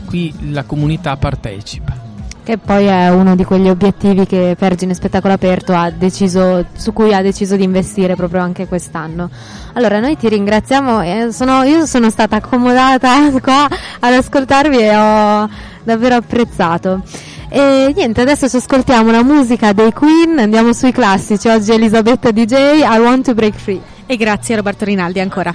Qui 0.06 0.52
la 0.52 0.64
comunità 0.64 1.16
partecipa. 1.18 1.99
Che 2.50 2.58
poi 2.58 2.86
è 2.86 3.12
uno 3.12 3.36
di 3.36 3.44
quegli 3.44 3.70
obiettivi 3.70 4.26
che 4.26 4.56
Pergine 4.58 4.96
Spettacolo 4.96 5.34
Aperto 5.34 5.72
ha 5.76 5.92
deciso, 5.92 6.66
su 6.74 6.94
cui 6.94 7.14
ha 7.14 7.22
deciso 7.22 7.56
di 7.56 7.64
investire 7.64 8.16
proprio 8.16 8.42
anche 8.42 8.68
quest'anno. 8.68 9.30
Allora, 9.74 10.00
noi 10.00 10.18
ti 10.18 10.28
ringraziamo, 10.28 11.00
eh, 11.04 11.28
sono- 11.32 11.62
io 11.62 11.86
sono 11.86 12.10
stata 12.10 12.38
accomodata 12.38 13.30
qua 13.40 13.68
ad 14.00 14.14
ascoltarvi 14.14 14.80
e 14.80 14.98
ho 14.98 15.48
davvero 15.84 16.16
apprezzato. 16.16 17.04
E 17.50 17.94
niente, 17.96 18.22
adesso 18.22 18.50
ci 18.50 18.56
ascoltiamo 18.56 19.12
la 19.12 19.24
musica 19.24 19.72
dei 19.72 19.94
Queen, 19.94 20.40
andiamo 20.40 20.74
sui 20.74 20.92
classici, 20.92 21.48
oggi 21.50 21.74
Elisabetta 21.74 22.32
DJ, 22.32 22.82
I 22.82 22.98
Want 22.98 23.26
to 23.26 23.36
Break 23.36 23.58
Free. 23.58 23.80
E 24.08 24.18
grazie 24.18 24.56
Roberto 24.56 24.86
Rinaldi 24.86 25.20
ancora. 25.20 25.54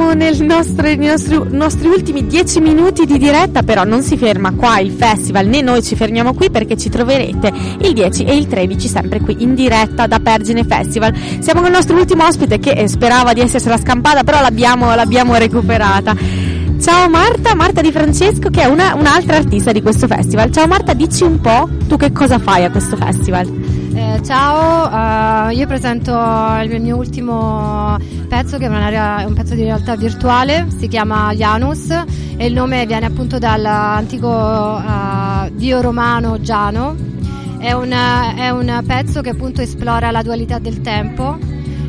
Siamo 0.00 0.14
nel 0.14 0.42
nostro- 0.46 0.86
nei 0.86 0.96
nostri, 0.96 1.38
nostri 1.50 1.86
ultimi 1.86 2.26
dieci 2.26 2.58
minuti 2.58 3.04
di 3.04 3.18
diretta, 3.18 3.62
però 3.62 3.84
non 3.84 4.02
si 4.02 4.16
ferma 4.16 4.50
qua 4.54 4.78
il 4.80 4.92
festival, 4.92 5.46
né 5.46 5.60
noi 5.60 5.82
ci 5.82 5.94
fermiamo 5.94 6.32
qui 6.32 6.48
perché 6.48 6.74
ci 6.78 6.88
troverete 6.88 7.52
il 7.82 7.92
10 7.92 8.24
e 8.24 8.34
il 8.34 8.46
13 8.46 8.88
sempre 8.88 9.20
qui 9.20 9.36
in 9.40 9.54
diretta 9.54 10.06
da 10.06 10.18
Pergine 10.18 10.64
Festival. 10.64 11.12
Siamo 11.40 11.60
con 11.60 11.68
il 11.68 11.76
nostro 11.76 11.98
ultimo 11.98 12.24
ospite 12.26 12.58
che 12.58 12.70
eh, 12.70 12.88
sperava 12.88 13.34
di 13.34 13.42
essersela 13.42 13.76
scampata, 13.76 14.24
però 14.24 14.40
l'abbiamo, 14.40 14.94
l'abbiamo 14.94 15.34
recuperata. 15.34 16.16
Ciao 16.80 17.10
Marta, 17.10 17.54
Marta 17.54 17.82
Di 17.82 17.92
Francesco 17.92 18.48
che 18.48 18.62
è 18.62 18.66
una- 18.68 18.94
un'altra 18.94 19.36
artista 19.36 19.70
di 19.70 19.82
questo 19.82 20.06
festival. 20.06 20.50
Ciao 20.50 20.66
Marta, 20.66 20.94
dici 20.94 21.24
un 21.24 21.42
po' 21.42 21.68
tu 21.86 21.96
che 21.98 22.10
cosa 22.10 22.38
fai 22.38 22.64
a 22.64 22.70
questo 22.70 22.96
festival? 22.96 23.69
Eh, 24.12 24.22
ciao, 24.24 25.50
eh, 25.50 25.54
io 25.54 25.66
presento 25.68 26.10
il 26.62 26.80
mio 26.80 26.96
ultimo 26.96 27.96
pezzo 28.28 28.58
che 28.58 28.66
è, 28.66 29.18
è 29.20 29.24
un 29.24 29.34
pezzo 29.34 29.54
di 29.54 29.62
realtà 29.62 29.94
virtuale, 29.94 30.66
si 30.76 30.88
chiama 30.88 31.32
Janus 31.32 31.90
e 32.36 32.46
il 32.46 32.52
nome 32.52 32.86
viene 32.86 33.06
appunto 33.06 33.38
dall'antico 33.38 34.80
eh, 34.80 35.52
dio 35.54 35.80
romano 35.80 36.40
Giano. 36.40 36.96
È 37.58 37.70
un, 37.70 37.90
è 37.90 38.48
un 38.50 38.82
pezzo 38.84 39.20
che 39.20 39.30
appunto 39.30 39.60
esplora 39.60 40.10
la 40.10 40.22
dualità 40.22 40.58
del 40.58 40.80
tempo. 40.80 41.38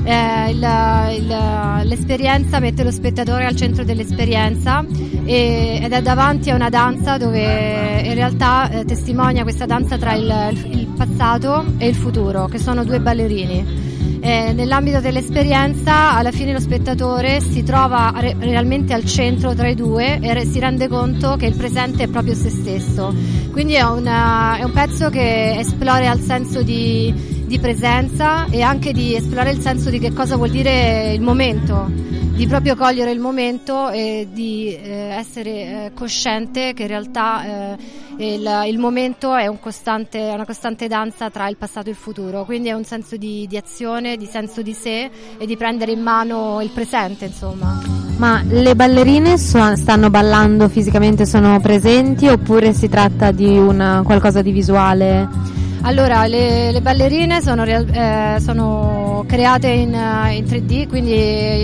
Eh, 0.03 0.49
il- 0.49 1.21
il- 1.23 1.87
l'esperienza 1.87 2.59
mette 2.59 2.83
lo 2.83 2.89
spettatore 2.91 3.45
al 3.45 3.55
centro 3.55 3.83
dell'esperienza 3.83 4.83
e- 5.25 5.79
ed 5.83 5.91
è 5.91 6.01
davanti 6.01 6.49
a 6.49 6.55
una 6.55 6.69
danza 6.69 7.17
dove 7.17 8.01
in 8.03 8.13
realtà 8.15 8.69
eh, 8.69 8.83
testimonia 8.85 9.43
questa 9.43 9.65
danza 9.67 9.97
tra 9.99 10.13
il, 10.15 10.33
il 10.71 10.87
passato 10.87 11.63
e 11.77 11.87
il 11.87 11.95
futuro, 11.95 12.47
che 12.47 12.57
sono 12.57 12.83
due 12.83 12.99
ballerini. 12.99 13.89
Eh, 14.23 14.53
nell'ambito 14.53 14.99
dell'esperienza, 14.99 16.13
alla 16.15 16.31
fine 16.31 16.53
lo 16.53 16.59
spettatore 16.59 17.39
si 17.41 17.63
trova 17.63 18.11
re- 18.15 18.35
realmente 18.39 18.93
al 18.93 19.03
centro 19.05 19.53
tra 19.55 19.67
i 19.67 19.73
due 19.75 20.19
e 20.19 20.33
re- 20.33 20.45
si 20.45 20.59
rende 20.59 20.87
conto 20.87 21.35
che 21.37 21.47
il 21.47 21.55
presente 21.55 22.03
è 22.03 22.07
proprio 22.07 22.35
se 22.35 22.49
stesso. 22.49 23.13
Quindi 23.51 23.73
è, 23.73 23.81
una- 23.83 24.57
è 24.57 24.63
un 24.63 24.71
pezzo 24.73 25.09
che 25.09 25.57
esplora 25.57 26.11
il 26.11 26.19
senso 26.21 26.61
di, 26.61 27.40
di 27.51 27.59
presenza 27.59 28.45
e 28.49 28.61
anche 28.61 28.93
di 28.93 29.13
esplorare 29.13 29.51
il 29.51 29.59
senso 29.59 29.89
di 29.89 29.99
che 29.99 30.13
cosa 30.13 30.37
vuol 30.37 30.51
dire 30.51 31.11
il 31.11 31.19
momento 31.19 31.85
di 32.33 32.47
proprio 32.47 32.77
cogliere 32.77 33.11
il 33.11 33.19
momento 33.19 33.89
e 33.89 34.29
di 34.31 34.73
eh, 34.73 34.89
essere 35.17 35.51
eh, 35.51 35.91
cosciente 35.93 36.71
che 36.73 36.83
in 36.83 36.87
realtà 36.87 37.75
eh, 37.75 38.35
il, 38.35 38.63
il 38.67 38.79
momento 38.79 39.35
è 39.35 39.47
un 39.47 39.59
costante- 39.59 40.31
una 40.33 40.45
costante 40.45 40.87
danza 40.87 41.29
tra 41.29 41.49
il 41.49 41.57
passato 41.57 41.89
e 41.89 41.91
il 41.91 41.97
futuro, 41.97 42.45
quindi 42.45 42.69
è 42.69 42.73
un 42.73 42.85
senso 42.85 43.17
di, 43.17 43.45
di 43.49 43.57
azione, 43.57 44.15
di 44.15 44.27
senso 44.27 44.61
di 44.61 44.73
sé 44.73 45.11
e 45.37 45.45
di 45.45 45.57
prendere 45.57 45.91
in 45.91 46.01
mano 46.01 46.61
il 46.61 46.69
presente, 46.69 47.25
insomma. 47.25 47.81
Ma 48.15 48.41
le 48.47 48.75
ballerine 48.75 49.37
so- 49.37 49.75
stanno 49.75 50.09
ballando 50.09 50.69
fisicamente, 50.69 51.25
sono 51.25 51.59
presenti 51.59 52.27
oppure 52.27 52.71
si 52.71 52.87
tratta 52.87 53.31
di 53.31 53.57
una, 53.57 54.03
qualcosa 54.05 54.41
di 54.41 54.51
visuale? 54.51 55.59
Allora, 55.83 56.27
le, 56.27 56.71
le 56.71 56.79
ballerine 56.81 57.41
sono, 57.41 57.63
eh, 57.65 58.35
sono 58.39 59.23
create 59.27 59.67
in, 59.69 59.93
eh, 59.95 60.35
in 60.35 60.43
3D, 60.45 60.87
quindi 60.87 61.13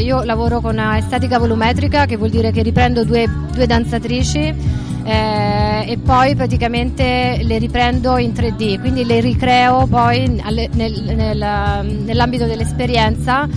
io 0.03 0.23
lavoro 0.23 0.59
con 0.59 0.79
estetica 0.79 1.37
volumetrica, 1.37 2.05
che 2.05 2.17
vuol 2.17 2.31
dire 2.31 2.51
che 2.51 2.63
riprendo 2.63 3.03
due, 3.03 3.29
due 3.53 3.67
danzatrici 3.67 4.39
eh, 5.03 5.85
e 5.87 5.97
poi 6.03 6.35
praticamente 6.35 7.39
le 7.43 7.59
riprendo 7.59 8.17
in 8.17 8.31
3D, 8.31 8.79
quindi 8.79 9.05
le 9.05 9.19
ricreo 9.19 9.85
poi 9.85 10.27
nel- 10.27 10.69
nel- 10.73 12.03
nell'ambito 12.03 12.45
dell'esperienza 12.45 13.47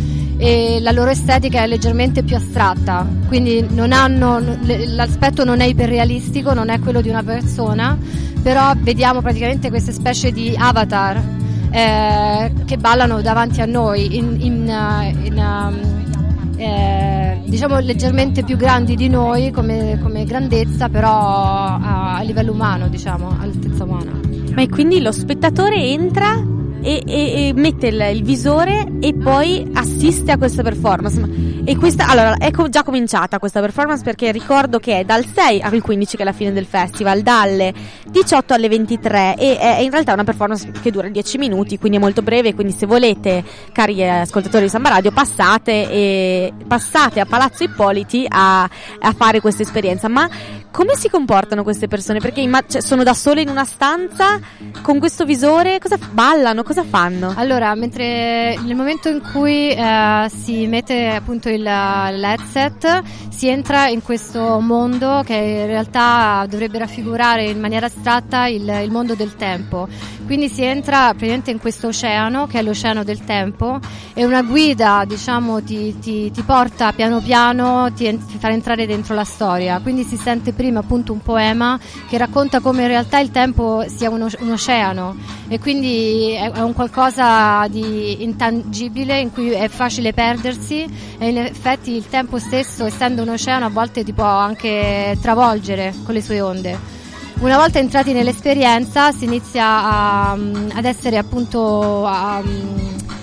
e 0.40 0.78
la 0.80 0.90
loro 0.90 1.10
estetica 1.10 1.62
è 1.62 1.66
leggermente 1.66 2.22
più 2.22 2.34
astratta, 2.34 3.06
quindi 3.28 3.62
non 3.68 3.92
hanno, 3.92 4.40
l'aspetto 4.62 5.44
non 5.44 5.60
è 5.60 5.66
iperrealistico, 5.66 6.54
non 6.54 6.70
è 6.70 6.78
quello 6.78 7.02
di 7.02 7.10
una 7.10 7.22
persona, 7.22 7.98
però 8.42 8.72
vediamo 8.78 9.20
praticamente 9.20 9.68
queste 9.68 9.92
specie 9.92 10.32
di 10.32 10.54
avatar 10.56 11.22
eh, 11.70 12.52
che 12.64 12.78
ballano 12.78 13.20
davanti 13.20 13.60
a 13.60 13.66
noi 13.66 14.16
in, 14.16 14.36
in, 14.40 14.66
eh, 14.66 15.14
in, 15.24 16.56
eh, 16.56 17.42
diciamo 17.44 17.78
leggermente 17.80 18.42
più 18.42 18.56
grandi 18.56 18.96
di 18.96 19.10
noi 19.10 19.50
come, 19.50 19.98
come 20.02 20.24
grandezza, 20.24 20.88
però 20.88 21.18
a, 21.18 22.16
a 22.16 22.22
livello 22.22 22.52
umano, 22.52 22.88
diciamo, 22.88 23.36
altezza 23.38 23.84
umana. 23.84 24.18
Ma 24.54 24.66
quindi 24.68 25.02
lo 25.02 25.12
spettatore 25.12 25.76
entra 25.76 26.59
e, 26.82 27.02
e- 27.06 27.48
e 27.48 27.52
mette 27.54 27.88
il, 27.88 28.00
il 28.14 28.22
visore 28.22 28.86
e 29.00 29.14
poi 29.14 29.68
assiste 29.74 30.32
a 30.32 30.38
questa 30.38 30.62
performance. 30.62 31.18
Ma- 31.20 31.48
E 31.62 31.76
questa, 31.76 32.06
allora, 32.08 32.36
è 32.38 32.50
co- 32.50 32.68
già 32.70 32.82
cominciata 32.82 33.38
questa 33.38 33.60
performance 33.60 34.02
perché 34.02 34.32
ricordo 34.32 34.78
che 34.78 35.00
è 35.00 35.04
dal 35.04 35.24
6 35.26 35.60
al 35.60 35.80
15 35.82 36.16
che 36.16 36.22
è 36.22 36.24
la 36.24 36.32
fine 36.32 36.52
del 36.52 36.64
festival, 36.64 37.20
dalle 37.20 37.72
18 38.08 38.54
alle 38.54 38.68
23 38.68 39.36
e 39.36 39.58
è 39.58 39.78
in 39.80 39.90
realtà 39.90 40.14
una 40.14 40.24
performance 40.24 40.70
che 40.82 40.90
dura 40.90 41.08
10 41.08 41.36
minuti, 41.38 41.78
quindi 41.78 41.98
è 41.98 42.00
molto 42.00 42.22
breve, 42.22 42.54
quindi 42.54 42.72
se 42.72 42.86
volete, 42.86 43.44
cari 43.72 44.02
ascoltatori 44.08 44.64
di 44.64 44.70
Samba 44.70 44.88
Radio, 44.88 45.12
passate 45.12 45.90
e 45.90 46.52
passate 46.66 47.20
a 47.20 47.26
Palazzo 47.26 47.62
Ippoliti 47.62 48.24
a, 48.26 48.62
a 48.62 49.12
fare 49.12 49.40
questa 49.40 49.62
esperienza. 49.62 50.08
Ma 50.08 50.28
come 50.72 50.94
si 50.96 51.08
comportano 51.10 51.62
queste 51.62 51.88
persone? 51.88 52.20
Perché 52.20 52.40
imma- 52.40 52.64
cioè, 52.66 52.80
sono 52.80 53.02
da 53.02 53.12
sole 53.14 53.42
in 53.42 53.48
una 53.48 53.64
stanza 53.64 54.38
con 54.82 54.98
questo 54.98 55.24
visore, 55.24 55.78
cosa 55.78 55.98
ballano, 56.10 56.62
cosa 56.70 56.84
fanno? 56.84 57.32
Allora, 57.34 57.74
mentre 57.74 58.56
nel 58.64 58.76
momento 58.76 59.08
in 59.08 59.20
cui 59.32 59.70
eh, 59.70 60.30
si 60.32 60.68
mette 60.68 61.08
appunto 61.08 61.48
il, 61.48 61.62
l'headset, 61.62 63.02
si 63.28 63.48
entra 63.48 63.88
in 63.88 64.02
questo 64.02 64.60
mondo 64.60 65.22
che 65.24 65.34
in 65.34 65.66
realtà 65.66 66.46
dovrebbe 66.48 66.78
raffigurare 66.78 67.46
in 67.46 67.58
maniera 67.58 67.86
astratta 67.86 68.46
il, 68.46 68.68
il 68.84 68.90
mondo 68.92 69.16
del 69.16 69.34
tempo. 69.34 69.88
Quindi 70.30 70.48
si 70.48 70.62
entra 70.62 71.06
praticamente 71.08 71.50
in 71.50 71.58
questo 71.58 71.88
oceano, 71.88 72.46
che 72.46 72.60
è 72.60 72.62
l'oceano 72.62 73.02
del 73.02 73.24
tempo, 73.24 73.80
e 74.14 74.24
una 74.24 74.42
guida, 74.42 75.02
diciamo, 75.04 75.60
ti, 75.60 75.98
ti- 75.98 76.30
ti 76.30 76.42
porta 76.42 76.92
piano 76.92 77.18
piano, 77.18 77.92
ti, 77.92 78.04
ti 78.26 78.38
fa 78.38 78.50
entrare 78.50 78.86
dentro 78.86 79.16
la 79.16 79.24
storia. 79.24 79.80
Quindi 79.80 80.04
si 80.04 80.16
sente 80.16 80.52
prima 80.52 80.78
appunto 80.78 81.12
un 81.12 81.20
poema 81.20 81.76
che 82.08 82.16
racconta 82.16 82.60
come 82.60 82.82
in 82.82 82.86
realtà 82.86 83.18
il 83.18 83.32
tempo 83.32 83.84
sia 83.88 84.08
uno- 84.08 84.28
un 84.38 84.52
oceano 84.52 85.16
e 85.48 85.58
quindi 85.58 86.30
è, 86.30 86.48
è 86.52 86.62
un 86.62 86.74
qualcosa 86.74 87.66
di 87.66 88.22
intangibile 88.22 89.18
in 89.18 89.32
cui 89.32 89.50
è 89.50 89.66
facile 89.66 90.12
perdersi 90.12 90.86
e 91.18 91.28
in 91.28 91.38
effetti 91.38 91.90
il 91.96 92.06
tempo 92.08 92.38
stesso, 92.38 92.84
essendo 92.84 93.22
un 93.22 93.30
oceano, 93.30 93.66
a 93.66 93.70
volte 93.70 94.04
ti 94.04 94.12
può 94.12 94.26
anche 94.26 95.18
travolgere 95.20 95.92
con 96.04 96.14
le 96.14 96.22
sue 96.22 96.40
onde. 96.40 96.98
Una 97.40 97.56
volta 97.56 97.78
entrati 97.78 98.12
nell'esperienza 98.12 99.12
si 99.12 99.24
inizia 99.24 99.64
a- 99.64 100.32
ad 100.32 100.84
essere 100.84 101.16
appunto 101.16 102.04
a- 102.06 102.42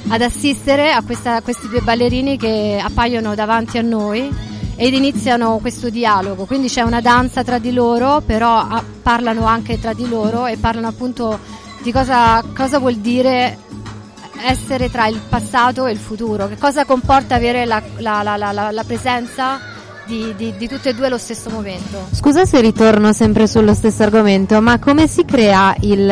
ad 0.09 0.21
assistere 0.21 0.91
a, 0.91 1.03
questa- 1.03 1.35
a 1.35 1.41
questi 1.41 1.67
due 1.67 1.81
ballerini 1.81 2.35
che 2.37 2.81
appaiono 2.81 3.35
davanti 3.35 3.77
a 3.77 3.83
noi 3.83 4.27
ed 4.75 4.93
iniziano 4.93 5.57
questo 5.59 5.89
dialogo, 5.91 6.45
quindi 6.45 6.67
c'è 6.67 6.81
una 6.81 7.01
danza 7.01 7.43
tra 7.43 7.59
di 7.59 7.71
loro, 7.71 8.21
però 8.25 8.57
ah, 8.57 8.83
parlano 9.03 9.45
anche 9.45 9.79
tra 9.79 9.93
di 9.93 10.07
loro 10.09 10.47
e 10.47 10.57
parlano 10.57 10.87
appunto 10.87 11.37
di 11.83 11.91
cosa, 11.91 12.43
cosa 12.55 12.79
vuol 12.79 12.95
dire 12.95 13.57
essere 14.45 14.89
tra 14.89 15.07
il 15.07 15.19
passato 15.29 15.85
e 15.85 15.91
il 15.91 15.97
futuro, 15.99 16.47
che 16.47 16.57
cosa 16.57 16.85
comporta 16.85 17.35
avere 17.35 17.65
la- 17.65 17.81
la- 17.97 18.21
la- 18.23 18.71
la 18.71 18.83
presenza 18.83 19.59
di, 20.07 20.33
di- 20.35 20.53
di 20.57 20.67
tutte 20.67 20.89
e 20.89 20.93
due 20.93 21.07
allo 21.07 21.17
stesso 21.17 21.49
momento. 21.49 22.07
Scusa 22.11 22.45
se 22.45 22.61
ritorno 22.61 23.11
sempre 23.13 23.45
sullo 23.45 23.73
stesso 23.73 24.03
argomento, 24.03 24.61
ma 24.61 24.79
come 24.79 25.07
si 25.07 25.25
crea 25.25 25.75
il, 25.81 26.05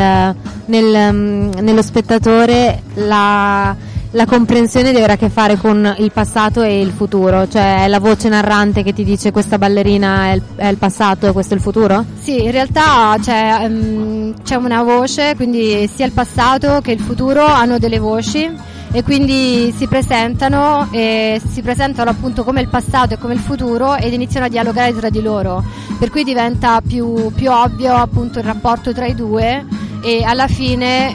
nel, 0.66 1.14
mm, 1.14 1.52
nello 1.62 1.82
spettatore 1.82 2.82
la, 2.96 3.76
la 4.12 4.26
comprensione 4.26 4.92
di 4.92 4.98
avere 4.98 5.14
a 5.14 5.18
che 5.18 5.30
fare 5.30 5.58
con 5.58 5.96
il 6.00 6.12
passato 6.12 6.62
e 6.62 6.82
il 6.82 6.92
futuro? 6.92 7.48
Cioè 7.48 7.86
è 7.86 7.88
la 7.88 8.00
voce 8.00 8.28
narrante 8.28 8.84
che 8.84 8.94
ti 8.94 9.06
dice 9.06 9.32
questa 9.32 9.58
ballerina 9.58 10.28
è 10.28 10.34
il, 10.34 10.42
è 10.56 10.68
il 10.68 10.78
passato 10.78 11.28
e 11.28 11.32
questo 11.32 11.54
è 11.54 11.58
il 11.58 11.64
futuro? 11.64 12.04
Sì, 12.20 12.44
in 12.44 12.52
realtà 12.52 13.16
c'è, 13.22 13.60
ehm, 13.62 14.44
c'è 14.44 14.56
una 14.56 14.84
voce, 14.84 15.36
quindi 15.36 15.90
sia 15.94 16.06
il 16.06 16.12
passato 16.12 16.82
che 16.82 16.92
il 16.92 17.00
futuro 17.00 17.46
hanno 17.46 17.80
delle 17.80 18.00
voci 18.00 18.74
e 18.96 19.04
quindi 19.04 19.74
si 19.76 19.88
presentano 19.88 20.88
e 20.92 21.42
si 21.52 21.62
presentano 21.62 22.10
appunto 22.10 22.46
come 22.46 22.62
il 22.62 22.70
passato 22.70 23.16
e 23.16 23.18
come 23.18 23.34
il 23.34 23.42
futuro 23.42 23.98
ed 23.98 24.14
iniziano 24.14 24.46
a 24.46 24.50
dialogare 24.50 24.96
tra 24.96 25.10
di 25.10 25.22
loro, 25.22 25.62
per 26.00 26.10
cui 26.10 26.24
diventa 26.24 26.80
più, 26.80 27.30
più 27.36 27.52
ovvio 27.52 27.94
appunto 27.94 28.40
il 28.40 28.46
rapporto 28.46 28.94
tra 28.94 29.06
i 29.06 29.14
due 29.14 29.66
e 30.02 30.24
alla 30.24 30.48
fine 30.48 31.14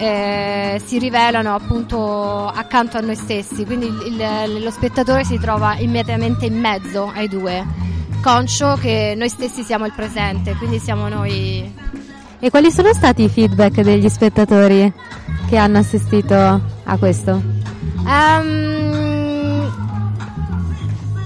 eh, 0.74 0.82
si 0.84 0.98
rivelano 0.98 1.54
appunto 1.54 2.46
accanto 2.48 2.98
a 2.98 3.00
noi 3.00 3.16
stessi, 3.16 3.64
quindi 3.64 3.86
il- 3.86 4.22
il- 4.56 4.62
lo 4.62 4.70
spettatore 4.70 5.24
si 5.24 5.38
trova 5.38 5.74
immediatamente 5.78 6.44
in 6.44 6.60
mezzo 6.60 7.10
ai 7.14 7.28
due, 7.28 7.64
conscio 8.22 8.76
che 8.78 9.14
noi 9.16 9.30
stessi 9.30 9.62
siamo 9.62 9.86
il 9.86 9.92
presente, 9.96 10.54
quindi 10.56 10.78
siamo 10.78 11.08
noi. 11.08 11.72
E 12.40 12.50
quali 12.50 12.70
sono 12.70 12.92
stati 12.92 13.22
i 13.22 13.28
feedback 13.30 13.80
degli 13.80 14.08
spettatori 14.10 14.92
che 15.48 15.56
hanno 15.56 15.78
assistito 15.78 16.34
a 16.36 16.96
questo? 16.98 17.59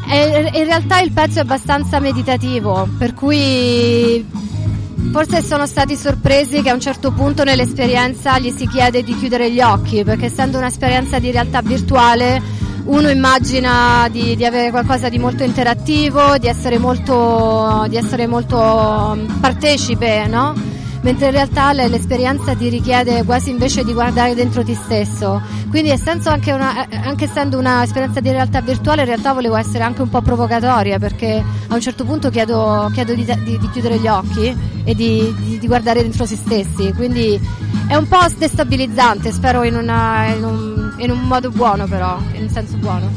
E- 0.06 0.50
in 0.54 0.64
realtà 0.64 1.00
il 1.00 1.12
pezzo 1.12 1.38
è 1.38 1.42
abbastanza 1.42 1.98
meditativo, 1.98 2.88
per 2.98 3.14
cui 3.14 4.24
forse 5.10 5.42
sono 5.42 5.66
stati 5.66 5.96
sorpresi 5.96 6.62
che 6.62 6.70
a 6.70 6.74
un 6.74 6.80
certo 6.80 7.12
punto 7.12 7.44
nell'esperienza 7.44 8.38
gli 8.38 8.50
si 8.50 8.66
chiede 8.68 9.02
di 9.02 9.16
chiudere 9.16 9.50
gli 9.50 9.60
occhi, 9.60 10.04
perché 10.04 10.26
essendo 10.26 10.58
un'esperienza 10.58 11.18
di 11.18 11.30
realtà 11.30 11.62
virtuale 11.62 12.40
uno 12.84 13.08
immagina 13.08 14.08
di, 14.10 14.36
di 14.36 14.44
avere 14.44 14.70
qualcosa 14.70 15.08
di 15.08 15.18
molto 15.18 15.42
interattivo, 15.42 16.36
di 16.38 16.48
essere 16.48 16.78
molto, 16.78 17.86
di 17.88 17.96
essere 17.96 18.26
molto 18.26 19.16
mm, 19.16 19.40
partecipe, 19.40 20.26
no? 20.26 20.73
Mentre 21.04 21.26
in 21.26 21.32
realtà 21.32 21.72
l'esperienza 21.74 22.54
ti 22.54 22.70
richiede 22.70 23.22
quasi 23.24 23.50
invece 23.50 23.84
di 23.84 23.92
guardare 23.92 24.34
dentro 24.34 24.64
ti 24.64 24.74
stesso. 24.74 25.40
Quindi 25.68 25.90
anche, 26.24 26.50
una, 26.50 26.86
anche 27.04 27.24
essendo 27.24 27.58
un'esperienza 27.58 28.20
di 28.20 28.30
realtà 28.30 28.62
virtuale, 28.62 29.02
in 29.02 29.08
realtà 29.08 29.32
volevo 29.34 29.54
essere 29.56 29.84
anche 29.84 30.00
un 30.00 30.08
po' 30.08 30.22
provocatoria 30.22 30.98
perché 30.98 31.44
a 31.68 31.74
un 31.74 31.80
certo 31.80 32.04
punto 32.04 32.30
chiedo, 32.30 32.90
chiedo 32.94 33.14
di, 33.14 33.24
di- 33.44 33.58
di 33.58 33.70
chiudere 33.70 33.98
gli 33.98 34.06
occhi 34.06 34.56
e 34.82 34.94
di, 34.94 35.58
di- 35.60 35.66
guardare 35.66 36.00
dentro 36.00 36.24
se 36.24 36.36
stessi. 36.36 36.90
Quindi 36.96 37.38
è 37.86 37.94
un 37.96 38.08
po' 38.08 38.24
destabilizzante, 38.38 39.30
spero 39.30 39.62
in, 39.62 39.76
una- 39.76 40.26
in 40.34 40.42
un, 40.42 40.94
in 40.98 41.10
un 41.10 41.20
modo 41.20 41.50
buono 41.50 41.86
però, 41.86 42.18
in 42.32 42.48
senso 42.48 42.76
buono. 42.78 43.10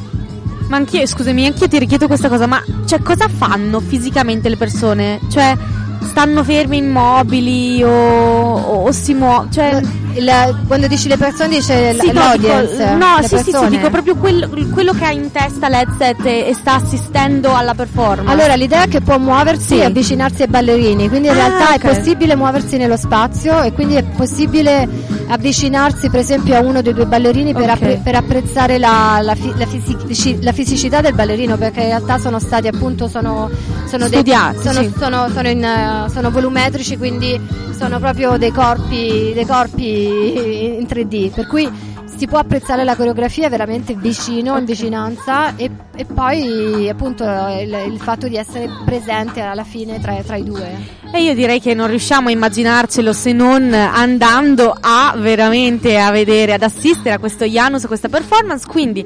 Ma 0.68 0.76
anch'io, 0.76 1.06
scusami, 1.08 1.46
anch'io 1.46 1.70
ti 1.70 1.80
richiedo 1.80 2.08
questa 2.08 2.28
cosa, 2.28 2.46
ma 2.48 2.62
cioè 2.86 3.00
cosa 3.02 3.30
fanno 3.30 3.80
fisicamente 3.80 4.50
le 4.50 4.58
persone? 4.58 5.22
Cioè 5.30 5.56
stanno 6.02 6.44
fermi 6.44 6.78
immobili 6.78 7.82
o, 7.84 7.90
o, 7.90 8.84
o 8.88 8.92
si 8.92 9.14
muovono? 9.14 9.50
Cioè, 9.52 9.82
Il- 10.14 10.64
quando 10.66 10.88
dici 10.88 11.08
le 11.08 11.18
persone 11.18 11.50
dice 11.50 11.94
Sì, 12.00 12.08
no, 12.08 12.14
l'audience, 12.22 12.76
dico- 12.76 12.98
no, 12.98 13.18
sì, 13.22 13.38
sì, 13.38 13.52
sì, 13.52 13.68
dico 13.70 13.90
proprio 13.92 14.16
quello, 14.16 14.50
quello 14.74 14.92
che 14.94 15.06
ha 15.06 15.12
in 15.12 15.32
testa 15.32 15.70
l'headset 15.70 16.26
e, 16.26 16.48
e 16.48 16.54
sta 16.56 16.74
assistendo 16.76 17.54
alla 17.56 17.76
performance. 17.76 18.32
Allora, 18.32 18.56
l'idea 18.56 18.84
è 18.84 18.88
che 18.88 19.02
può 19.02 19.20
muoversi 19.20 19.76
Sì. 19.76 19.78
e 19.80 19.84
avvicinarsi 19.86 20.42
ai 20.42 20.48
ballerini, 20.48 21.08
quindi 21.08 21.28
in 21.28 21.34
Ah, 21.36 21.38
realtà 21.38 21.74
ok. 21.76 21.82
è 21.84 21.96
possibile 21.96 22.36
muoversi 22.36 22.78
nello 22.78 22.98
spazio 22.98 23.62
e 23.62 23.74
quindi 23.74 23.94
è 23.96 24.04
possibile 24.04 24.88
avvicinarsi 25.28 26.10
per 26.10 26.20
esempio 26.22 26.56
a 26.56 26.60
uno 26.62 26.82
dei 26.82 26.94
due 26.94 27.06
ballerini 27.06 27.54
per, 27.54 27.64
Ok. 27.64 27.70
appre- 27.70 28.02
per 28.04 28.16
apprezzare 28.16 28.78
la, 28.78 29.20
la 29.22 29.36
fi- 29.36 29.54
la 29.58 29.66
fisici- 29.66 30.42
la 30.42 30.52
fisicità 30.52 31.02
del 31.02 31.14
ballerino 31.14 31.58
perché 31.58 31.82
in 31.82 31.88
realtà 31.88 32.18
sono 32.18 32.40
stati 32.40 32.68
appunto 32.68 33.08
sono, 33.08 33.50
sono 33.88 34.08
dei- 34.08 34.20
Studiati, 34.20 34.58
sono, 34.62 34.82
sì. 34.82 34.94
sono- 34.98 35.30
sono 35.34 35.50
in, 35.50 36.06
sono 36.12 36.32
volumetrici 36.32 36.98
quindi 36.98 37.40
sono 37.78 38.00
proprio 38.00 38.38
dei 38.38 38.52
corpi, 38.52 39.32
dei 39.34 39.46
corpi 39.46 40.78
in 40.80 40.86
3D 40.88 41.32
per 41.34 41.48
cui 41.48 41.70
si 42.18 42.26
può 42.26 42.40
apprezzare 42.40 42.84
la 42.84 42.96
coreografia 42.96 43.48
veramente 43.48 43.94
vicino, 43.94 44.58
in 44.58 44.66
vicinanza 44.66 45.56
e, 45.56 45.70
e 45.96 46.06
poi 46.06 46.90
appunto 46.90 47.24
il, 47.24 47.92
il 47.92 48.00
fatto 48.00 48.28
di 48.28 48.36
essere 48.36 48.68
presente 48.84 49.42
alla 49.42 49.64
fine 49.64 50.00
tra, 50.00 50.16
tra 50.26 50.36
i 50.36 50.44
due. 50.44 50.96
E 51.12 51.22
io 51.22 51.36
direi 51.36 51.62
che 51.62 51.74
non 51.74 51.88
riusciamo 51.88 52.30
a 52.30 52.32
immaginarcelo 52.32 53.14
se 53.14 53.34
non 53.34 53.72
andando 53.72 54.76
a 54.80 55.14
veramente 55.18 55.98
a 56.00 56.10
vedere, 56.12 56.54
ad 56.54 56.64
assistere 56.64 57.12
a 57.12 57.20
questo 57.20 57.46
Janus, 57.46 57.84
a 57.84 57.88
questa 57.88 58.10
performance. 58.10 58.66
Quindi 58.68 59.06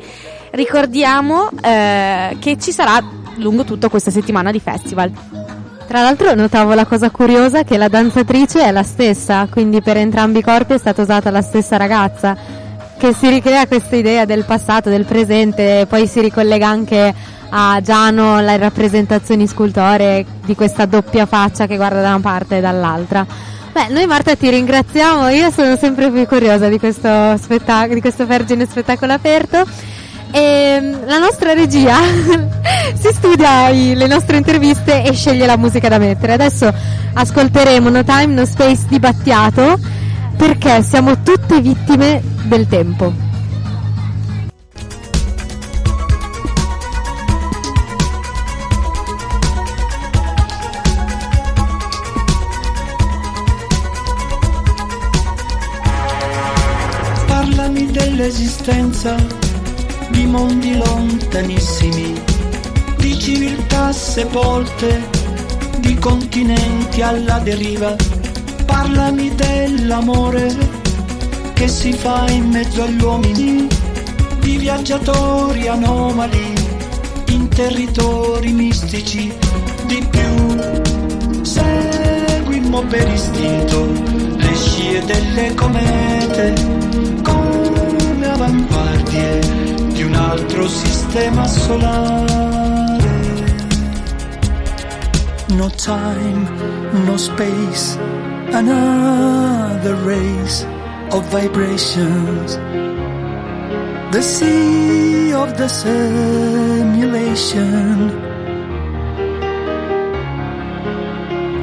ricordiamo 0.51 1.49
eh, 1.61 2.37
che 2.39 2.57
ci 2.57 2.71
sarà 2.71 3.03
lungo 3.35 3.65
tutta 3.65 3.89
questa 3.89 4.09
settimana 4.09 4.51
di 4.51 4.59
festival. 4.59 5.11
Tra 5.85 6.01
l'altro 6.01 6.33
notavo 6.33 6.73
la 6.73 6.85
cosa 6.85 7.09
curiosa 7.09 7.63
che 7.63 7.75
la 7.75 7.89
danzatrice 7.89 8.63
è 8.63 8.71
la 8.71 8.83
stessa, 8.83 9.47
quindi 9.51 9.81
per 9.81 9.97
entrambi 9.97 10.39
i 10.39 10.41
corpi 10.41 10.73
è 10.73 10.77
stata 10.77 11.01
usata 11.01 11.29
la 11.29 11.41
stessa 11.41 11.75
ragazza, 11.75 12.60
che 13.01 13.15
si 13.15 13.29
ricrea 13.29 13.65
questa 13.65 13.95
idea 13.95 14.25
del 14.25 14.45
passato, 14.45 14.91
del 14.91 15.05
presente, 15.05 15.87
poi 15.89 16.05
si 16.05 16.21
ricollega 16.21 16.67
anche 16.67 17.11
a 17.49 17.81
Giano, 17.81 18.39
le 18.41 18.57
rappresentazioni 18.57 19.47
scultoree 19.47 20.23
di 20.45 20.53
questa 20.53 20.85
doppia 20.85 21.25
faccia 21.25 21.65
che 21.65 21.77
guarda 21.77 21.99
da 21.99 22.09
una 22.09 22.19
parte 22.19 22.57
e 22.57 22.61
dall'altra. 22.61 23.25
Beh, 23.73 23.87
noi 23.89 24.05
Marta 24.05 24.35
ti 24.35 24.51
ringraziamo, 24.51 25.29
io 25.29 25.49
sono 25.49 25.75
sempre 25.77 26.11
più 26.11 26.27
curiosa 26.27 26.69
di 26.69 26.77
questo, 26.77 27.35
spettacolo, 27.37 27.95
di 27.95 28.01
questo 28.01 28.27
Vergine 28.27 28.67
Spettacolo 28.67 29.13
Aperto. 29.13 29.65
E 30.29 30.77
mm, 30.79 30.93
la 31.07 31.17
nostra 31.17 31.53
regia 31.53 31.97
si 32.93 33.09
studia 33.13 33.69
i- 33.69 33.95
le 33.95 34.05
nostre 34.05 34.37
interviste 34.37 35.01
e 35.03 35.11
sceglie 35.13 35.47
la 35.47 35.57
musica 35.57 35.89
da 35.89 35.97
mettere. 35.97 36.33
Adesso 36.33 36.71
ascolteremo 37.13 37.89
No 37.89 38.03
Time 38.03 38.27
No 38.27 38.45
Space 38.45 38.85
di 38.87 38.99
Battiato 38.99 39.79
perché 40.41 40.81
siamo 40.81 41.21
tutte 41.21 41.61
vittime 41.61 42.19
del 42.45 42.65
tempo. 42.67 43.13
Parlami 57.27 57.91
dell'esistenza 57.91 59.15
di 60.09 60.25
mondi 60.25 60.75
lontanissimi, 60.75 62.19
di 62.97 63.19
civiltà 63.19 63.91
sepolte, 63.91 65.07
di 65.81 65.93
continenti 65.99 67.03
alla 67.03 67.37
deriva. 67.37 68.20
Parlami 68.65 69.33
dell'amore 69.35 70.55
che 71.53 71.67
si 71.67 71.93
fa 71.93 72.25
in 72.29 72.49
mezzo 72.49 72.83
agli 72.83 73.01
uomini, 73.01 73.67
di 74.39 74.57
viaggiatori 74.57 75.67
anomali 75.67 76.53
in 77.27 77.47
territori 77.49 78.51
mistici, 78.51 79.31
di 79.85 80.07
più. 80.09 81.43
Seguimmo 81.43 82.81
per 82.83 83.07
istinto 83.11 83.87
le 84.37 84.55
scie 84.55 85.03
delle 85.05 85.53
comete 85.53 86.53
come 87.21 88.27
avanguardie 88.27 89.39
di 89.93 90.03
un 90.03 90.15
altro 90.15 90.67
sistema 90.67 91.47
solare. 91.47 92.39
No 95.49 95.69
time, 95.69 96.49
no 97.05 97.17
space, 97.17 97.97
another 98.53 99.95
race 100.05 100.65
of 101.11 101.25
vibrations. 101.31 102.57
The 104.11 104.21
sea 104.21 105.33
of 105.33 105.57
the 105.57 105.67
simulation. 105.69 106.91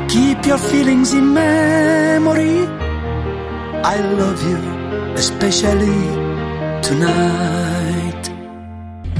Keep 0.08 0.46
your 0.46 0.58
feelings 0.58 1.12
in 1.12 1.34
memory. 1.34 2.66
I 3.84 4.00
love 4.16 4.42
you, 4.48 4.58
especially 5.14 6.02
tonight. 6.82 7.58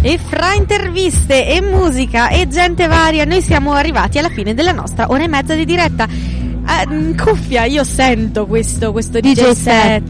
E 0.01 0.17
fra 0.17 0.55
interviste 0.55 1.45
e 1.47 1.61
musica 1.61 2.29
e 2.29 2.47
gente 2.47 2.87
varia, 2.87 3.25
noi 3.25 3.43
siamo 3.43 3.73
arrivati 3.73 4.19
alla 4.19 4.31
fine 4.31 4.55
della 4.55 4.73
nostra 4.73 5.07
ora 5.11 5.25
e 5.25 5.29
mezza 5.29 5.55
di 5.55 5.65
diretta. 5.65 6.07
Eh, 6.71 6.95
in 6.95 7.17
cuffia 7.17 7.65
io 7.65 7.83
sento 7.83 8.47
questo, 8.47 8.93
questo 8.93 9.21
DJ, 9.21 9.33
DJ 9.33 9.51
set 9.53 9.55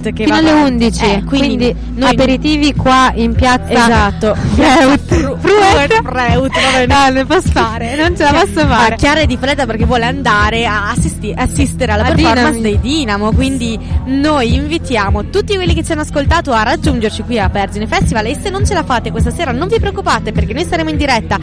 set 0.03 0.13
che 0.13 0.25
fino 0.25 0.35
alle 0.37 0.51
avanti. 0.51 0.73
11 0.87 1.05
Eh, 1.05 1.23
quindi, 1.25 1.75
noi- 1.95 2.11
aperitivi 2.11 2.75
qua 2.75 3.13
in 3.15 3.33
piazza 3.35 3.71
Esatto. 3.71 4.35
Freud 4.35 4.99
Fru- 5.07 5.39
Fruet, 5.39 6.03
Freud, 6.03 6.51
va 6.51 6.71
bene. 6.73 6.87
no 6.87 7.09
ne 7.11 7.25
posso 7.27 7.49
fare 7.53 7.95
non 7.97 8.17
ce 8.17 8.25
la 8.25 8.33
posso 8.33 8.67
fare 8.67 8.97
Chiara 8.97 9.21
è 9.21 9.27
di 9.27 9.37
fretta 9.37 9.67
perché 9.67 9.85
vuole 9.85 10.05
andare 10.07 10.67
a 10.67 10.91
assisti- 10.91 11.33
assistere 11.35 11.93
alla 11.93 12.03
A 12.05 12.07
performance 12.13 12.51
Dinamo. 12.51 12.61
dei 12.63 12.81
Dinamo. 12.81 13.33
Quindi 13.33 13.79
noi 14.07 14.55
invitiamo 14.55 15.31
tutti 15.31 15.55
quelli 15.55 15.75
che 15.75 15.85
ci 15.85 15.93
hanno 15.93 16.01
ascoltato 16.01 16.51
a 16.53 16.65
raggiungerci 16.65 17.23
qui 17.23 17.39
a 17.39 17.49
Pergine 17.49 17.87
Festival. 17.87 18.27
E 18.27 18.37
se 18.43 18.51
non 18.51 18.67
ce 18.67 18.75
la 18.75 18.83
fate 18.83 19.13
questa 19.13 19.31
sera, 19.31 19.53
non 19.53 19.69
vi 19.69 19.79
preoccupate 19.79 20.33
perché 20.33 20.53
noi 20.55 20.65
saremo 20.65 20.91
in 20.91 20.97
diretta 20.97 21.39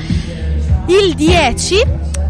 il 0.88 1.14
10 1.16 1.82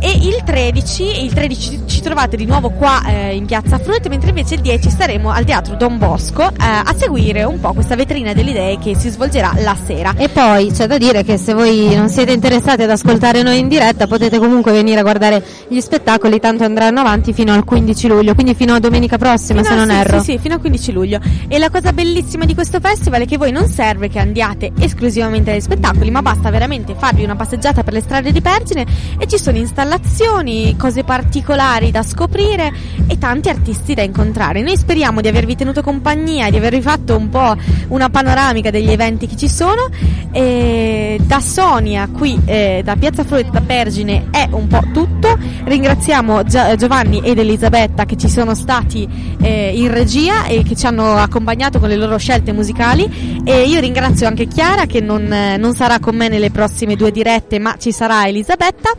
e 0.06 0.12
il 0.22 0.44
13. 0.44 1.24
Il 1.24 1.34
13 1.34 1.82
ci 1.88 2.02
trovate 2.02 2.38
di 2.38 2.46
nuovo 2.46 2.70
qua 2.70 3.02
eh, 3.08 3.36
in 3.36 3.48
piazza 3.48 3.80
Fruit, 3.80 4.08
mentre 4.08 4.30
invece 4.30 4.54
il 4.54 4.62
10 4.62 4.88
staremo 4.92 5.32
al 5.32 5.46
teatro 5.46 5.74
Don 5.76 5.98
Bosco 5.98 6.44
eh, 6.44 6.54
a 6.60 6.94
seguire 6.96 7.44
un 7.44 7.60
po' 7.60 7.74
questa 7.74 7.96
vetrina 7.96 8.34
delle 8.34 8.52
idee 8.52 8.78
che 8.78 8.96
si 8.96 9.10
svolgerà 9.10 9.54
la 9.58 9.76
sera. 9.84 10.14
E 10.16 10.30
poi 10.30 10.72
c'è 10.72 10.86
da 10.86 11.00
dire 11.00 11.24
che 11.24 11.38
se 11.38 11.56
voi 11.56 11.96
non 11.96 12.10
siete 12.10 12.34
interessati 12.34 12.84
ad 12.84 12.92
ascoltare 12.92 13.42
noi 13.42 13.58
in 13.58 13.68
diretta 13.68 14.06
potete 14.06 14.38
comunque 14.38 14.72
venire 14.72 15.00
a 15.00 15.02
guardare 15.02 15.44
gli 15.68 15.80
spettacoli, 15.80 16.40
tanto 16.40 16.64
andranno 16.64 17.00
avanti 17.00 17.34
fino 17.34 17.52
al 17.52 17.64
15 17.64 18.08
luglio, 18.08 18.36
quindi 18.36 18.54
fino 18.54 18.76
a 18.76 18.80
domenica 18.80 19.18
prossima 19.18 19.64
Fino 19.64 19.74
se 19.74 19.76
non 19.76 19.90
sì, 19.90 19.96
erro. 19.96 20.20
Sì, 20.20 20.32
sì, 20.34 20.38
fino 20.38 20.54
al 20.54 20.60
15 20.60 20.92
luglio. 20.92 21.20
E 21.48 21.58
la 21.58 21.72
cosa 21.72 21.94
bellissima 21.94 22.46
di 22.46 22.54
questo 22.54 22.80
festival 22.80 23.22
è 23.22 23.26
che 23.26 23.38
voi 23.38 23.52
non 23.52 23.68
serve 23.68 24.08
che 24.10 24.20
andiate 24.20 24.72
esclusivamente 24.78 25.52
agli 25.52 25.62
spettacoli, 25.62 26.12
ma 26.12 26.22
basta 26.22 26.52
veramente 26.52 26.94
farvi 26.96 27.24
una 27.24 27.36
passeggiata 27.36 27.82
per 27.82 27.94
le 27.94 28.02
strade 28.02 28.32
di 28.32 28.42
Pergine 28.42 28.86
e 29.18 29.26
ci 29.26 29.40
sono 29.40 29.58
installazioni, 29.96 30.76
cose 30.78 31.04
particolari 31.04 31.92
da 31.92 32.04
scoprire 32.04 32.72
e 33.08 33.18
tanti 33.18 33.50
artisti 33.50 33.94
da 33.94 34.02
incontrare. 34.02 34.62
Noi 34.62 34.78
speriamo 34.78 35.22
di 35.22 35.28
avervi 35.28 35.56
tenuto 35.56 35.82
compagnia, 35.82 36.50
di 36.50 36.58
avervi 36.58 36.82
fatto 36.82 37.16
un 37.16 37.30
po' 37.30 37.56
una 37.90 38.10
panoramica 38.10 38.70
degli 38.72 38.92
eventi 38.92 39.28
che 39.28 39.36
ci 39.36 39.48
sono. 39.48 39.90
E 40.32 41.18
da 41.22 41.40
Sonia 41.40 42.10
qui, 42.12 42.38
eh, 42.46 42.82
da 42.84 42.96
Piazza 42.98 43.24
da 43.24 43.62
Pergine 43.62 44.28
è 44.32 44.48
un 44.52 44.68
po' 44.68 44.82
tutto. 44.92 45.38
Ringraziamo 45.64 46.44
Giovanni 46.44 47.22
ed 47.22 47.40
Elisabetta 47.40 48.06
che 48.06 48.18
ci 48.18 48.28
sono 48.30 48.54
stati 48.54 49.08
eh, 49.42 49.72
in 49.76 49.92
regia 49.92 50.46
e 50.46 50.64
che 50.64 50.76
ci 50.76 50.86
hanno 50.86 51.16
accompagnato 51.16 51.80
con 51.80 51.88
le 51.90 51.96
loro 51.96 52.18
scelte 52.18 52.52
musicali. 52.52 53.42
E 53.46 53.64
io 53.64 53.80
ringrazio 53.80 54.28
anche 54.28 54.48
Chiara 54.48 54.86
che 54.86 55.00
non, 55.00 55.26
non 55.58 55.74
sarà 55.74 56.00
con 56.00 56.16
me 56.16 56.28
nelle 56.28 56.52
prossime 56.52 56.96
due 56.96 57.12
dirette, 57.12 57.60
ma 57.60 57.76
ci 57.78 57.92
sarà 57.92 58.28
Elisabetta. 58.28 58.92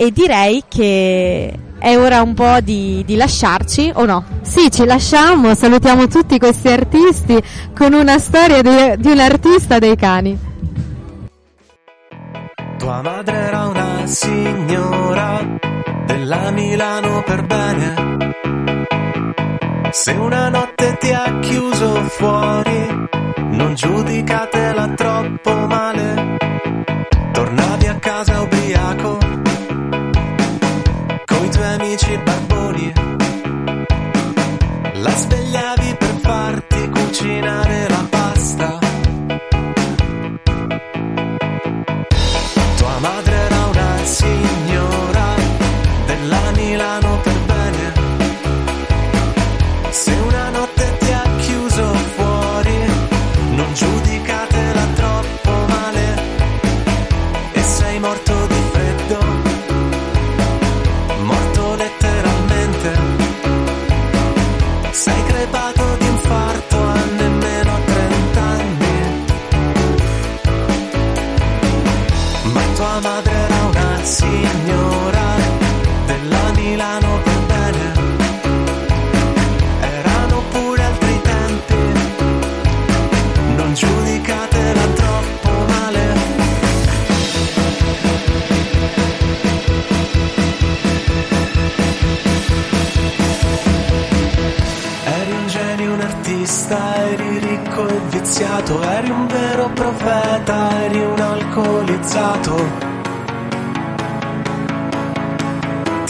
E 0.00 0.10
direi 0.12 0.64
che 0.66 1.52
è 1.78 1.98
ora 1.98 2.22
un 2.22 2.32
po' 2.32 2.60
di, 2.62 3.02
di 3.04 3.16
lasciarci, 3.16 3.92
o 3.96 4.06
no? 4.06 4.24
Sì, 4.40 4.70
ci 4.70 4.86
lasciamo, 4.86 5.54
salutiamo 5.54 6.06
tutti 6.08 6.38
questi 6.38 6.68
artisti 6.68 7.38
con 7.76 7.92
una 7.92 8.18
storia 8.18 8.62
di, 8.62 8.96
di 8.96 9.10
un 9.10 9.18
artista 9.18 9.78
dei 9.78 9.96
cani. 9.96 10.38
Tua 12.78 13.02
madre 13.02 13.36
era 13.36 13.66
una 13.66 14.06
signora 14.06 15.46
della 16.06 16.50
Milano 16.50 17.22
per 17.22 17.44
bene. 17.44 17.94
Se 19.90 20.12
una 20.12 20.48
notte 20.48 20.96
ti 20.98 21.10
ha 21.12 21.38
chiuso 21.40 22.04
fuori, 22.04 23.08
non 23.50 23.74
giudicatela 23.74 24.88
troppo 24.94 25.50
male. 25.66 25.89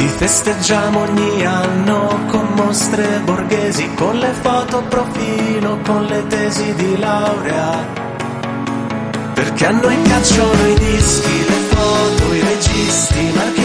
Ti 0.01 0.07
festeggiamo 0.07 1.01
ogni 1.01 1.45
anno 1.45 2.25
con 2.29 2.47
mostre 2.55 3.21
borghesi, 3.23 3.93
con 3.93 4.17
le 4.17 4.33
foto 4.41 4.83
profilo, 4.89 5.79
con 5.85 6.07
le 6.07 6.27
tesi 6.27 6.73
di 6.73 6.97
laurea. 6.97 7.87
Perché 9.35 9.67
a 9.67 9.73
noi 9.73 9.95
piacciono 9.97 10.69
i 10.69 10.75
dischi, 10.79 11.45
le 11.47 11.61
foto, 11.69 12.33
i 12.33 12.41
registi, 12.41 13.33
marchi 13.35 13.60